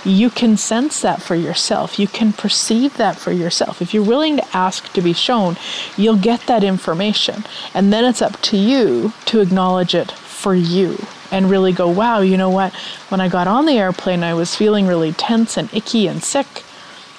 you 0.05 0.29
can 0.29 0.55
sense 0.55 1.01
that 1.01 1.21
for 1.21 1.35
yourself. 1.35 1.99
You 1.99 2.07
can 2.07 2.31
perceive 2.31 2.95
that 2.95 3.17
for 3.17 3.33
yourself. 3.33 3.81
If 3.81 3.93
you're 3.93 4.05
willing 4.05 4.37
to 4.37 4.55
ask 4.55 4.93
to 4.93 5.01
be 5.01 5.11
shown, 5.11 5.57
you'll 5.97 6.15
get 6.15 6.47
that 6.47 6.63
information. 6.63 7.43
And 7.73 7.91
then 7.91 8.05
it's 8.05 8.21
up 8.21 8.41
to 8.43 8.57
you 8.57 9.11
to 9.25 9.41
acknowledge 9.41 9.93
it 9.93 10.11
for 10.11 10.55
you 10.55 10.97
and 11.29 11.49
really 11.49 11.73
go, 11.73 11.89
wow, 11.89 12.21
you 12.21 12.37
know 12.37 12.49
what? 12.49 12.73
When 13.09 13.19
I 13.19 13.27
got 13.27 13.47
on 13.47 13.65
the 13.65 13.77
airplane, 13.77 14.23
I 14.23 14.33
was 14.33 14.55
feeling 14.55 14.87
really 14.87 15.11
tense 15.11 15.57
and 15.57 15.73
icky 15.73 16.07
and 16.07 16.23
sick. 16.23 16.63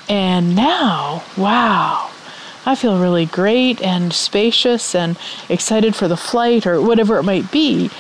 And 0.09 0.57
now, 0.57 1.23
wow, 1.37 2.11
I 2.65 2.75
feel 2.75 3.01
really 3.01 3.27
great 3.27 3.83
and 3.83 4.13
spacious 4.13 4.95
and 4.95 5.19
excited 5.49 5.95
for 5.95 6.09
the 6.09 6.17
flight 6.17 6.67
or 6.67 6.81
whatever 6.81 7.19
it 7.19 7.25
might 7.25 7.51
be. 7.53 7.91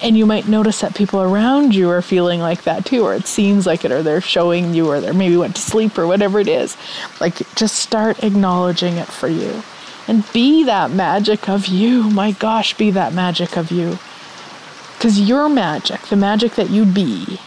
And 0.00 0.16
you 0.16 0.26
might 0.26 0.46
notice 0.46 0.80
that 0.80 0.94
people 0.94 1.20
around 1.20 1.74
you 1.74 1.90
are 1.90 2.02
feeling 2.02 2.38
like 2.38 2.62
that 2.62 2.86
too, 2.86 3.04
or 3.04 3.14
it 3.14 3.26
seems 3.26 3.66
like 3.66 3.84
it, 3.84 3.90
or 3.90 4.02
they're 4.02 4.20
showing 4.20 4.72
you, 4.72 4.88
or 4.88 5.00
they 5.00 5.10
maybe 5.10 5.36
went 5.36 5.56
to 5.56 5.62
sleep, 5.62 5.98
or 5.98 6.06
whatever 6.06 6.38
it 6.38 6.46
is. 6.46 6.76
Like, 7.20 7.38
just 7.56 7.76
start 7.76 8.22
acknowledging 8.22 8.96
it 8.96 9.08
for 9.08 9.26
you. 9.26 9.64
And 10.06 10.24
be 10.32 10.62
that 10.64 10.92
magic 10.92 11.48
of 11.48 11.66
you. 11.66 12.08
My 12.10 12.30
gosh, 12.30 12.74
be 12.74 12.92
that 12.92 13.12
magic 13.12 13.56
of 13.56 13.72
you. 13.72 13.98
Because 14.94 15.20
your 15.20 15.48
magic, 15.48 16.02
the 16.02 16.16
magic 16.16 16.54
that 16.54 16.70
you 16.70 16.84
be, 16.84 17.40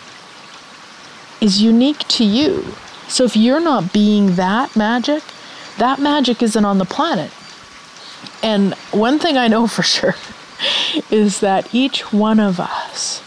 is 1.40 1.62
unique 1.62 2.06
to 2.10 2.26
you. 2.26 2.76
So 3.12 3.26
if 3.26 3.36
you're 3.36 3.60
not 3.60 3.92
being 3.92 4.36
that 4.36 4.76
magic, 4.76 5.22
that 5.78 6.00
magic 6.00 6.42
isn't 6.42 6.64
on 6.64 6.78
the 6.78 6.86
planet. 6.86 7.30
And 8.42 8.74
one 8.92 9.20
thing 9.20 9.38
I 9.38 9.50
know 9.50 9.68
for 9.76 9.84
sure 9.84 10.16
is 11.10 11.42
that 11.42 11.74
each 11.76 12.14
one 12.14 12.40
of 12.40 12.60
us, 12.60 13.22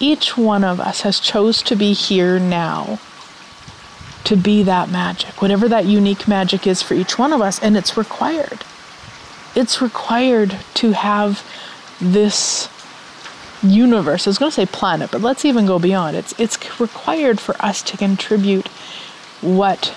each 0.00 0.38
one 0.38 0.64
of 0.64 0.80
us 0.80 1.02
has 1.02 1.20
chose 1.20 1.62
to 1.64 1.76
be 1.76 1.92
here 1.92 2.38
now 2.38 2.98
to 4.24 4.36
be 4.36 4.62
that 4.62 4.88
magic, 4.88 5.42
whatever 5.42 5.68
that 5.68 5.84
unique 5.84 6.26
magic 6.26 6.66
is 6.66 6.80
for 6.80 6.94
each 6.94 7.18
one 7.18 7.32
of 7.32 7.42
us, 7.42 7.62
and 7.62 7.76
it's 7.76 7.96
required. 7.96 8.64
It's 9.54 9.82
required 9.82 10.56
to 10.74 10.92
have 10.92 11.44
this 12.00 12.68
universe. 13.62 14.26
I 14.26 14.30
was 14.30 14.38
going 14.38 14.50
to 14.50 14.54
say 14.54 14.66
planet, 14.66 15.10
but 15.10 15.20
let's 15.20 15.44
even 15.44 15.66
go 15.66 15.78
beyond. 15.78 16.16
It's 16.16 16.38
it's 16.38 16.80
required 16.80 17.40
for 17.40 17.54
us 17.60 17.82
to 17.82 17.96
contribute 17.96 18.68
what 19.40 19.94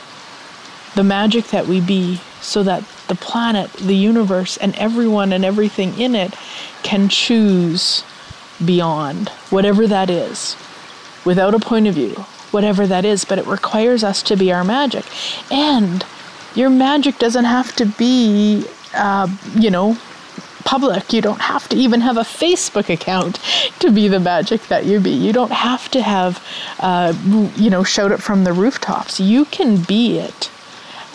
the 0.96 1.04
magic 1.04 1.48
that 1.48 1.68
we 1.68 1.82
be 1.82 2.22
so 2.41 2.64
that 2.64 2.84
the 3.08 3.16
planet, 3.16 3.72
the 3.74 3.96
universe, 3.96 4.58
and 4.58 4.76
everyone 4.76 5.34
and 5.34 5.44
everything 5.44 5.98
in 6.00 6.16
it 6.16 6.34
can 6.84 7.10
choose 7.10 8.04
beyond 8.64 9.30
whatever 9.50 9.88
that 9.88 10.10
is 10.10 10.56
without 11.26 11.54
a 11.54 11.60
point 11.60 11.88
of 11.88 11.96
view, 11.96 12.14
whatever 12.52 12.86
that 12.88 13.06
is. 13.06 13.26
But 13.26 13.39
it 13.39 13.48
requires 13.48 14.04
us 14.04 14.22
to 14.24 14.36
be 14.36 14.52
our 14.52 14.64
magic. 14.64 15.06
And 15.52 16.06
your 16.56 16.70
magic 16.70 17.18
doesn't 17.18 17.46
have 17.46 17.76
to 17.78 17.86
be, 17.86 18.66
uh, 18.94 19.28
you 19.56 19.72
know, 19.72 19.98
public. 20.66 21.14
You 21.14 21.22
don't 21.22 21.41
have 21.41 21.68
to 21.70 21.76
even 21.76 22.01
have 22.01 22.18
a 22.18 22.22
Facebook 22.22 22.89
account 22.89 23.39
to 23.80 23.91
be 23.91 24.07
the 24.07 24.20
magic 24.20 24.61
that 24.68 24.86
you 24.86 24.99
be. 24.99 25.11
You 25.11 25.34
don't 25.34 25.51
have 25.51 25.89
to 25.91 26.01
have, 26.01 26.43
uh, 26.80 27.14
you 27.55 27.70
know, 27.70 27.84
shout 27.84 28.11
it 28.11 28.22
from 28.22 28.43
the 28.43 28.53
rooftops. 28.53 29.20
You 29.20 29.45
can 29.45 29.78
be 29.84 30.20
it 30.20 30.49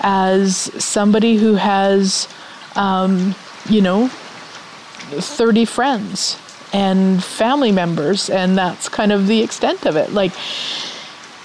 as 0.00 0.56
somebody 0.82 1.36
who 1.36 1.54
has, 1.54 2.28
um, 2.76 3.34
you 3.68 3.80
know, 3.80 4.08
30 4.08 5.64
friends 5.64 6.38
and 6.72 7.22
family 7.24 7.72
members, 7.72 8.28
and 8.28 8.56
that's 8.56 8.88
kind 8.88 9.12
of 9.12 9.26
the 9.26 9.42
extent 9.42 9.86
of 9.86 9.96
it. 9.96 10.12
Like, 10.12 10.32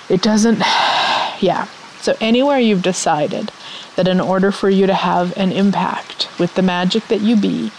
it 0.09 0.21
doesn't, 0.21 0.59
yeah. 1.39 1.67
So, 2.01 2.15
anywhere 2.19 2.59
you've 2.59 2.81
decided 2.81 3.51
that 3.95 4.07
in 4.07 4.19
order 4.19 4.51
for 4.51 4.69
you 4.69 4.87
to 4.87 4.93
have 4.93 5.35
an 5.37 5.51
impact 5.51 6.27
with 6.39 6.55
the 6.55 6.61
magic 6.61 7.07
that 7.07 7.21
you 7.21 7.35
be, 7.35 7.71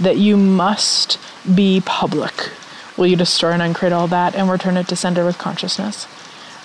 that 0.00 0.16
you 0.16 0.36
must 0.36 1.18
be 1.54 1.82
public? 1.84 2.50
Will 2.96 3.06
you 3.06 3.16
destroy 3.16 3.52
and 3.52 3.62
uncreate 3.62 3.92
all 3.92 4.08
that 4.08 4.34
and 4.34 4.50
return 4.50 4.76
it 4.76 4.88
to 4.88 4.96
sender 4.96 5.24
with 5.24 5.38
consciousness? 5.38 6.06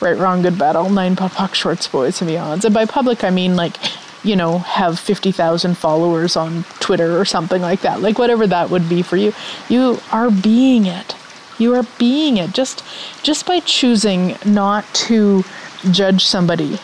Right, 0.02 0.18
wrong, 0.18 0.42
good, 0.42 0.58
bad, 0.58 0.76
all 0.76 0.90
nine 0.90 1.16
POC, 1.16 1.54
shorts, 1.54 1.88
boys, 1.88 2.22
and 2.22 2.30
beyonds. 2.30 2.66
And 2.66 2.74
by 2.74 2.86
public, 2.86 3.24
I 3.24 3.30
mean 3.30 3.56
like, 3.56 3.78
you 4.24 4.36
know, 4.36 4.60
have 4.60 5.00
50,000 5.00 5.78
followers 5.78 6.36
on 6.36 6.64
Twitter 6.80 7.20
or 7.20 7.26
something 7.26 7.62
like 7.62 7.82
that. 7.82 8.02
Like, 8.02 8.18
whatever 8.18 8.48
that 8.48 8.70
would 8.70 8.90
be 8.90 9.02
for 9.02 9.18
you. 9.18 9.34
You 9.70 10.00
are 10.12 10.32
being 10.32 10.86
it. 10.86 11.16
You 11.60 11.76
are 11.76 11.84
being 12.00 12.38
it. 12.38 12.54
Just, 12.54 12.84
just 13.22 13.46
by 13.46 13.60
choosing 13.60 14.36
not 14.46 14.86
to 14.94 15.44
judge 15.92 16.26
somebody 16.26 16.80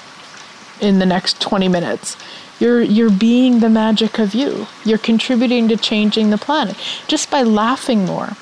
in 0.80 1.00
the 1.00 1.06
next 1.06 1.42
20 1.42 1.68
minutes. 1.68 2.16
You're, 2.60 2.82
you're 2.82 3.10
being 3.10 3.60
the 3.60 3.70
magic 3.70 4.20
of 4.20 4.34
you. 4.34 4.68
You're 4.84 4.98
contributing 4.98 5.70
to 5.70 5.78
changing 5.78 6.30
the 6.30 6.38
planet 6.38 6.76
just 7.08 7.32
by 7.32 7.44
laughing 7.44 8.06
more 8.06 8.36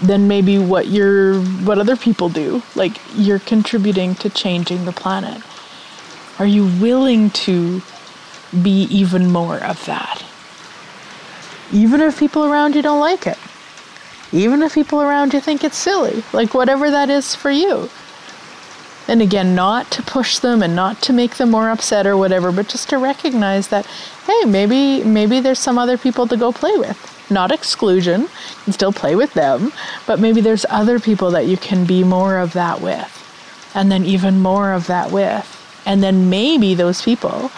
than 0.00 0.28
maybe 0.28 0.58
what 0.58 0.86
you're 0.86 1.40
what 1.40 1.78
other 1.78 1.96
people 1.96 2.28
do. 2.28 2.62
Like 2.74 3.00
you're 3.14 3.40
contributing 3.40 4.14
to 4.16 4.30
changing 4.30 4.84
the 4.84 4.92
planet. 4.92 5.42
Are 6.38 6.46
you 6.46 6.66
willing 6.80 7.30
to 7.30 7.82
be 8.62 8.82
even 8.84 9.30
more 9.30 9.58
of 9.58 9.84
that? 9.86 10.24
Even 11.72 12.00
if 12.00 12.18
people 12.18 12.44
around 12.44 12.76
you 12.76 12.82
don't 12.82 13.00
like 13.00 13.26
it. 13.26 13.38
Even 14.30 14.62
if 14.62 14.74
people 14.74 15.02
around 15.02 15.34
you 15.34 15.40
think 15.40 15.64
it's 15.64 15.76
silly. 15.76 16.22
Like 16.32 16.54
whatever 16.54 16.90
that 16.90 17.10
is 17.10 17.34
for 17.34 17.50
you. 17.50 17.90
And 19.08 19.22
again, 19.22 19.54
not 19.54 19.90
to 19.92 20.02
push 20.02 20.38
them 20.38 20.62
and 20.62 20.76
not 20.76 21.00
to 21.02 21.14
make 21.14 21.36
them 21.36 21.50
more 21.50 21.70
upset 21.70 22.06
or 22.06 22.16
whatever, 22.16 22.52
but 22.52 22.68
just 22.68 22.90
to 22.90 22.98
recognize 22.98 23.68
that, 23.68 23.86
hey, 24.26 24.44
maybe 24.44 25.02
maybe 25.02 25.40
there's 25.40 25.58
some 25.58 25.78
other 25.78 25.96
people 25.96 26.26
to 26.26 26.36
go 26.36 26.52
play 26.52 26.76
with. 26.76 27.14
Not 27.30 27.50
exclusion, 27.50 28.22
you 28.22 28.28
can 28.64 28.72
still 28.74 28.92
play 28.92 29.16
with 29.16 29.32
them, 29.32 29.72
but 30.06 30.20
maybe 30.20 30.42
there's 30.42 30.66
other 30.68 31.00
people 31.00 31.30
that 31.30 31.46
you 31.46 31.56
can 31.56 31.86
be 31.86 32.04
more 32.04 32.38
of 32.38 32.52
that 32.52 32.80
with. 32.82 33.14
And 33.74 33.90
then 33.90 34.04
even 34.04 34.40
more 34.40 34.72
of 34.72 34.86
that 34.86 35.10
with. 35.10 35.54
And 35.86 36.02
then 36.02 36.28
maybe 36.28 36.74
those 36.74 37.02
people 37.02 37.50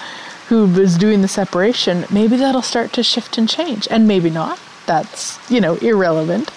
who 0.49 0.67
was 0.67 0.97
doing 0.99 1.23
the 1.23 1.29
separation, 1.29 2.05
maybe 2.11 2.37
that'll 2.37 2.63
start 2.63 2.93
to 2.93 3.03
shift 3.03 3.39
and 3.39 3.49
change. 3.49 3.89
And 3.91 4.07
maybe 4.07 4.31
not. 4.31 4.61
That's, 4.87 5.39
you 5.51 5.61
know, 5.61 5.77
irrelevant 5.77 6.51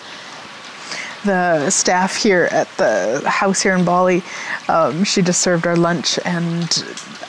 the 1.24 1.70
staff 1.70 2.16
here 2.16 2.48
at 2.52 2.68
the 2.78 3.24
house 3.28 3.62
here 3.62 3.76
in 3.76 3.86
Bali. 3.86 4.24
Um, 4.68 5.04
she 5.04 5.22
just 5.22 5.42
served 5.42 5.68
our 5.68 5.76
lunch, 5.76 6.20
and 6.26 6.72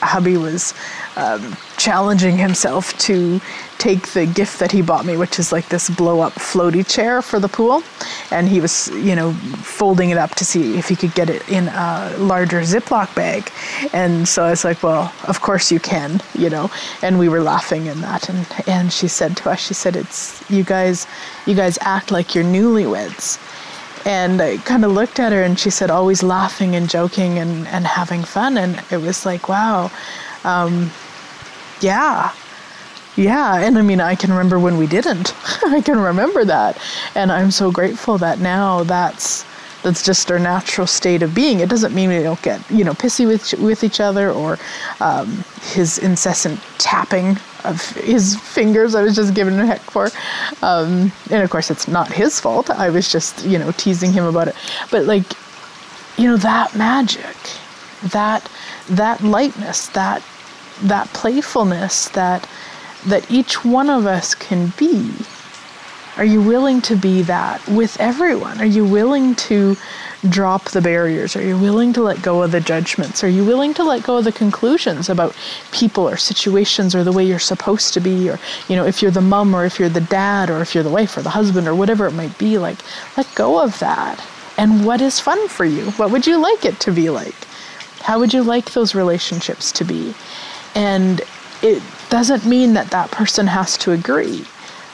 hubby 0.01 0.37
was 0.37 0.73
um, 1.15 1.55
challenging 1.77 2.37
himself 2.37 2.97
to 2.99 3.39
take 3.77 4.07
the 4.09 4.25
gift 4.25 4.59
that 4.59 4.71
he 4.71 4.81
bought 4.81 5.05
me, 5.05 5.17
which 5.17 5.39
is 5.39 5.51
like 5.51 5.67
this 5.69 5.89
blow 5.89 6.21
up 6.21 6.33
floaty 6.33 6.87
chair 6.87 7.21
for 7.21 7.39
the 7.39 7.47
pool. 7.47 7.83
And 8.31 8.47
he 8.47 8.61
was, 8.61 8.89
you 8.89 9.15
know, 9.15 9.33
folding 9.33 10.09
it 10.09 10.17
up 10.17 10.31
to 10.35 10.45
see 10.45 10.77
if 10.77 10.87
he 10.87 10.95
could 10.95 11.13
get 11.13 11.29
it 11.29 11.47
in 11.49 11.67
a 11.67 12.15
larger 12.17 12.61
Ziploc 12.61 13.13
bag. 13.15 13.51
And 13.93 14.27
so 14.27 14.43
I 14.43 14.51
was 14.51 14.63
like, 14.63 14.81
well, 14.81 15.13
of 15.27 15.41
course 15.41 15.71
you 15.71 15.79
can, 15.79 16.21
you 16.33 16.49
know. 16.49 16.71
And 17.01 17.19
we 17.19 17.29
were 17.29 17.41
laughing 17.41 17.85
in 17.85 18.01
that. 18.01 18.29
And, 18.29 18.47
and 18.67 18.93
she 18.93 19.07
said 19.07 19.37
to 19.37 19.51
us, 19.51 19.59
she 19.59 19.73
said, 19.73 19.95
it's, 19.95 20.49
you 20.49 20.63
guys, 20.63 21.07
you 21.45 21.55
guys 21.55 21.77
act 21.81 22.11
like 22.11 22.33
you're 22.33 22.43
newlyweds 22.43 23.39
and 24.05 24.39
I 24.41 24.57
kind 24.57 24.85
of 24.85 24.91
looked 24.91 25.19
at 25.19 25.31
her 25.31 25.41
and 25.41 25.59
she 25.59 25.71
said, 25.71 25.89
always 25.89 26.21
laughing 26.21 26.75
and 26.75 26.87
joking 26.87 27.39
and, 27.39 27.67
and 27.67 27.87
having 27.87 28.23
fun. 28.23 28.57
And 28.57 28.81
it 28.91 28.97
was 28.97 29.25
like, 29.25 29.49
wow, 29.49 29.91
um, 30.43 30.91
yeah, 31.81 32.31
yeah. 33.15 33.57
And 33.57 33.77
I 33.77 33.81
mean, 33.81 33.99
I 33.99 34.13
can 34.13 34.29
remember 34.29 34.59
when 34.59 34.77
we 34.77 34.85
didn't. 34.85 35.33
I 35.65 35.81
can 35.81 35.99
remember 35.99 36.45
that. 36.45 36.79
And 37.15 37.31
I'm 37.31 37.49
so 37.49 37.71
grateful 37.71 38.17
that 38.19 38.39
now 38.39 38.83
that's 38.83 39.43
that's 39.81 40.03
just 40.03 40.31
our 40.31 40.39
natural 40.39 40.87
state 40.87 41.21
of 41.21 41.35
being. 41.35 41.59
It 41.59 41.69
doesn't 41.69 41.93
mean 41.93 42.09
we 42.09 42.23
don't 42.23 42.41
get 42.41 42.59
you 42.71 42.83
know 42.83 42.93
pissy 42.93 43.27
with 43.27 43.53
with 43.59 43.83
each 43.83 43.99
other 43.99 44.31
or 44.31 44.57
um, 44.99 45.43
his 45.61 45.97
incessant 45.97 46.59
tapping 46.77 47.37
of 47.65 47.81
his 47.91 48.35
fingers. 48.37 48.95
I 48.95 49.01
was 49.01 49.15
just 49.15 49.33
giving 49.33 49.59
a 49.59 49.65
heck 49.65 49.81
for, 49.81 50.09
um, 50.61 51.11
and 51.31 51.43
of 51.43 51.49
course 51.49 51.69
it's 51.71 51.87
not 51.87 52.11
his 52.11 52.39
fault. 52.39 52.69
I 52.69 52.89
was 52.89 53.11
just 53.11 53.45
you 53.45 53.59
know 53.59 53.71
teasing 53.71 54.11
him 54.11 54.25
about 54.25 54.47
it. 54.47 54.55
But 54.91 55.05
like 55.05 55.25
you 56.17 56.27
know 56.27 56.37
that 56.37 56.75
magic, 56.75 57.35
that 58.03 58.49
that 58.89 59.21
lightness, 59.21 59.87
that 59.89 60.23
that 60.83 61.07
playfulness 61.13 62.09
that 62.09 62.47
that 63.05 63.29
each 63.31 63.63
one 63.63 63.89
of 63.89 64.05
us 64.05 64.35
can 64.35 64.73
be 64.77 65.13
are 66.17 66.25
you 66.25 66.41
willing 66.41 66.81
to 66.83 66.95
be 66.95 67.23
that 67.23 67.65
with 67.67 67.99
everyone? 67.99 68.61
Are 68.61 68.65
you 68.65 68.85
willing 68.85 69.35
to 69.35 69.75
drop 70.29 70.71
the 70.71 70.81
barriers? 70.81 71.35
Are 71.35 71.41
you 71.41 71.57
willing 71.57 71.93
to 71.93 72.01
let 72.01 72.21
go 72.21 72.41
of 72.41 72.51
the 72.51 72.59
judgments? 72.59 73.23
Are 73.23 73.29
you 73.29 73.45
willing 73.45 73.73
to 73.75 73.83
let 73.83 74.03
go 74.03 74.17
of 74.17 74.23
the 74.23 74.31
conclusions 74.31 75.09
about 75.09 75.35
people 75.71 76.07
or 76.07 76.17
situations 76.17 76.93
or 76.95 77.03
the 77.03 77.11
way 77.11 77.25
you're 77.25 77.39
supposed 77.39 77.93
to 77.93 77.99
be? 77.99 78.29
Or, 78.29 78.39
you 78.67 78.75
know, 78.75 78.85
if 78.85 79.01
you're 79.01 79.11
the 79.11 79.21
mom 79.21 79.55
or 79.55 79.65
if 79.65 79.79
you're 79.79 79.89
the 79.89 80.01
dad 80.01 80.49
or 80.49 80.61
if 80.61 80.73
you're 80.73 80.83
the 80.83 80.89
wife 80.89 81.17
or 81.17 81.21
the 81.21 81.29
husband 81.29 81.67
or 81.67 81.75
whatever 81.75 82.05
it 82.05 82.13
might 82.13 82.37
be, 82.37 82.57
like, 82.57 82.77
let 83.17 83.27
go 83.35 83.63
of 83.63 83.79
that. 83.79 84.23
And 84.57 84.85
what 84.85 85.01
is 85.01 85.19
fun 85.19 85.47
for 85.47 85.65
you? 85.65 85.91
What 85.91 86.11
would 86.11 86.25
you 86.25 86.37
like 86.37 86.65
it 86.65 86.79
to 86.81 86.91
be 86.91 87.09
like? 87.09 87.35
How 88.01 88.19
would 88.19 88.33
you 88.33 88.43
like 88.43 88.73
those 88.73 88.95
relationships 88.95 89.71
to 89.73 89.83
be? 89.83 90.13
And 90.75 91.21
it 91.61 91.81
doesn't 92.09 92.45
mean 92.45 92.73
that 92.73 92.91
that 92.91 93.11
person 93.11 93.47
has 93.47 93.77
to 93.79 93.91
agree 93.91 94.45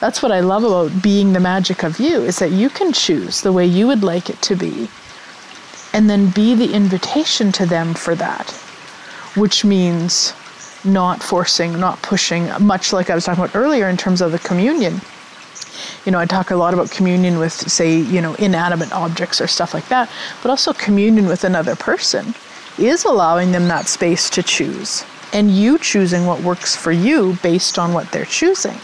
that's 0.02 0.20
what 0.20 0.32
I 0.32 0.40
love 0.40 0.64
about 0.64 1.00
being 1.00 1.32
the 1.32 1.38
magic 1.38 1.84
of 1.84 2.00
you 2.00 2.22
is 2.22 2.40
that 2.40 2.50
you 2.50 2.68
can 2.68 2.92
choose 2.92 3.42
the 3.42 3.52
way 3.52 3.64
you 3.64 3.86
would 3.86 4.02
like 4.02 4.28
it 4.28 4.42
to 4.42 4.56
be 4.56 4.88
and 5.92 6.08
then 6.08 6.30
be 6.30 6.54
the 6.54 6.72
invitation 6.72 7.52
to 7.52 7.66
them 7.66 7.94
for 7.94 8.14
that, 8.14 8.50
which 9.36 9.64
means 9.64 10.32
not 10.84 11.22
forcing, 11.22 11.78
not 11.78 12.00
pushing, 12.02 12.50
much 12.60 12.92
like 12.92 13.10
I 13.10 13.14
was 13.14 13.24
talking 13.24 13.42
about 13.42 13.54
earlier 13.54 13.88
in 13.88 13.96
terms 13.96 14.20
of 14.20 14.32
the 14.32 14.38
communion. 14.38 15.00
You 16.04 16.12
know, 16.12 16.18
I 16.18 16.26
talk 16.26 16.50
a 16.50 16.56
lot 16.56 16.74
about 16.74 16.90
communion 16.90 17.38
with, 17.38 17.52
say, 17.52 17.96
you 17.96 18.20
know, 18.20 18.34
inanimate 18.34 18.92
objects 18.92 19.40
or 19.40 19.46
stuff 19.46 19.74
like 19.74 19.86
that, 19.88 20.10
but 20.42 20.50
also 20.50 20.72
communion 20.72 21.26
with 21.26 21.44
another 21.44 21.76
person 21.76 22.34
is 22.78 23.04
allowing 23.04 23.52
them 23.52 23.68
that 23.68 23.86
space 23.86 24.30
to 24.30 24.42
choose 24.42 25.04
and 25.32 25.50
you 25.50 25.78
choosing 25.78 26.26
what 26.26 26.40
works 26.42 26.76
for 26.76 26.92
you 26.92 27.36
based 27.42 27.78
on 27.78 27.92
what 27.92 28.10
they're 28.12 28.24
choosing. 28.24 28.76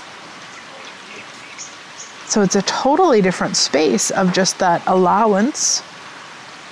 So 2.26 2.42
it's 2.42 2.56
a 2.56 2.62
totally 2.62 3.22
different 3.22 3.56
space 3.56 4.10
of 4.10 4.32
just 4.32 4.58
that 4.58 4.82
allowance 4.86 5.82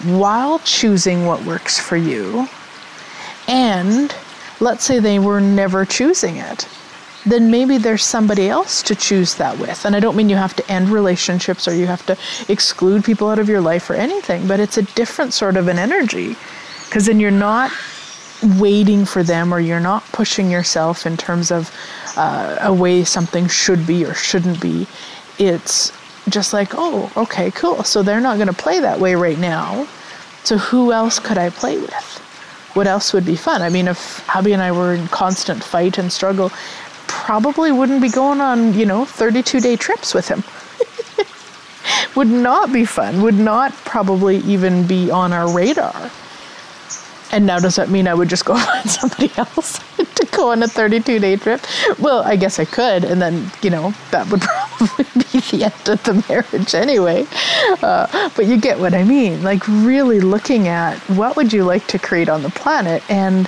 while 0.04 0.58
choosing 0.60 1.26
what 1.26 1.44
works 1.44 1.78
for 1.78 1.96
you. 1.96 2.48
And 3.48 4.14
let's 4.60 4.84
say 4.84 4.98
they 4.98 5.18
were 5.18 5.40
never 5.40 5.84
choosing 5.84 6.36
it. 6.36 6.68
Then 7.24 7.50
maybe 7.50 7.78
there's 7.78 8.04
somebody 8.04 8.48
else 8.48 8.82
to 8.84 8.94
choose 8.94 9.34
that 9.34 9.58
with. 9.58 9.84
And 9.84 9.96
I 9.96 10.00
don't 10.00 10.16
mean 10.16 10.28
you 10.28 10.36
have 10.36 10.54
to 10.56 10.70
end 10.70 10.90
relationships 10.90 11.66
or 11.66 11.74
you 11.74 11.86
have 11.86 12.06
to 12.06 12.16
exclude 12.48 13.04
people 13.04 13.28
out 13.28 13.38
of 13.38 13.48
your 13.48 13.60
life 13.60 13.90
or 13.90 13.94
anything, 13.94 14.46
but 14.46 14.60
it's 14.60 14.78
a 14.78 14.82
different 14.82 15.32
sort 15.32 15.56
of 15.56 15.66
an 15.66 15.78
energy. 15.78 16.36
Because 16.84 17.06
then 17.06 17.18
you're 17.18 17.32
not 17.32 17.72
waiting 18.58 19.04
for 19.04 19.24
them 19.24 19.52
or 19.52 19.58
you're 19.58 19.80
not 19.80 20.04
pushing 20.12 20.50
yourself 20.50 21.04
in 21.04 21.16
terms 21.16 21.50
of 21.50 21.74
uh, 22.16 22.58
a 22.60 22.72
way 22.72 23.02
something 23.02 23.48
should 23.48 23.86
be 23.86 24.04
or 24.04 24.14
shouldn't 24.14 24.60
be 24.60 24.86
it's 25.38 25.92
just 26.28 26.52
like, 26.52 26.70
oh, 26.74 27.10
okay, 27.16 27.50
cool. 27.50 27.84
So 27.84 28.02
they're 28.02 28.20
not 28.20 28.36
going 28.36 28.48
to 28.48 28.54
play 28.54 28.80
that 28.80 28.98
way 28.98 29.14
right 29.14 29.38
now. 29.38 29.86
So 30.44 30.58
who 30.58 30.92
else 30.92 31.18
could 31.18 31.38
I 31.38 31.50
play 31.50 31.78
with? 31.78 32.22
What 32.74 32.86
else 32.86 33.12
would 33.12 33.24
be 33.24 33.36
fun? 33.36 33.62
I 33.62 33.68
mean, 33.68 33.88
if 33.88 34.18
hubby 34.26 34.52
and 34.52 34.62
I 34.62 34.70
were 34.70 34.94
in 34.94 35.08
constant 35.08 35.62
fight 35.62 35.98
and 35.98 36.12
struggle, 36.12 36.50
probably 37.06 37.72
wouldn't 37.72 38.02
be 38.02 38.08
going 38.08 38.40
on, 38.40 38.74
you 38.74 38.86
know, 38.86 39.04
32 39.04 39.60
day 39.60 39.76
trips 39.76 40.14
with 40.14 40.28
him. 40.28 40.44
would 42.16 42.28
not 42.28 42.72
be 42.72 42.84
fun, 42.84 43.22
would 43.22 43.38
not 43.38 43.72
probably 43.84 44.38
even 44.38 44.86
be 44.86 45.10
on 45.10 45.32
our 45.32 45.50
radar. 45.50 46.10
And 47.32 47.44
now 47.46 47.58
does 47.58 47.76
that 47.76 47.90
mean 47.90 48.06
I 48.06 48.14
would 48.14 48.28
just 48.28 48.44
go 48.44 48.56
find 48.58 48.88
somebody 48.88 49.30
else 49.36 49.78
to 49.96 50.26
go 50.30 50.50
on 50.50 50.62
a 50.62 50.68
32 50.68 51.18
day 51.18 51.36
trip? 51.36 51.60
Well, 51.98 52.22
I 52.22 52.36
guess 52.36 52.58
I 52.58 52.64
could, 52.64 53.04
and 53.04 53.20
then, 53.20 53.50
you 53.62 53.70
know, 53.70 53.94
that 54.10 54.30
would 54.30 54.40
probably 54.42 55.04
be 55.14 55.25
the 55.50 55.64
end 55.64 55.88
of 55.88 56.02
the 56.04 56.24
marriage 56.28 56.74
anyway. 56.74 57.26
Uh, 57.82 58.30
but 58.36 58.46
you 58.46 58.60
get 58.60 58.78
what 58.78 58.94
I 58.94 59.04
mean. 59.04 59.42
Like, 59.42 59.66
really 59.68 60.20
looking 60.20 60.68
at 60.68 60.98
what 61.10 61.36
would 61.36 61.52
you 61.52 61.64
like 61.64 61.86
to 61.88 61.98
create 61.98 62.28
on 62.28 62.42
the 62.42 62.50
planet 62.50 63.02
and 63.10 63.46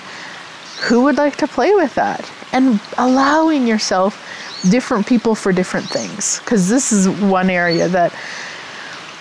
who 0.80 1.02
would 1.04 1.16
like 1.16 1.36
to 1.36 1.46
play 1.46 1.74
with 1.74 1.94
that? 1.94 2.30
And 2.52 2.80
allowing 2.96 3.66
yourself 3.66 4.24
different 4.70 5.06
people 5.06 5.34
for 5.34 5.52
different 5.52 5.88
things. 5.88 6.40
Because 6.40 6.68
this 6.68 6.92
is 6.92 7.08
one 7.08 7.50
area 7.50 7.88
that 7.88 8.14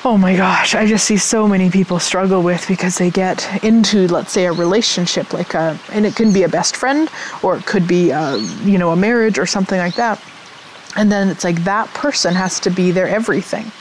oh 0.05 0.17
my 0.17 0.37
gosh, 0.37 0.73
I 0.73 0.85
just 0.85 1.05
see 1.05 1.17
so 1.17 1.49
many 1.49 1.69
people 1.69 1.99
struggle 1.99 2.41
with 2.41 2.65
because 2.65 2.97
they 2.97 3.09
get 3.09 3.61
into, 3.61 4.07
let's 4.07 4.31
say, 4.31 4.45
a 4.45 4.53
relationship, 4.53 5.33
like 5.33 5.53
a, 5.53 5.59
uh, 5.59 5.77
and 5.91 6.05
it 6.05 6.15
can 6.15 6.31
be 6.31 6.43
a 6.43 6.49
best 6.49 6.77
friend 6.77 7.09
or 7.43 7.57
it 7.57 7.65
could 7.65 7.87
be, 7.87 8.11
a, 8.11 8.19
uh, 8.19 8.35
you 8.63 8.77
know, 8.77 8.91
a 8.91 8.95
marriage 8.95 9.37
or 9.37 9.45
something 9.45 9.77
like 9.77 9.95
that. 9.95 10.23
And 10.97 11.11
then 11.11 11.29
it's 11.29 11.43
like 11.43 11.63
that 11.63 11.87
person 11.93 12.33
has 12.33 12.59
to 12.61 12.69
be 12.69 12.91
their 12.91 13.07
everything. 13.07 13.71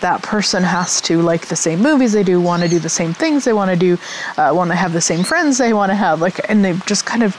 That 0.00 0.22
person 0.22 0.62
has 0.62 1.00
to 1.02 1.22
like 1.22 1.48
the 1.48 1.56
same 1.56 1.80
movies 1.80 2.12
they 2.12 2.22
do, 2.22 2.38
want 2.40 2.62
to 2.62 2.68
do 2.68 2.78
the 2.78 2.90
same 2.90 3.14
things 3.14 3.44
they 3.44 3.54
want 3.54 3.70
to 3.70 3.76
do, 3.76 3.98
uh, 4.36 4.52
want 4.54 4.70
to 4.70 4.76
have 4.76 4.92
the 4.92 5.00
same 5.00 5.24
friends 5.24 5.56
they 5.56 5.72
want 5.72 5.90
to 5.90 5.96
have, 5.96 6.20
like, 6.20 6.38
and 6.50 6.62
they 6.62 6.74
just 6.86 7.06
kind 7.06 7.22
of 7.22 7.34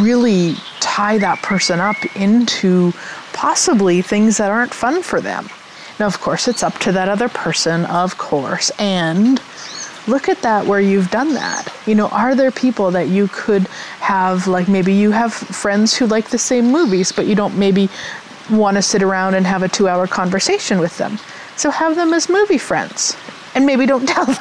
really 0.00 0.54
tie 0.80 1.18
that 1.18 1.42
person 1.42 1.78
up 1.78 1.96
into 2.16 2.92
possibly 3.34 4.00
things 4.00 4.38
that 4.38 4.50
aren't 4.50 4.72
fun 4.72 5.02
for 5.02 5.20
them. 5.20 5.48
Now, 5.98 6.06
of 6.06 6.20
course, 6.20 6.48
it's 6.48 6.62
up 6.62 6.78
to 6.78 6.92
that 6.92 7.10
other 7.10 7.28
person, 7.28 7.84
of 7.84 8.16
course, 8.16 8.70
and 8.78 9.38
look 10.06 10.28
at 10.28 10.40
that 10.42 10.66
where 10.66 10.80
you've 10.80 11.10
done 11.10 11.34
that. 11.34 11.72
You 11.86 11.94
know, 11.94 12.08
are 12.08 12.34
there 12.34 12.50
people 12.50 12.90
that 12.90 13.08
you 13.08 13.28
could 13.28 13.62
have, 14.00 14.46
like 14.46 14.68
maybe 14.68 14.92
you 14.92 15.10
have 15.10 15.32
friends 15.32 15.96
who 15.96 16.06
like 16.06 16.28
the 16.30 16.38
same 16.38 16.70
movies, 16.70 17.12
but 17.12 17.26
you 17.26 17.34
don't 17.34 17.56
maybe 17.58 17.88
want 18.50 18.76
to 18.76 18.82
sit 18.82 19.02
around 19.02 19.34
and 19.34 19.46
have 19.46 19.62
a 19.62 19.68
two 19.68 19.88
hour 19.88 20.06
conversation 20.06 20.78
with 20.78 20.96
them? 20.98 21.18
So 21.56 21.70
have 21.70 21.96
them 21.96 22.12
as 22.12 22.28
movie 22.28 22.58
friends 22.58 23.16
and 23.54 23.66
maybe 23.66 23.86
don't 23.86 24.06
tell 24.14 24.26
them. 24.26 24.36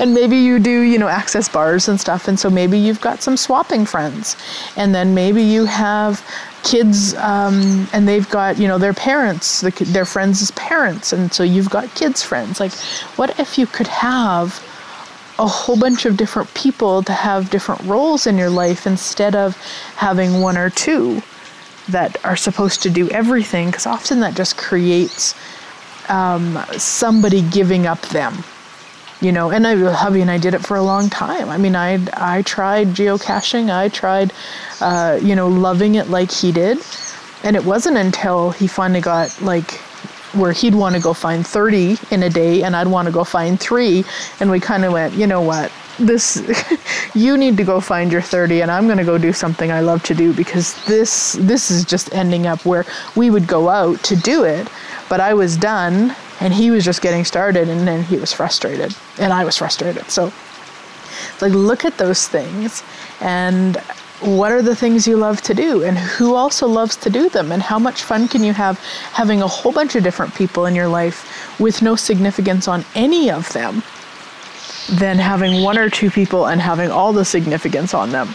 and 0.00 0.14
maybe 0.14 0.36
you 0.36 0.58
do, 0.58 0.80
you 0.82 0.98
know, 0.98 1.08
access 1.08 1.48
bars 1.48 1.88
and 1.88 2.00
stuff. 2.00 2.28
And 2.28 2.38
so 2.38 2.50
maybe 2.50 2.78
you've 2.78 3.00
got 3.00 3.22
some 3.22 3.36
swapping 3.36 3.86
friends. 3.86 4.36
And 4.76 4.94
then 4.94 5.14
maybe 5.14 5.42
you 5.42 5.64
have 5.64 6.24
kids 6.64 7.14
um, 7.14 7.86
and 7.92 8.08
they've 8.08 8.28
got, 8.30 8.58
you 8.58 8.66
know, 8.66 8.78
their 8.78 8.94
parents, 8.94 9.60
the, 9.60 9.70
their 9.70 10.04
friends' 10.04 10.50
parents. 10.52 11.12
And 11.12 11.32
so 11.32 11.42
you've 11.42 11.70
got 11.70 11.94
kids' 11.94 12.22
friends. 12.22 12.60
Like, 12.60 12.72
what 13.16 13.38
if 13.38 13.58
you 13.58 13.66
could 13.66 13.86
have 13.86 14.62
a 15.38 15.46
whole 15.46 15.78
bunch 15.78 16.06
of 16.06 16.16
different 16.16 16.52
people 16.54 17.02
to 17.02 17.12
have 17.12 17.50
different 17.50 17.82
roles 17.82 18.26
in 18.26 18.38
your 18.38 18.50
life 18.50 18.86
instead 18.86 19.34
of 19.34 19.56
having 19.96 20.40
one 20.40 20.56
or 20.56 20.70
two 20.70 21.22
that 21.88 22.24
are 22.24 22.36
supposed 22.36 22.82
to 22.82 22.90
do 22.90 23.08
everything? 23.10 23.66
Because 23.66 23.86
often 23.86 24.20
that 24.20 24.34
just 24.34 24.56
creates 24.56 25.34
um, 26.08 26.58
somebody 26.76 27.42
giving 27.50 27.86
up 27.86 28.00
them 28.08 28.42
you 29.24 29.32
know 29.32 29.50
and 29.50 29.66
I, 29.66 29.74
hubby 29.92 30.20
and 30.20 30.30
i 30.30 30.38
did 30.38 30.54
it 30.54 30.60
for 30.60 30.76
a 30.76 30.82
long 30.82 31.08
time. 31.08 31.48
I 31.48 31.56
mean 31.56 31.74
i 31.74 31.98
i 32.14 32.42
tried 32.42 32.88
geocaching. 32.88 33.74
I 33.74 33.88
tried 33.88 34.32
uh, 34.80 35.18
you 35.22 35.34
know 35.34 35.48
loving 35.48 35.94
it 35.94 36.08
like 36.08 36.30
he 36.30 36.52
did. 36.52 36.78
And 37.42 37.56
it 37.56 37.64
wasn't 37.64 37.96
until 37.96 38.50
he 38.50 38.66
finally 38.66 39.00
got 39.00 39.40
like 39.40 39.72
where 40.34 40.52
he'd 40.52 40.74
want 40.74 40.94
to 40.94 41.00
go 41.00 41.14
find 41.14 41.46
30 41.46 41.96
in 42.10 42.24
a 42.24 42.30
day 42.30 42.64
and 42.64 42.74
i'd 42.74 42.88
want 42.88 43.06
to 43.06 43.12
go 43.12 43.24
find 43.24 43.58
three. 43.58 44.04
And 44.40 44.50
we 44.50 44.60
kind 44.60 44.84
of 44.84 44.92
went 44.92 45.14
you 45.14 45.26
know 45.26 45.40
what? 45.40 45.72
This 45.98 46.42
you 47.14 47.38
need 47.38 47.56
to 47.56 47.64
go 47.64 47.80
find 47.80 48.12
your 48.12 48.22
30 48.22 48.60
and 48.62 48.70
i'm 48.70 48.86
going 48.86 48.98
to 48.98 49.04
go 49.04 49.16
do 49.16 49.32
something 49.32 49.70
i 49.72 49.80
love 49.80 50.02
to 50.04 50.14
do 50.14 50.34
because 50.34 50.74
this 50.84 51.32
this 51.40 51.70
is 51.70 51.84
just 51.84 52.12
ending 52.14 52.46
up 52.46 52.64
where 52.66 52.84
we 53.16 53.30
would 53.30 53.46
go 53.46 53.70
out 53.70 54.02
to 54.04 54.16
do 54.16 54.44
it. 54.44 54.68
But 55.08 55.20
i 55.20 55.32
was 55.32 55.56
done 55.56 56.14
and 56.40 56.52
he 56.52 56.70
was 56.70 56.84
just 56.84 57.02
getting 57.02 57.24
started 57.24 57.68
and 57.68 57.86
then 57.86 58.02
he 58.02 58.16
was 58.16 58.32
frustrated 58.32 58.94
and 59.18 59.32
i 59.32 59.44
was 59.44 59.56
frustrated. 59.56 60.08
So 60.10 60.32
like 61.40 61.52
look 61.52 61.84
at 61.84 61.96
those 61.98 62.26
things 62.28 62.82
and 63.20 63.76
what 64.20 64.52
are 64.52 64.62
the 64.62 64.74
things 64.74 65.06
you 65.06 65.16
love 65.16 65.42
to 65.42 65.54
do 65.54 65.84
and 65.84 65.98
who 65.98 66.34
also 66.34 66.66
loves 66.66 66.96
to 66.96 67.10
do 67.10 67.28
them 67.28 67.52
and 67.52 67.62
how 67.62 67.78
much 67.78 68.04
fun 68.04 68.28
can 68.28 68.42
you 68.42 68.52
have 68.52 68.78
having 69.12 69.42
a 69.42 69.46
whole 69.46 69.72
bunch 69.72 69.96
of 69.96 70.02
different 70.02 70.34
people 70.34 70.66
in 70.66 70.74
your 70.74 70.88
life 70.88 71.58
with 71.60 71.82
no 71.82 71.96
significance 71.96 72.68
on 72.68 72.84
any 72.94 73.30
of 73.30 73.52
them 73.52 73.82
than 74.98 75.18
having 75.18 75.62
one 75.62 75.76
or 75.76 75.90
two 75.90 76.10
people 76.10 76.46
and 76.46 76.60
having 76.60 76.90
all 76.90 77.12
the 77.12 77.24
significance 77.24 77.92
on 77.92 78.10
them? 78.10 78.28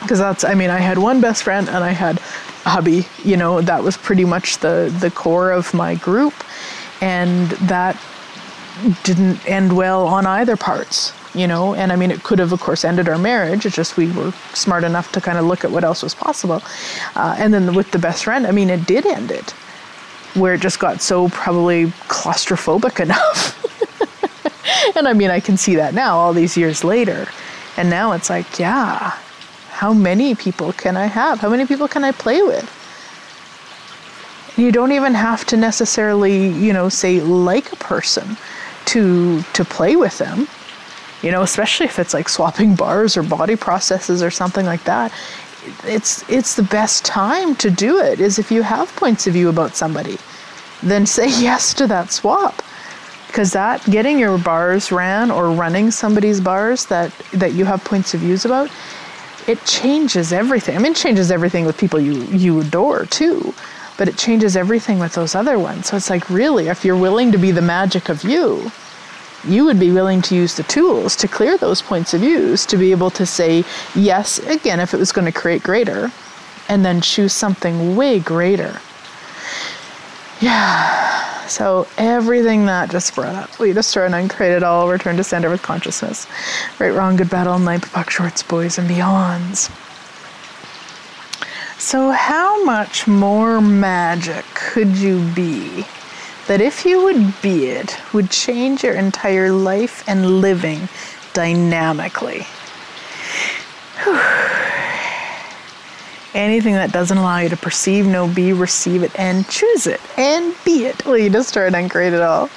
Because 0.00 0.18
that's 0.18 0.44
i 0.44 0.54
mean 0.54 0.70
i 0.70 0.78
had 0.78 0.96
one 0.96 1.20
best 1.20 1.42
friend 1.42 1.68
and 1.68 1.84
i 1.84 1.90
had 1.90 2.18
a 2.64 2.70
hubby 2.70 3.06
you 3.22 3.36
know 3.36 3.60
that 3.60 3.82
was 3.82 3.96
pretty 3.96 4.24
much 4.24 4.58
the 4.58 4.94
the 5.00 5.10
core 5.10 5.50
of 5.50 5.74
my 5.74 5.94
group 5.96 6.32
and 7.00 7.50
that 7.68 8.00
didn't 9.02 9.46
end 9.46 9.76
well 9.76 10.06
on 10.06 10.26
either 10.26 10.56
parts 10.56 11.12
you 11.34 11.46
know? 11.46 11.74
And 11.74 11.92
i 11.92 11.96
mean 11.96 12.10
it 12.10 12.22
could 12.22 12.38
have 12.38 12.52
of 12.52 12.60
course 12.60 12.84
ended 12.84 13.08
our 13.08 13.18
marriage. 13.18 13.66
It's 13.66 13.76
just 13.76 13.96
we 13.96 14.10
were 14.12 14.32
smart 14.54 14.84
enough 14.84 15.12
to 15.12 15.20
kind 15.20 15.38
of 15.38 15.44
look 15.44 15.64
at 15.64 15.70
what 15.70 15.84
else 15.84 16.02
was 16.02 16.14
possible. 16.14 16.62
Uh, 17.14 17.34
and 17.38 17.52
then 17.54 17.74
with 17.74 17.90
the 17.92 17.98
best 17.98 18.24
friend 18.24 18.46
i 18.46 18.50
mean 18.50 18.70
it 18.70 18.86
did 18.86 19.06
end 19.06 19.30
it 19.30 19.50
where 20.34 20.54
it 20.54 20.60
just 20.60 20.78
got 20.78 21.00
so 21.00 21.28
probably 21.30 21.86
claustrophobic 22.08 23.00
enough. 23.06 23.56
And 24.96 25.08
i 25.08 25.12
mean 25.12 25.30
i 25.30 25.40
can 25.40 25.56
see 25.56 25.76
that 25.76 25.94
now 25.94 26.16
all 26.18 26.32
these 26.32 26.56
years 26.56 26.84
later. 26.84 27.28
And 27.76 27.88
now 27.90 28.12
it's 28.12 28.30
like 28.30 28.58
yeah 28.58 29.16
how 29.70 29.92
many 29.94 30.34
people 30.34 30.72
can 30.72 30.96
i 30.96 31.06
have? 31.06 31.40
How 31.40 31.48
many 31.48 31.66
people 31.66 31.88
can 31.88 32.04
i 32.04 32.12
play 32.12 32.42
with 32.42 32.79
you 34.60 34.70
don't 34.70 34.92
even 34.92 35.14
have 35.14 35.44
to 35.46 35.56
necessarily, 35.56 36.48
you 36.48 36.72
know, 36.72 36.88
say 36.88 37.20
like 37.20 37.72
a 37.72 37.76
person 37.76 38.36
to 38.86 39.42
to 39.54 39.64
play 39.64 39.96
with 39.96 40.18
them. 40.18 40.46
You 41.22 41.30
know, 41.30 41.42
especially 41.42 41.86
if 41.86 41.98
it's 41.98 42.14
like 42.14 42.28
swapping 42.28 42.74
bars 42.74 43.16
or 43.16 43.22
body 43.22 43.56
processes 43.56 44.22
or 44.22 44.30
something 44.30 44.66
like 44.66 44.84
that. 44.84 45.12
It's 45.84 46.28
it's 46.30 46.54
the 46.54 46.62
best 46.62 47.04
time 47.04 47.54
to 47.56 47.70
do 47.70 47.98
it 47.98 48.20
is 48.20 48.38
if 48.38 48.50
you 48.50 48.62
have 48.62 48.94
points 48.96 49.26
of 49.26 49.34
view 49.34 49.48
about 49.48 49.76
somebody. 49.76 50.18
Then 50.82 51.06
say 51.06 51.28
yes 51.40 51.74
to 51.74 51.86
that 51.86 52.12
swap. 52.12 52.62
Because 53.26 53.52
that 53.52 53.84
getting 53.88 54.18
your 54.18 54.38
bars 54.38 54.90
ran 54.90 55.30
or 55.30 55.52
running 55.52 55.90
somebody's 55.90 56.40
bars 56.40 56.86
that 56.86 57.12
that 57.32 57.52
you 57.52 57.64
have 57.64 57.84
points 57.84 58.12
of 58.12 58.20
views 58.20 58.44
about, 58.44 58.70
it 59.46 59.64
changes 59.64 60.32
everything. 60.32 60.76
I 60.76 60.80
mean, 60.80 60.92
it 60.92 60.98
changes 60.98 61.30
everything 61.30 61.64
with 61.64 61.78
people 61.78 62.00
you 62.00 62.24
you 62.44 62.60
adore 62.60 63.06
too 63.06 63.54
but 64.00 64.08
it 64.08 64.16
changes 64.16 64.56
everything 64.56 64.98
with 64.98 65.12
those 65.12 65.34
other 65.34 65.58
ones. 65.58 65.88
So 65.88 65.96
it's 65.98 66.08
like, 66.08 66.30
really, 66.30 66.68
if 66.68 66.86
you're 66.86 66.96
willing 66.96 67.30
to 67.32 67.36
be 67.36 67.50
the 67.50 67.60
magic 67.60 68.08
of 68.08 68.24
you, 68.24 68.72
you 69.46 69.66
would 69.66 69.78
be 69.78 69.92
willing 69.92 70.22
to 70.22 70.34
use 70.34 70.54
the 70.54 70.62
tools 70.62 71.14
to 71.16 71.28
clear 71.28 71.58
those 71.58 71.82
points 71.82 72.14
of 72.14 72.22
views 72.22 72.64
to 72.64 72.78
be 72.78 72.92
able 72.92 73.10
to 73.10 73.26
say 73.26 73.62
yes 73.94 74.38
again 74.38 74.80
if 74.80 74.94
it 74.94 74.96
was 74.96 75.12
going 75.12 75.26
to 75.26 75.38
create 75.38 75.62
greater 75.62 76.10
and 76.70 76.82
then 76.82 77.02
choose 77.02 77.34
something 77.34 77.94
way 77.94 78.18
greater. 78.18 78.80
Yeah. 80.40 81.46
So 81.46 81.86
everything 81.98 82.64
that 82.64 82.90
just 82.90 83.14
brought 83.14 83.34
up, 83.34 83.58
we 83.58 83.74
destroy 83.74 84.06
and 84.06 84.14
uncreate 84.14 84.56
it 84.56 84.62
all, 84.62 84.88
return 84.88 85.18
to 85.18 85.24
center 85.24 85.50
with 85.50 85.60
consciousness. 85.60 86.26
Right, 86.78 86.88
wrong, 86.88 87.16
good, 87.16 87.28
bad, 87.28 87.46
all 87.46 87.58
nine, 87.58 87.80
POC, 87.80 88.08
shorts, 88.08 88.42
boys, 88.42 88.78
and 88.78 88.88
beyonds. 88.88 89.70
So, 91.80 92.10
how 92.10 92.62
much 92.62 93.08
more 93.08 93.62
magic 93.62 94.44
could 94.54 94.98
you 94.98 95.26
be 95.34 95.86
that 96.46 96.60
if 96.60 96.84
you 96.84 97.02
would 97.04 97.40
be 97.40 97.68
it, 97.68 97.96
would 98.12 98.30
change 98.30 98.84
your 98.84 98.92
entire 98.92 99.50
life 99.50 100.06
and 100.06 100.42
living 100.42 100.90
dynamically? 101.32 102.46
Anything 106.34 106.74
that 106.74 106.92
doesn't 106.92 107.16
allow 107.16 107.38
you 107.38 107.48
to 107.48 107.56
perceive, 107.56 108.06
know, 108.06 108.28
be, 108.28 108.52
receive 108.52 109.02
it, 109.02 109.18
and 109.18 109.48
choose 109.48 109.86
it, 109.86 110.02
and 110.18 110.54
be 110.66 110.84
it. 110.84 111.02
You 111.06 111.30
destroy 111.30 111.68
it 111.68 111.74
and 111.74 111.90
create 111.90 112.12
it 112.12 112.20
all. 112.20 112.50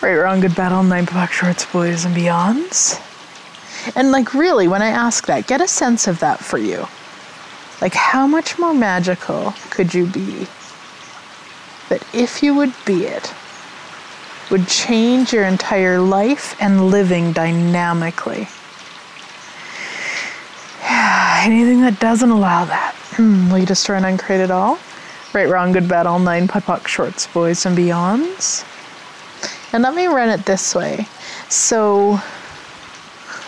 Right, 0.00 0.14
wrong, 0.14 0.38
good, 0.40 0.54
bad, 0.54 0.70
all 0.70 0.84
nine, 0.84 1.06
black 1.06 1.32
shorts, 1.32 1.66
boys, 1.66 2.04
and 2.04 2.14
beyonds. 2.14 3.02
And, 3.96 4.12
like, 4.12 4.32
really, 4.32 4.68
when 4.68 4.80
I 4.80 4.90
ask 4.90 5.26
that, 5.26 5.48
get 5.48 5.60
a 5.60 5.66
sense 5.66 6.06
of 6.06 6.20
that 6.20 6.38
for 6.38 6.56
you. 6.56 6.86
Like, 7.80 7.94
how 7.94 8.26
much 8.26 8.58
more 8.58 8.74
magical 8.74 9.54
could 9.70 9.94
you 9.94 10.06
be 10.06 10.46
that 11.88 12.06
if 12.12 12.42
you 12.42 12.54
would 12.54 12.74
be 12.84 13.06
it, 13.06 13.32
would 14.50 14.66
change 14.68 15.32
your 15.32 15.44
entire 15.44 15.98
life 15.98 16.56
and 16.60 16.90
living 16.90 17.32
dynamically? 17.32 18.48
Yeah, 20.82 21.40
anything 21.44 21.80
that 21.80 21.98
doesn't 22.00 22.30
allow 22.30 22.66
that, 22.66 22.94
hmm, 23.16 23.50
will 23.50 23.60
you 23.60 23.66
destroy 23.66 23.96
and 23.96 24.06
uncreate 24.06 24.42
it 24.42 24.50
all? 24.50 24.78
Right, 25.32 25.48
wrong, 25.48 25.72
good, 25.72 25.88
bad, 25.88 26.06
all 26.06 26.18
nine, 26.18 26.48
POD, 26.48 26.64
POC, 26.64 26.86
shorts, 26.88 27.26
boys, 27.28 27.64
and 27.64 27.78
beyonds. 27.78 28.66
And 29.72 29.84
let 29.84 29.94
me 29.94 30.06
run 30.06 30.28
it 30.28 30.44
this 30.44 30.74
way. 30.74 31.06
So, 31.48 32.16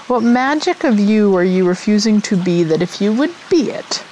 what 0.07 0.23
magic 0.23 0.85
of 0.85 1.01
you 1.01 1.37
are 1.37 1.45
you 1.45 1.67
refusing 1.67 2.21
to 2.23 2.37
be 2.37 2.63
that 2.63 2.81
if 2.83 3.01
you 3.01 3.13
would 3.13 3.35
be 3.51 3.71
it, 3.71 4.05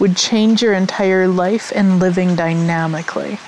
would 0.00 0.16
change 0.16 0.62
your 0.62 0.72
entire 0.72 1.28
life 1.28 1.70
and 1.74 2.00
living 2.00 2.34
dynamically. 2.34 3.38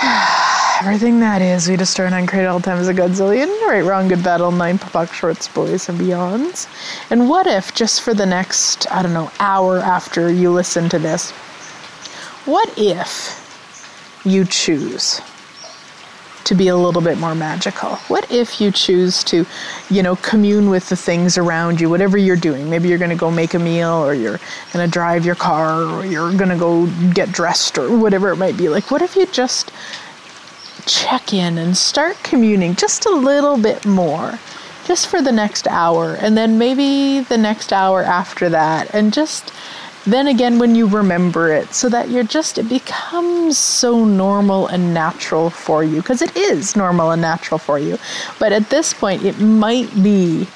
Everything 0.80 1.18
that 1.20 1.42
is, 1.42 1.68
we 1.68 1.76
just 1.76 1.90
start 1.90 2.12
on 2.12 2.26
create 2.28 2.44
all 2.44 2.60
times 2.60 2.86
a 2.86 2.94
godzillion, 2.94 3.48
right, 3.66 3.80
wrong, 3.80 4.06
good, 4.06 4.22
battle, 4.22 4.52
nine, 4.52 4.78
POC, 4.78 5.12
shorts, 5.12 5.48
boys, 5.48 5.88
and 5.88 5.98
beyonds. 5.98 6.68
And 7.10 7.28
what 7.28 7.48
if, 7.48 7.74
just 7.74 8.02
for 8.02 8.14
the 8.14 8.26
next, 8.26 8.86
I 8.92 9.02
don't 9.02 9.14
know, 9.14 9.32
hour 9.40 9.78
after 9.78 10.30
you 10.30 10.52
listen 10.52 10.88
to 10.90 10.98
this, 11.00 11.32
what 12.44 12.72
if 12.76 13.34
you 14.24 14.44
choose 14.44 15.20
to 16.48 16.54
be 16.54 16.68
a 16.68 16.76
little 16.76 17.00
bit 17.00 17.18
more 17.18 17.34
magical? 17.34 17.96
What 18.08 18.30
if 18.30 18.60
you 18.60 18.70
choose 18.70 19.22
to, 19.24 19.46
you 19.88 20.02
know, 20.02 20.16
commune 20.16 20.68
with 20.70 20.88
the 20.88 20.96
things 20.96 21.38
around 21.38 21.80
you, 21.80 21.88
whatever 21.88 22.18
you're 22.18 22.36
doing? 22.36 22.68
Maybe 22.68 22.88
you're 22.88 22.98
going 22.98 23.10
to 23.10 23.16
go 23.16 23.30
make 23.30 23.54
a 23.54 23.58
meal, 23.58 23.90
or 23.90 24.14
you're 24.14 24.40
going 24.72 24.84
to 24.84 24.90
drive 24.90 25.24
your 25.24 25.34
car, 25.34 25.82
or 25.82 26.04
you're 26.04 26.32
going 26.36 26.50
to 26.50 26.56
go 26.56 26.86
get 27.12 27.30
dressed, 27.30 27.78
or 27.78 27.96
whatever 27.96 28.30
it 28.30 28.36
might 28.36 28.56
be. 28.56 28.68
Like, 28.68 28.90
what 28.90 29.02
if 29.02 29.14
you 29.14 29.26
just 29.26 29.70
check 30.86 31.32
in 31.32 31.58
and 31.58 31.76
start 31.76 32.16
communing 32.22 32.74
just 32.74 33.06
a 33.06 33.10
little 33.10 33.58
bit 33.58 33.86
more? 33.86 34.38
Just 34.86 35.08
for 35.08 35.20
the 35.20 35.32
next 35.32 35.68
hour, 35.68 36.14
and 36.14 36.34
then 36.34 36.56
maybe 36.56 37.20
the 37.20 37.36
next 37.36 37.74
hour 37.74 38.02
after 38.02 38.48
that, 38.48 38.94
and 38.94 39.12
just 39.12 39.52
then 40.12 40.26
again 40.26 40.58
when 40.58 40.74
you 40.74 40.86
remember 40.86 41.52
it 41.52 41.72
so 41.72 41.88
that 41.88 42.10
you're 42.10 42.24
just 42.24 42.58
it 42.58 42.68
becomes 42.68 43.58
so 43.58 44.04
normal 44.04 44.66
and 44.66 44.94
natural 44.94 45.50
for 45.50 45.82
you 45.84 45.96
because 45.96 46.22
it 46.22 46.36
is 46.36 46.76
normal 46.76 47.10
and 47.10 47.22
natural 47.22 47.58
for 47.58 47.78
you. 47.78 47.98
But 48.38 48.52
at 48.52 48.70
this 48.70 48.94
point 48.94 49.24
it 49.24 49.38
might 49.38 49.92
be 50.02 50.46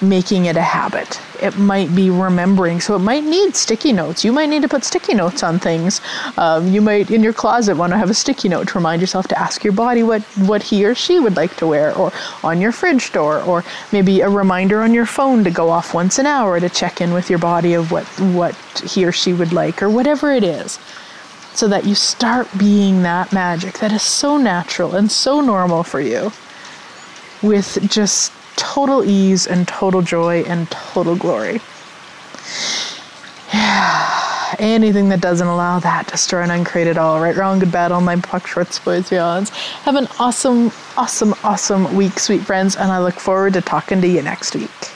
making 0.00 0.46
it 0.46 0.56
a 0.56 0.62
habit. 0.62 1.20
It 1.42 1.56
might 1.58 1.94
be 1.94 2.10
remembering. 2.10 2.80
So 2.80 2.96
it 2.96 3.00
might 3.00 3.24
need 3.24 3.54
sticky 3.54 3.92
notes. 3.92 4.24
You 4.24 4.32
might 4.32 4.46
need 4.46 4.62
to 4.62 4.68
put 4.68 4.84
sticky 4.84 5.14
notes 5.14 5.42
on 5.42 5.58
things. 5.58 6.00
Um, 6.36 6.68
you 6.68 6.80
might, 6.80 7.10
in 7.10 7.22
your 7.22 7.32
closet, 7.32 7.76
want 7.76 7.92
to 7.92 7.98
have 7.98 8.10
a 8.10 8.14
sticky 8.14 8.48
note 8.48 8.68
to 8.68 8.78
remind 8.78 9.00
yourself 9.00 9.28
to 9.28 9.38
ask 9.38 9.62
your 9.62 9.72
body 9.72 10.02
what, 10.02 10.22
what 10.38 10.62
he 10.62 10.84
or 10.84 10.94
she 10.94 11.20
would 11.20 11.36
like 11.36 11.56
to 11.56 11.66
wear, 11.66 11.96
or 11.96 12.12
on 12.42 12.60
your 12.60 12.72
fridge 12.72 13.12
door, 13.12 13.42
or 13.42 13.64
maybe 13.92 14.20
a 14.20 14.28
reminder 14.28 14.82
on 14.82 14.94
your 14.94 15.06
phone 15.06 15.44
to 15.44 15.50
go 15.50 15.70
off 15.70 15.94
once 15.94 16.18
an 16.18 16.26
hour 16.26 16.58
to 16.60 16.68
check 16.68 17.00
in 17.00 17.12
with 17.12 17.30
your 17.30 17.38
body 17.38 17.74
of 17.74 17.92
what, 17.92 18.04
what 18.20 18.54
he 18.86 19.04
or 19.04 19.12
she 19.12 19.32
would 19.32 19.52
like, 19.52 19.82
or 19.82 19.88
whatever 19.88 20.32
it 20.32 20.44
is. 20.44 20.78
So 21.54 21.68
that 21.68 21.84
you 21.84 21.94
start 21.94 22.48
being 22.58 23.02
that 23.02 23.32
magic 23.32 23.78
that 23.78 23.92
is 23.92 24.02
so 24.02 24.38
natural 24.38 24.96
and 24.96 25.10
so 25.10 25.40
normal 25.40 25.84
for 25.84 26.00
you 26.00 26.32
with 27.42 27.78
just 27.88 28.32
total 28.56 29.04
ease 29.04 29.46
and 29.46 29.66
total 29.68 30.02
joy 30.02 30.42
and 30.42 30.70
total 30.70 31.16
glory. 31.16 31.60
Yeah. 33.52 34.56
Anything 34.58 35.08
that 35.08 35.20
doesn't 35.20 35.46
allow 35.46 35.78
that, 35.80 36.06
destroy 36.06 36.42
and 36.42 36.52
uncreate 36.52 36.86
it 36.86 36.96
all. 36.96 37.20
Right, 37.20 37.34
wrong, 37.34 37.58
good, 37.58 37.72
bad, 37.72 37.90
my 38.02 38.16
puck 38.16 38.46
shorts, 38.46 38.78
boys, 38.78 39.10
beyonds. 39.10 39.50
Have 39.82 39.96
an 39.96 40.06
awesome, 40.18 40.70
awesome, 40.96 41.34
awesome 41.42 41.94
week, 41.96 42.18
sweet 42.18 42.42
friends, 42.42 42.76
and 42.76 42.90
I 42.92 43.00
look 43.00 43.14
forward 43.14 43.54
to 43.54 43.60
talking 43.60 44.00
to 44.00 44.08
you 44.08 44.22
next 44.22 44.54
week. 44.54 44.93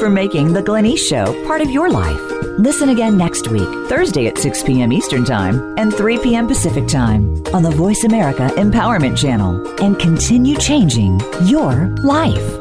For 0.00 0.08
making 0.08 0.54
The 0.54 0.62
Glenyce 0.62 0.98
Show 0.98 1.46
part 1.46 1.60
of 1.60 1.70
your 1.70 1.90
life. 1.90 2.18
Listen 2.58 2.88
again 2.88 3.18
next 3.18 3.48
week, 3.48 3.68
Thursday 3.88 4.26
at 4.26 4.38
6 4.38 4.62
p.m. 4.64 4.94
Eastern 4.94 5.26
Time 5.26 5.74
and 5.78 5.94
3 5.94 6.18
p.m. 6.20 6.48
Pacific 6.48 6.88
Time 6.88 7.44
on 7.54 7.62
the 7.62 7.70
Voice 7.70 8.04
America 8.04 8.48
Empowerment 8.56 9.18
Channel 9.18 9.78
and 9.82 9.98
continue 9.98 10.56
changing 10.56 11.20
your 11.44 11.88
life. 11.98 12.59